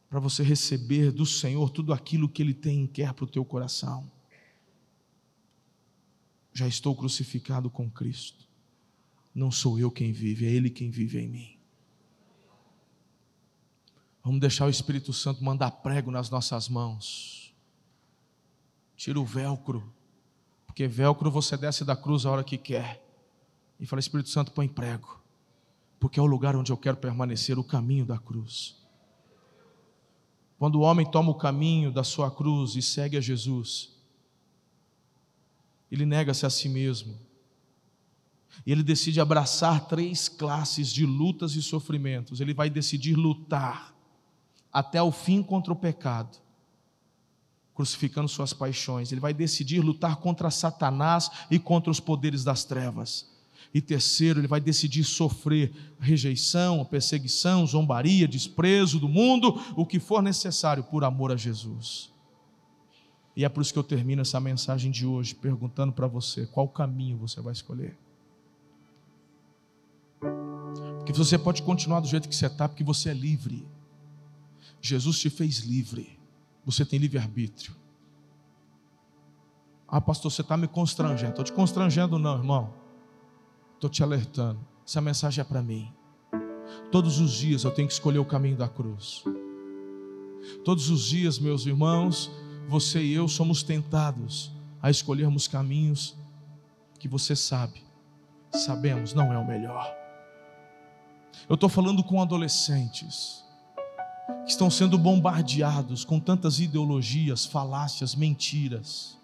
Para 0.08 0.20
você 0.20 0.44
receber 0.44 1.12
do 1.12 1.26
Senhor 1.26 1.72
tudo 1.72 1.94
aquilo 1.94 2.30
que 2.30 2.44
Ele 2.44 2.54
tem 2.54 2.84
e 2.84 2.88
quer 2.88 3.12
para 3.14 3.26
o 3.26 3.28
teu 3.28 3.44
coração. 3.44 4.10
Já 6.54 6.68
estou 6.68 6.96
crucificado 6.96 7.72
com 7.72 7.90
Cristo. 7.90 8.48
Não 9.34 9.50
sou 9.50 9.80
eu 9.80 9.90
quem 9.90 10.12
vive, 10.12 10.46
é 10.46 10.52
Ele 10.52 10.70
quem 10.70 10.92
vive 10.92 11.20
em 11.20 11.28
mim. 11.28 11.61
Vamos 14.24 14.40
deixar 14.40 14.66
o 14.66 14.70
Espírito 14.70 15.12
Santo 15.14 15.44
mandar 15.44 15.72
prego 15.72 16.12
nas 16.12 16.30
nossas 16.30 16.70
mãos. 16.70 17.54
Tira 18.96 19.20
o 19.20 19.26
velcro 19.26 19.92
porque 20.72 20.88
velcro 20.88 21.30
você 21.30 21.58
desce 21.58 21.84
da 21.84 21.98
cruz 21.98 22.26
a 22.26 22.32
hora 22.32 22.46
que 22.46 22.58
quer. 22.58 23.06
E 23.78 23.86
fala, 23.86 24.00
Espírito 24.00 24.30
Santo, 24.30 24.54
põe 24.54 24.70
prego. 24.70 25.22
Porque 26.00 26.18
é 26.18 26.24
o 26.24 26.26
lugar 26.26 26.56
onde 26.56 26.72
eu 26.72 26.78
quero 26.78 26.96
permanecer, 26.96 27.60
o 27.60 27.64
caminho 27.64 28.06
da 28.06 28.18
cruz. 28.18 28.78
Quando 30.58 30.76
o 30.76 30.80
homem 30.80 31.06
toma 31.06 31.30
o 31.30 31.36
caminho 31.36 31.92
da 31.92 32.06
sua 32.06 32.32
cruz 32.32 32.78
e 32.78 32.82
segue 32.82 33.18
a 33.18 33.20
Jesus, 33.20 33.98
ele 35.92 36.06
nega-se 36.06 36.46
a 36.46 36.50
si 36.50 36.70
mesmo. 36.70 37.20
E 38.66 38.72
ele 38.72 38.82
decide 38.82 39.20
abraçar 39.20 39.90
três 39.90 40.30
classes 40.30 40.88
de 40.88 41.06
lutas 41.06 41.56
e 41.56 41.62
sofrimentos. 41.62 42.40
Ele 42.40 42.54
vai 42.54 42.70
decidir 42.70 43.16
lutar 43.16 43.91
até 44.72 45.02
o 45.02 45.12
fim 45.12 45.42
contra 45.44 45.72
o 45.74 45.76
pecado 45.76 46.42
crucificando 47.82 48.28
suas 48.28 48.54
paixões. 48.54 49.12
Ele 49.12 49.22
vai 49.22 49.34
decidir 49.34 49.80
lutar 49.80 50.18
contra 50.18 50.52
Satanás 50.52 51.32
e 51.50 51.58
contra 51.58 51.90
os 51.90 52.00
poderes 52.00 52.44
das 52.44 52.64
trevas. 52.64 53.30
E 53.74 53.82
terceiro, 53.82 54.40
ele 54.40 54.48
vai 54.48 54.60
decidir 54.60 55.04
sofrer 55.04 55.72
rejeição, 56.00 56.84
perseguição, 56.86 57.66
zombaria, 57.66 58.28
desprezo 58.28 59.00
do 59.00 59.08
mundo, 59.08 59.60
o 59.76 59.86
que 59.86 60.00
for 60.00 60.22
necessário 60.22 60.84
por 60.84 61.04
amor 61.04 61.32
a 61.32 61.38
Jesus. 61.38 62.12
E 63.36 63.46
é 63.46 63.50
por 63.50 63.62
isso 63.62 63.72
que 63.72 63.80
eu 63.80 63.84
termino 63.84 64.22
essa 64.22 64.40
mensagem 64.40 64.92
de 64.92 65.06
hoje 65.06 65.34
perguntando 65.34 65.94
para 65.94 66.06
você 66.06 66.46
qual 66.48 66.68
caminho 66.68 67.18
você 67.18 67.40
vai 67.40 67.54
escolher. 67.54 67.98
Porque 70.98 71.14
você 71.14 71.38
pode 71.38 71.64
continuar 71.64 72.02
do 72.02 72.08
jeito 72.08 72.28
que 72.28 72.36
você 72.36 72.46
está, 72.46 72.68
porque 72.68 72.84
você 72.84 73.10
é 73.10 73.14
livre. 73.14 73.66
Jesus 74.82 75.20
te 75.20 75.30
fez 75.30 75.60
livre. 75.60 76.20
Você 76.66 76.84
tem 76.84 77.00
livre-arbítrio. 77.00 77.76
Ah, 79.88 80.02
pastor, 80.02 80.32
você 80.32 80.42
está 80.42 80.58
me 80.58 80.68
constrangendo. 80.68 81.32
Estou 81.32 81.46
te 81.46 81.54
constrangendo, 81.54 82.18
não, 82.18 82.38
irmão. 82.38 82.74
Estou 83.76 83.90
te 83.90 84.02
alertando. 84.02 84.60
Essa 84.86 85.02
mensagem 85.02 85.42
é 85.42 85.44
para 85.46 85.62
mim. 85.62 85.92
Todos 86.92 87.20
os 87.20 87.32
dias 87.32 87.64
eu 87.64 87.72
tenho 87.72 87.88
que 87.88 87.94
escolher 87.94 88.20
o 88.20 88.26
caminho 88.26 88.58
da 88.58 88.68
cruz. 88.68 89.24
Todos 90.64 90.90
os 90.90 91.04
dias, 91.04 91.38
meus 91.38 91.66
irmãos, 91.66 92.32
você 92.68 93.02
e 93.02 93.14
eu 93.14 93.28
somos 93.28 93.64
tentados 93.64 94.52
a 94.82 94.90
escolhermos 94.90 95.48
caminhos 95.48 96.16
que 96.98 97.08
você 97.08 97.36
sabe, 97.36 97.84
sabemos, 98.52 99.14
não 99.14 99.32
é 99.34 99.38
o 99.38 99.48
melhor. 99.48 99.94
Eu 101.50 101.56
estou 101.56 101.70
falando 101.70 102.04
com 102.04 102.22
adolescentes 102.22 103.44
que 104.46 104.52
estão 104.52 104.70
sendo 104.70 104.98
bombardeados 104.98 106.04
com 106.04 106.20
tantas 106.20 106.60
ideologias, 106.60 107.46
falácias, 107.46 108.16
mentiras. 108.16 109.18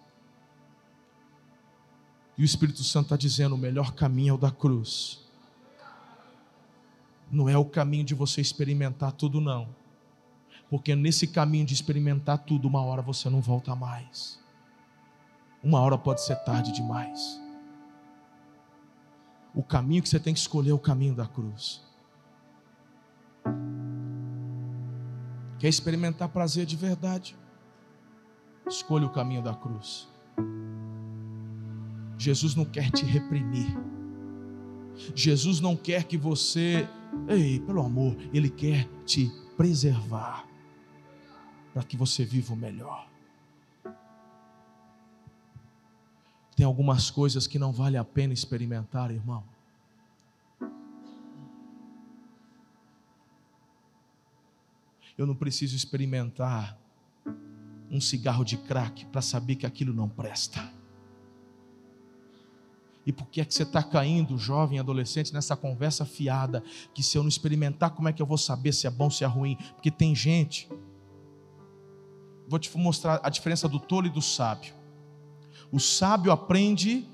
E 2.37 2.43
o 2.43 2.45
Espírito 2.45 2.83
Santo 2.83 3.05
está 3.05 3.17
dizendo: 3.17 3.55
o 3.55 3.57
melhor 3.57 3.93
caminho 3.93 4.31
é 4.31 4.33
o 4.33 4.37
da 4.37 4.51
cruz. 4.51 5.19
Não 7.31 7.49
é 7.49 7.57
o 7.57 7.65
caminho 7.65 8.05
de 8.05 8.15
você 8.15 8.39
experimentar 8.39 9.11
tudo, 9.11 9.41
não. 9.41 9.67
Porque 10.69 10.95
nesse 10.95 11.27
caminho 11.27 11.65
de 11.65 11.73
experimentar 11.73 12.39
tudo, 12.39 12.67
uma 12.67 12.81
hora 12.81 13.01
você 13.01 13.29
não 13.29 13.41
volta 13.41 13.75
mais. 13.75 14.39
Uma 15.63 15.79
hora 15.79 15.97
pode 15.97 16.21
ser 16.21 16.35
tarde 16.37 16.71
demais. 16.71 17.41
O 19.53 19.63
caminho 19.63 20.03
que 20.03 20.09
você 20.09 20.19
tem 20.19 20.33
que 20.33 20.39
escolher 20.39 20.69
é 20.69 20.73
o 20.73 20.79
caminho 20.79 21.15
da 21.15 21.25
cruz. 21.25 21.81
Quer 25.59 25.67
experimentar 25.67 26.29
prazer 26.29 26.65
de 26.65 26.75
verdade? 26.75 27.35
Escolha 28.67 29.07
o 29.07 29.11
caminho 29.11 29.41
da 29.41 29.53
cruz. 29.53 30.07
Jesus 32.17 32.55
não 32.55 32.65
quer 32.65 32.91
te 32.91 33.05
reprimir. 33.05 33.75
Jesus 35.15 35.59
não 35.59 35.75
quer 35.75 36.03
que 36.03 36.17
você, 36.17 36.87
ei, 37.27 37.59
pelo 37.59 37.81
amor, 37.81 38.15
Ele 38.33 38.49
quer 38.49 38.87
te 39.05 39.31
preservar 39.55 40.45
para 41.73 41.83
que 41.83 41.95
você 41.95 42.25
viva 42.25 42.53
o 42.53 42.57
melhor. 42.57 43.07
Tem 46.55 46.65
algumas 46.65 47.11
coisas 47.11 47.45
que 47.45 47.59
não 47.59 47.71
vale 47.71 47.97
a 47.97 48.03
pena 48.03 48.33
experimentar, 48.33 49.11
irmão. 49.11 49.43
Eu 55.17 55.25
não 55.25 55.35
preciso 55.35 55.75
experimentar 55.75 56.77
um 57.89 57.99
cigarro 57.99 58.43
de 58.43 58.57
crack 58.57 59.05
para 59.07 59.21
saber 59.21 59.55
que 59.55 59.65
aquilo 59.65 59.93
não 59.93 60.07
presta. 60.07 60.71
E 63.05 63.11
por 63.11 63.25
que 63.27 63.39
é 63.39 63.45
que 63.45 63.53
você 63.53 63.63
está 63.63 63.81
caindo, 63.81 64.37
jovem, 64.37 64.79
adolescente, 64.79 65.33
nessa 65.33 65.55
conversa 65.55 66.05
fiada? 66.05 66.61
Que 66.93 67.01
se 67.01 67.17
eu 67.17 67.23
não 67.23 67.29
experimentar, 67.29 67.91
como 67.91 68.09
é 68.09 68.13
que 68.13 68.21
eu 68.21 68.25
vou 68.25 68.37
saber 68.37 68.73
se 68.73 68.85
é 68.85 68.89
bom, 68.89 69.09
se 69.09 69.23
é 69.23 69.27
ruim? 69.27 69.55
Porque 69.73 69.89
tem 69.89 70.13
gente. 70.13 70.69
Vou 72.47 72.59
te 72.59 72.77
mostrar 72.77 73.19
a 73.23 73.29
diferença 73.29 73.67
do 73.67 73.79
tolo 73.79 74.07
e 74.07 74.09
do 74.09 74.21
sábio. 74.21 74.73
O 75.71 75.79
sábio 75.79 76.31
aprende 76.31 77.07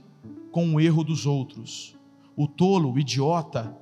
com 0.52 0.74
o 0.76 0.82
erro 0.82 1.04
dos 1.04 1.26
outros. 1.26 1.96
O 2.36 2.48
tolo, 2.48 2.92
o 2.92 3.00
idiota, 3.00 3.78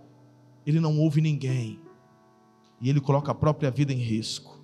ele 0.65 0.80
não 0.80 0.99
ouve 0.99 1.22
ninguém 1.22 1.80
e 2.82 2.89
ele 2.89 2.99
coloca 2.99 3.32
a 3.32 3.36
própria 3.36 3.69
vida 3.69 3.93
em 3.93 3.97
risco. 3.97 4.59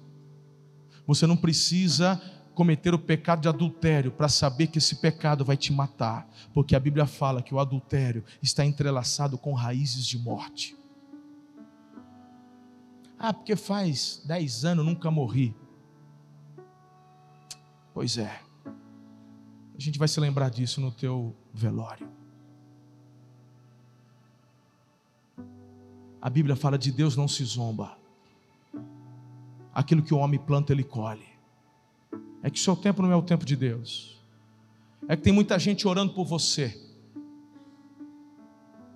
Você 1.05 1.27
não 1.27 1.37
precisa 1.37 2.21
cometer 2.53 2.93
o 2.93 2.99
pecado 2.99 3.41
de 3.41 3.47
adultério 3.47 4.11
para 4.11 4.27
saber 4.27 4.67
que 4.67 4.79
esse 4.79 4.95
pecado 4.95 5.45
vai 5.45 5.55
te 5.55 5.71
matar, 5.71 6.27
porque 6.53 6.75
a 6.75 6.79
Bíblia 6.79 7.05
fala 7.05 7.41
que 7.41 7.53
o 7.53 7.59
adultério 7.59 8.25
está 8.41 8.65
entrelaçado 8.65 9.37
com 9.37 9.53
raízes 9.53 10.05
de 10.07 10.17
morte. 10.17 10.75
Ah, 13.19 13.31
porque 13.31 13.55
faz 13.55 14.23
dez 14.25 14.65
anos 14.65 14.83
nunca 14.83 15.11
morri. 15.11 15.55
Pois 17.93 18.17
é. 18.17 18.41
A 18.65 19.79
gente 19.79 19.99
vai 19.99 20.07
se 20.07 20.19
lembrar 20.19 20.49
disso 20.49 20.81
no 20.81 20.91
teu 20.91 21.35
velório. 21.53 22.09
A 26.19 26.29
Bíblia 26.29 26.55
fala 26.55 26.77
de 26.77 26.91
Deus 26.91 27.15
não 27.15 27.27
se 27.27 27.43
zomba 27.43 27.97
aquilo 29.77 30.01
que 30.01 30.11
o 30.11 30.17
homem 30.17 30.39
planta, 30.39 30.73
ele 30.73 30.83
colhe. 30.83 31.27
É 32.41 32.49
que 32.49 32.59
o 32.59 32.61
seu 32.61 32.75
tempo 32.75 33.03
não 33.03 33.11
é 33.11 33.15
o 33.15 33.21
tempo 33.21 33.45
de 33.45 33.55
Deus. 33.55 34.19
É 35.07 35.15
que 35.15 35.21
tem 35.21 35.31
muita 35.31 35.59
gente 35.59 35.87
orando 35.87 36.13
por 36.13 36.25
você. 36.25 36.75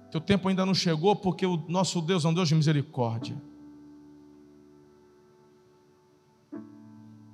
Teu 0.10 0.20
tempo 0.20 0.50
ainda 0.50 0.66
não 0.66 0.74
chegou 0.74 1.16
porque 1.16 1.46
o 1.46 1.56
nosso 1.70 2.02
Deus 2.02 2.26
é 2.26 2.28
um 2.30 2.34
Deus 2.34 2.50
de 2.50 2.56
misericórdia. 2.56 3.40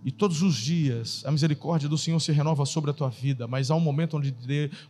E 0.03 0.11
todos 0.11 0.41
os 0.41 0.55
dias 0.55 1.23
a 1.25 1.31
misericórdia 1.31 1.87
do 1.87 1.97
Senhor 1.97 2.19
se 2.19 2.33
renova 2.33 2.65
sobre 2.65 2.91
a 2.91 2.93
tua 2.93 3.09
vida, 3.09 3.47
mas 3.47 3.71
há 3.71 3.75
um 3.75 3.79
momento 3.79 4.21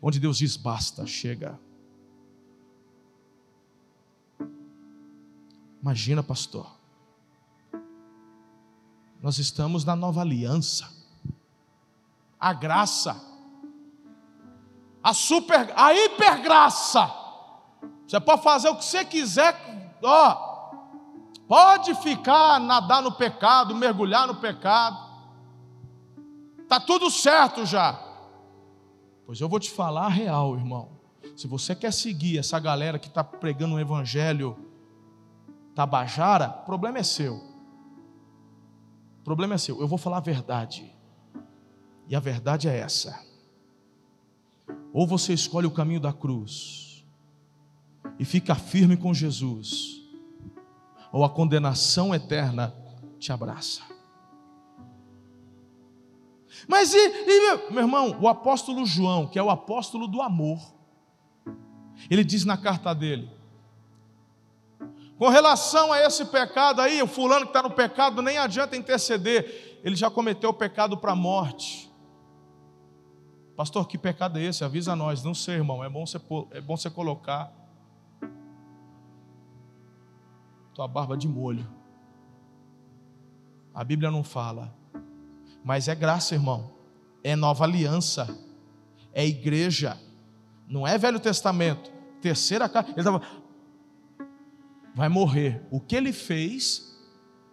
onde 0.02 0.20
Deus 0.20 0.38
diz: 0.40 0.58
basta, 0.58 1.06
chega. 1.06 1.60
Imagina, 5.80 6.24
pastor. 6.24 6.77
Nós 9.22 9.38
estamos 9.40 9.84
na 9.84 9.96
nova 9.96 10.22
aliança. 10.22 10.88
A 12.40 12.54
graça, 12.54 13.20
a 15.02 15.14
super, 15.14 15.74
a 15.76 15.94
hipergraça. 15.94 17.12
Você 18.08 18.20
pode 18.20 18.44
fazer 18.44 18.70
o 18.70 18.76
que 18.76 18.86
você 18.86 19.04
quiser, 19.04 19.56
ó. 20.04 20.48
Pode 21.48 21.96
ficar, 21.96 22.60
nadar 22.60 23.02
no 23.02 23.12
pecado, 23.12 23.74
mergulhar 23.74 24.28
no 24.28 24.36
pecado. 24.36 24.98
Tá 26.68 26.80
tudo 26.80 27.10
certo 27.10 27.66
já. 27.66 28.00
Pois 29.26 29.40
eu 29.40 29.50
vou 29.50 29.60
te 29.60 29.72
falar 29.72 30.06
a 30.06 30.10
real, 30.10 30.56
irmão. 30.56 30.90
Se 31.36 31.48
você 31.48 31.74
quer 31.76 31.92
seguir 31.92 32.38
essa 32.38 32.60
galera 32.60 33.00
que 33.00 33.08
está 33.08 33.24
pregando 33.24 33.76
o 33.76 33.80
evangelho 33.80 34.58
tabajara, 35.74 36.60
o 36.62 36.66
problema 36.66 36.98
é 36.98 37.04
seu. 37.04 37.57
Problema 39.28 39.56
é 39.56 39.58
seu. 39.58 39.82
Eu 39.82 39.90
vou 39.90 39.98
falar 39.98 40.18
a 40.18 40.22
verdade. 40.22 40.90
E 42.08 42.16
a 42.16 42.20
verdade 42.22 42.70
é 42.70 42.78
essa. 42.78 43.22
Ou 44.94 45.06
você 45.06 45.34
escolhe 45.34 45.68
o 45.68 45.72
caminho 45.72 46.00
da 46.00 46.14
cruz 46.14 47.06
e 48.18 48.24
fica 48.24 48.56
firme 48.56 48.96
com 48.96 49.14
Jesus, 49.14 50.02
ou 51.12 51.26
a 51.26 51.30
condenação 51.30 52.16
eterna 52.16 52.74
te 53.20 53.30
abraça. 53.34 53.82
Mas 56.66 56.94
e, 56.94 56.98
e, 56.98 57.70
meu 57.70 57.84
irmão, 57.84 58.18
o 58.22 58.30
apóstolo 58.30 58.86
João, 58.86 59.28
que 59.28 59.38
é 59.38 59.44
o 59.44 59.50
apóstolo 59.50 60.08
do 60.08 60.22
amor, 60.22 60.74
ele 62.10 62.24
diz 62.24 62.46
na 62.46 62.56
carta 62.56 62.96
dele: 62.96 63.30
com 65.18 65.30
relação 65.30 65.92
a 65.92 66.00
esse 66.02 66.26
pecado 66.26 66.80
aí, 66.80 67.02
o 67.02 67.08
fulano 67.08 67.46
que 67.46 67.50
está 67.50 67.64
no 67.64 67.72
pecado, 67.72 68.22
nem 68.22 68.38
adianta 68.38 68.76
interceder, 68.76 69.80
ele 69.84 69.96
já 69.96 70.10
cometeu 70.10 70.52
o 70.52 70.54
pecado 70.54 70.98
para 70.98 71.14
a 71.14 71.16
morte. 71.16 71.92
Pastor, 73.56 73.88
que 73.88 73.98
pecado 73.98 74.38
é 74.38 74.44
esse? 74.44 74.64
Avisa 74.64 74.96
nós. 74.96 75.24
Não 75.24 75.34
sei, 75.34 75.56
irmão. 75.56 75.84
É 75.84 75.90
bom 75.90 76.06
você, 76.06 76.22
é 76.52 76.62
bom 76.62 76.78
você 76.78 76.92
colocar 76.92 77.52
tua 80.76 80.88
barba 80.88 81.18
de 81.18 81.28
molho. 81.28 81.68
A 83.74 83.84
Bíblia 83.84 84.12
não 84.12 84.24
fala. 84.24 84.72
Mas 85.64 85.88
é 85.88 85.96
graça, 85.96 86.36
irmão. 86.36 86.72
É 87.24 87.36
nova 87.36 87.64
aliança. 87.64 88.28
É 89.12 89.26
igreja. 89.26 89.98
Não 90.68 90.88
é 90.88 90.96
Velho 91.00 91.20
Testamento. 91.20 91.92
Terceira 92.22 92.70
carta. 92.70 92.92
Ele 92.92 93.00
estava. 93.00 93.22
Vai 94.98 95.10
morrer. 95.10 95.64
O 95.70 95.80
que 95.80 95.96
ele 95.96 96.12
fez, 96.12 96.98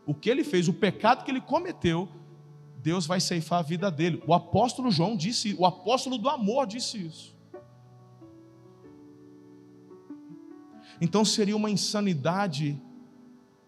o 0.07 0.15
que 0.15 0.31
ele 0.31 0.43
fez, 0.43 0.67
o 0.67 0.73
pecado 0.73 1.27
que 1.27 1.31
ele 1.31 1.43
cometeu, 1.43 2.09
Deus 2.79 3.05
vai 3.05 3.21
ceifar 3.21 3.59
a 3.59 3.63
vida 3.63 3.91
dele. 3.91 4.23
O 4.27 4.33
apóstolo 4.33 4.91
João 4.91 5.15
disse, 5.15 5.55
o 5.59 5.67
apóstolo 5.67 6.17
do 6.17 6.31
amor 6.31 6.67
disse 6.67 7.07
isso. 7.07 7.37
Então 10.99 11.23
seria 11.23 11.55
uma 11.55 11.69
insanidade, 11.69 12.81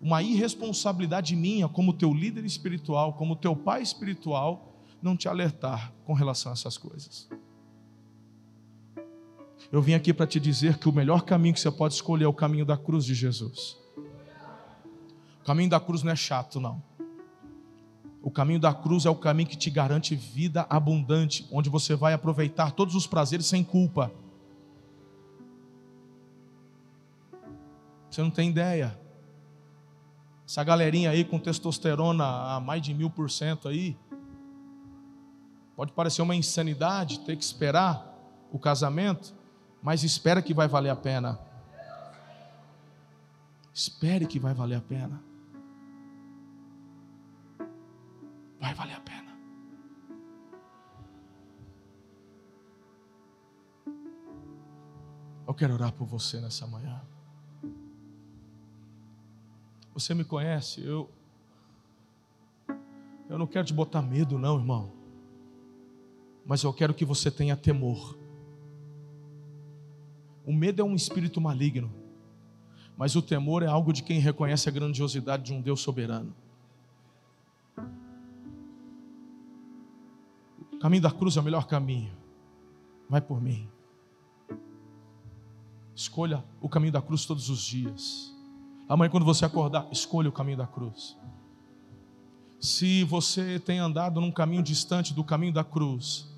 uma 0.00 0.22
irresponsabilidade 0.22 1.36
minha, 1.36 1.68
como 1.68 1.92
teu 1.92 2.14
líder 2.14 2.46
espiritual, 2.46 3.12
como 3.12 3.36
teu 3.36 3.54
pai 3.54 3.82
espiritual, 3.82 4.80
não 5.02 5.14
te 5.14 5.28
alertar 5.28 5.92
com 6.06 6.14
relação 6.14 6.50
a 6.50 6.54
essas 6.54 6.78
coisas. 6.78 7.28
Eu 9.70 9.82
vim 9.82 9.94
aqui 9.94 10.14
para 10.14 10.26
te 10.26 10.38
dizer 10.38 10.78
que 10.78 10.88
o 10.88 10.92
melhor 10.92 11.22
caminho 11.22 11.54
que 11.54 11.60
você 11.60 11.70
pode 11.70 11.94
escolher 11.94 12.24
é 12.24 12.28
o 12.28 12.32
caminho 12.32 12.64
da 12.64 12.76
cruz 12.76 13.04
de 13.04 13.14
Jesus. 13.14 13.76
O 15.40 15.44
caminho 15.44 15.70
da 15.70 15.80
cruz 15.80 16.02
não 16.02 16.12
é 16.12 16.16
chato, 16.16 16.60
não. 16.60 16.82
O 18.22 18.30
caminho 18.30 18.58
da 18.58 18.74
cruz 18.74 19.06
é 19.06 19.10
o 19.10 19.14
caminho 19.14 19.48
que 19.48 19.56
te 19.56 19.70
garante 19.70 20.14
vida 20.14 20.66
abundante, 20.68 21.46
onde 21.52 21.70
você 21.70 21.94
vai 21.94 22.12
aproveitar 22.12 22.72
todos 22.72 22.94
os 22.94 23.06
prazeres 23.06 23.46
sem 23.46 23.62
culpa. 23.62 24.10
Você 28.10 28.22
não 28.22 28.30
tem 28.30 28.50
ideia. 28.50 28.98
Essa 30.46 30.64
galerinha 30.64 31.10
aí 31.10 31.24
com 31.24 31.38
testosterona 31.38 32.24
a 32.24 32.60
mais 32.60 32.80
de 32.82 32.94
mil 32.94 33.10
por 33.10 33.30
cento 33.30 33.68
aí, 33.68 33.96
pode 35.76 35.92
parecer 35.92 36.22
uma 36.22 36.34
insanidade 36.34 37.20
ter 37.20 37.36
que 37.36 37.44
esperar 37.44 38.12
o 38.50 38.58
casamento, 38.58 39.34
mas 39.86 40.02
espera 40.02 40.42
que 40.42 40.52
vai 40.52 40.66
valer 40.66 40.90
a 40.90 40.96
pena. 40.96 41.38
Espere 43.72 44.26
que 44.26 44.40
vai 44.40 44.52
valer 44.52 44.78
a 44.78 44.80
pena. 44.80 45.22
vai 48.58 48.74
valer 48.74 48.96
a 48.96 49.00
pena. 49.00 49.38
Eu 55.46 55.54
quero 55.54 55.74
orar 55.74 55.92
por 55.92 56.04
você 56.04 56.40
nessa 56.40 56.66
manhã. 56.66 57.00
Você 59.94 60.14
me 60.14 60.24
conhece, 60.24 60.84
eu 60.84 61.08
eu 63.28 63.38
não 63.38 63.46
quero 63.46 63.64
te 63.64 63.72
botar 63.72 64.02
medo 64.02 64.36
não, 64.36 64.58
irmão. 64.58 64.92
Mas 66.44 66.64
eu 66.64 66.72
quero 66.72 66.92
que 66.92 67.04
você 67.04 67.30
tenha 67.30 67.56
temor. 67.56 68.25
O 70.46 70.52
medo 70.52 70.80
é 70.80 70.84
um 70.84 70.94
espírito 70.94 71.40
maligno, 71.40 71.92
mas 72.96 73.16
o 73.16 73.20
temor 73.20 73.64
é 73.64 73.66
algo 73.66 73.92
de 73.92 74.04
quem 74.04 74.20
reconhece 74.20 74.68
a 74.68 74.72
grandiosidade 74.72 75.42
de 75.42 75.52
um 75.52 75.60
Deus 75.60 75.80
soberano. 75.80 76.32
O 80.72 80.78
caminho 80.78 81.02
da 81.02 81.10
cruz 81.10 81.36
é 81.36 81.40
o 81.40 81.42
melhor 81.42 81.66
caminho. 81.66 82.12
Vai 83.10 83.20
por 83.20 83.42
mim. 83.42 83.68
Escolha 85.96 86.44
o 86.60 86.68
caminho 86.68 86.92
da 86.92 87.02
cruz 87.02 87.26
todos 87.26 87.50
os 87.50 87.60
dias. 87.60 88.32
Amanhã, 88.88 89.10
quando 89.10 89.24
você 89.24 89.44
acordar, 89.44 89.88
escolha 89.90 90.28
o 90.28 90.32
caminho 90.32 90.58
da 90.58 90.66
cruz. 90.66 91.16
Se 92.60 93.02
você 93.04 93.58
tem 93.58 93.78
andado 93.78 94.20
num 94.20 94.30
caminho 94.30 94.62
distante 94.62 95.12
do 95.12 95.24
caminho 95.24 95.52
da 95.52 95.64
cruz, 95.64 96.32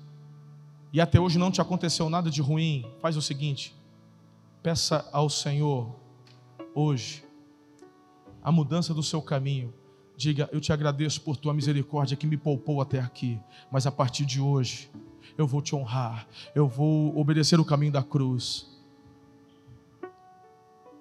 e 0.91 0.99
até 0.99 1.19
hoje 1.19 1.37
não 1.37 1.51
te 1.51 1.61
aconteceu 1.61 2.09
nada 2.09 2.31
de 2.31 2.41
ruim, 2.41 2.85
faz 3.01 3.15
o 3.15 3.21
seguinte: 3.21 3.75
peça 4.61 5.07
ao 5.11 5.29
Senhor 5.29 5.95
hoje 6.75 7.23
a 8.41 8.51
mudança 8.51 8.93
do 8.93 9.03
seu 9.03 9.21
caminho 9.21 9.73
Diga: 10.19 10.49
Eu 10.51 10.59
te 10.59 10.73
agradeço 10.73 11.21
por 11.21 11.37
tua 11.37 11.53
misericórdia 11.53 12.17
que 12.17 12.27
me 12.27 12.35
poupou 12.35 12.81
até 12.81 12.99
aqui, 12.99 13.39
mas 13.71 13.87
a 13.87 13.91
partir 13.91 14.25
de 14.25 14.41
hoje 14.41 14.91
eu 15.37 15.47
vou 15.47 15.61
te 15.61 15.73
honrar, 15.73 16.27
eu 16.53 16.67
vou 16.67 17.17
obedecer 17.17 17.57
o 17.57 17.63
caminho 17.63 17.93
da 17.93 18.03
cruz. 18.03 18.67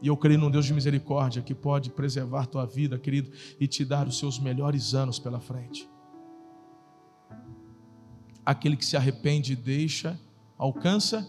E 0.01 0.07
eu 0.07 0.17
creio 0.17 0.39
num 0.39 0.49
Deus 0.49 0.67
de 0.67 0.73
misericórdia 0.73 1.43
que 1.43 1.53
pode 1.53 1.91
preservar 1.91 2.47
tua 2.47 2.65
vida, 2.65 2.97
querido, 2.97 3.33
e 3.59 3.67
te 3.67 3.85
dar 3.85 4.07
os 4.07 4.17
seus 4.17 4.39
melhores 4.39 4.95
anos 4.95 5.19
pela 5.19 5.41
frente. 5.41 5.91
Aquele 8.47 8.77
que 8.77 8.87
se 8.87 8.97
arrepende 8.97 9.55
e 9.55 9.57
deixa, 9.57 10.17
alcança 10.57 11.29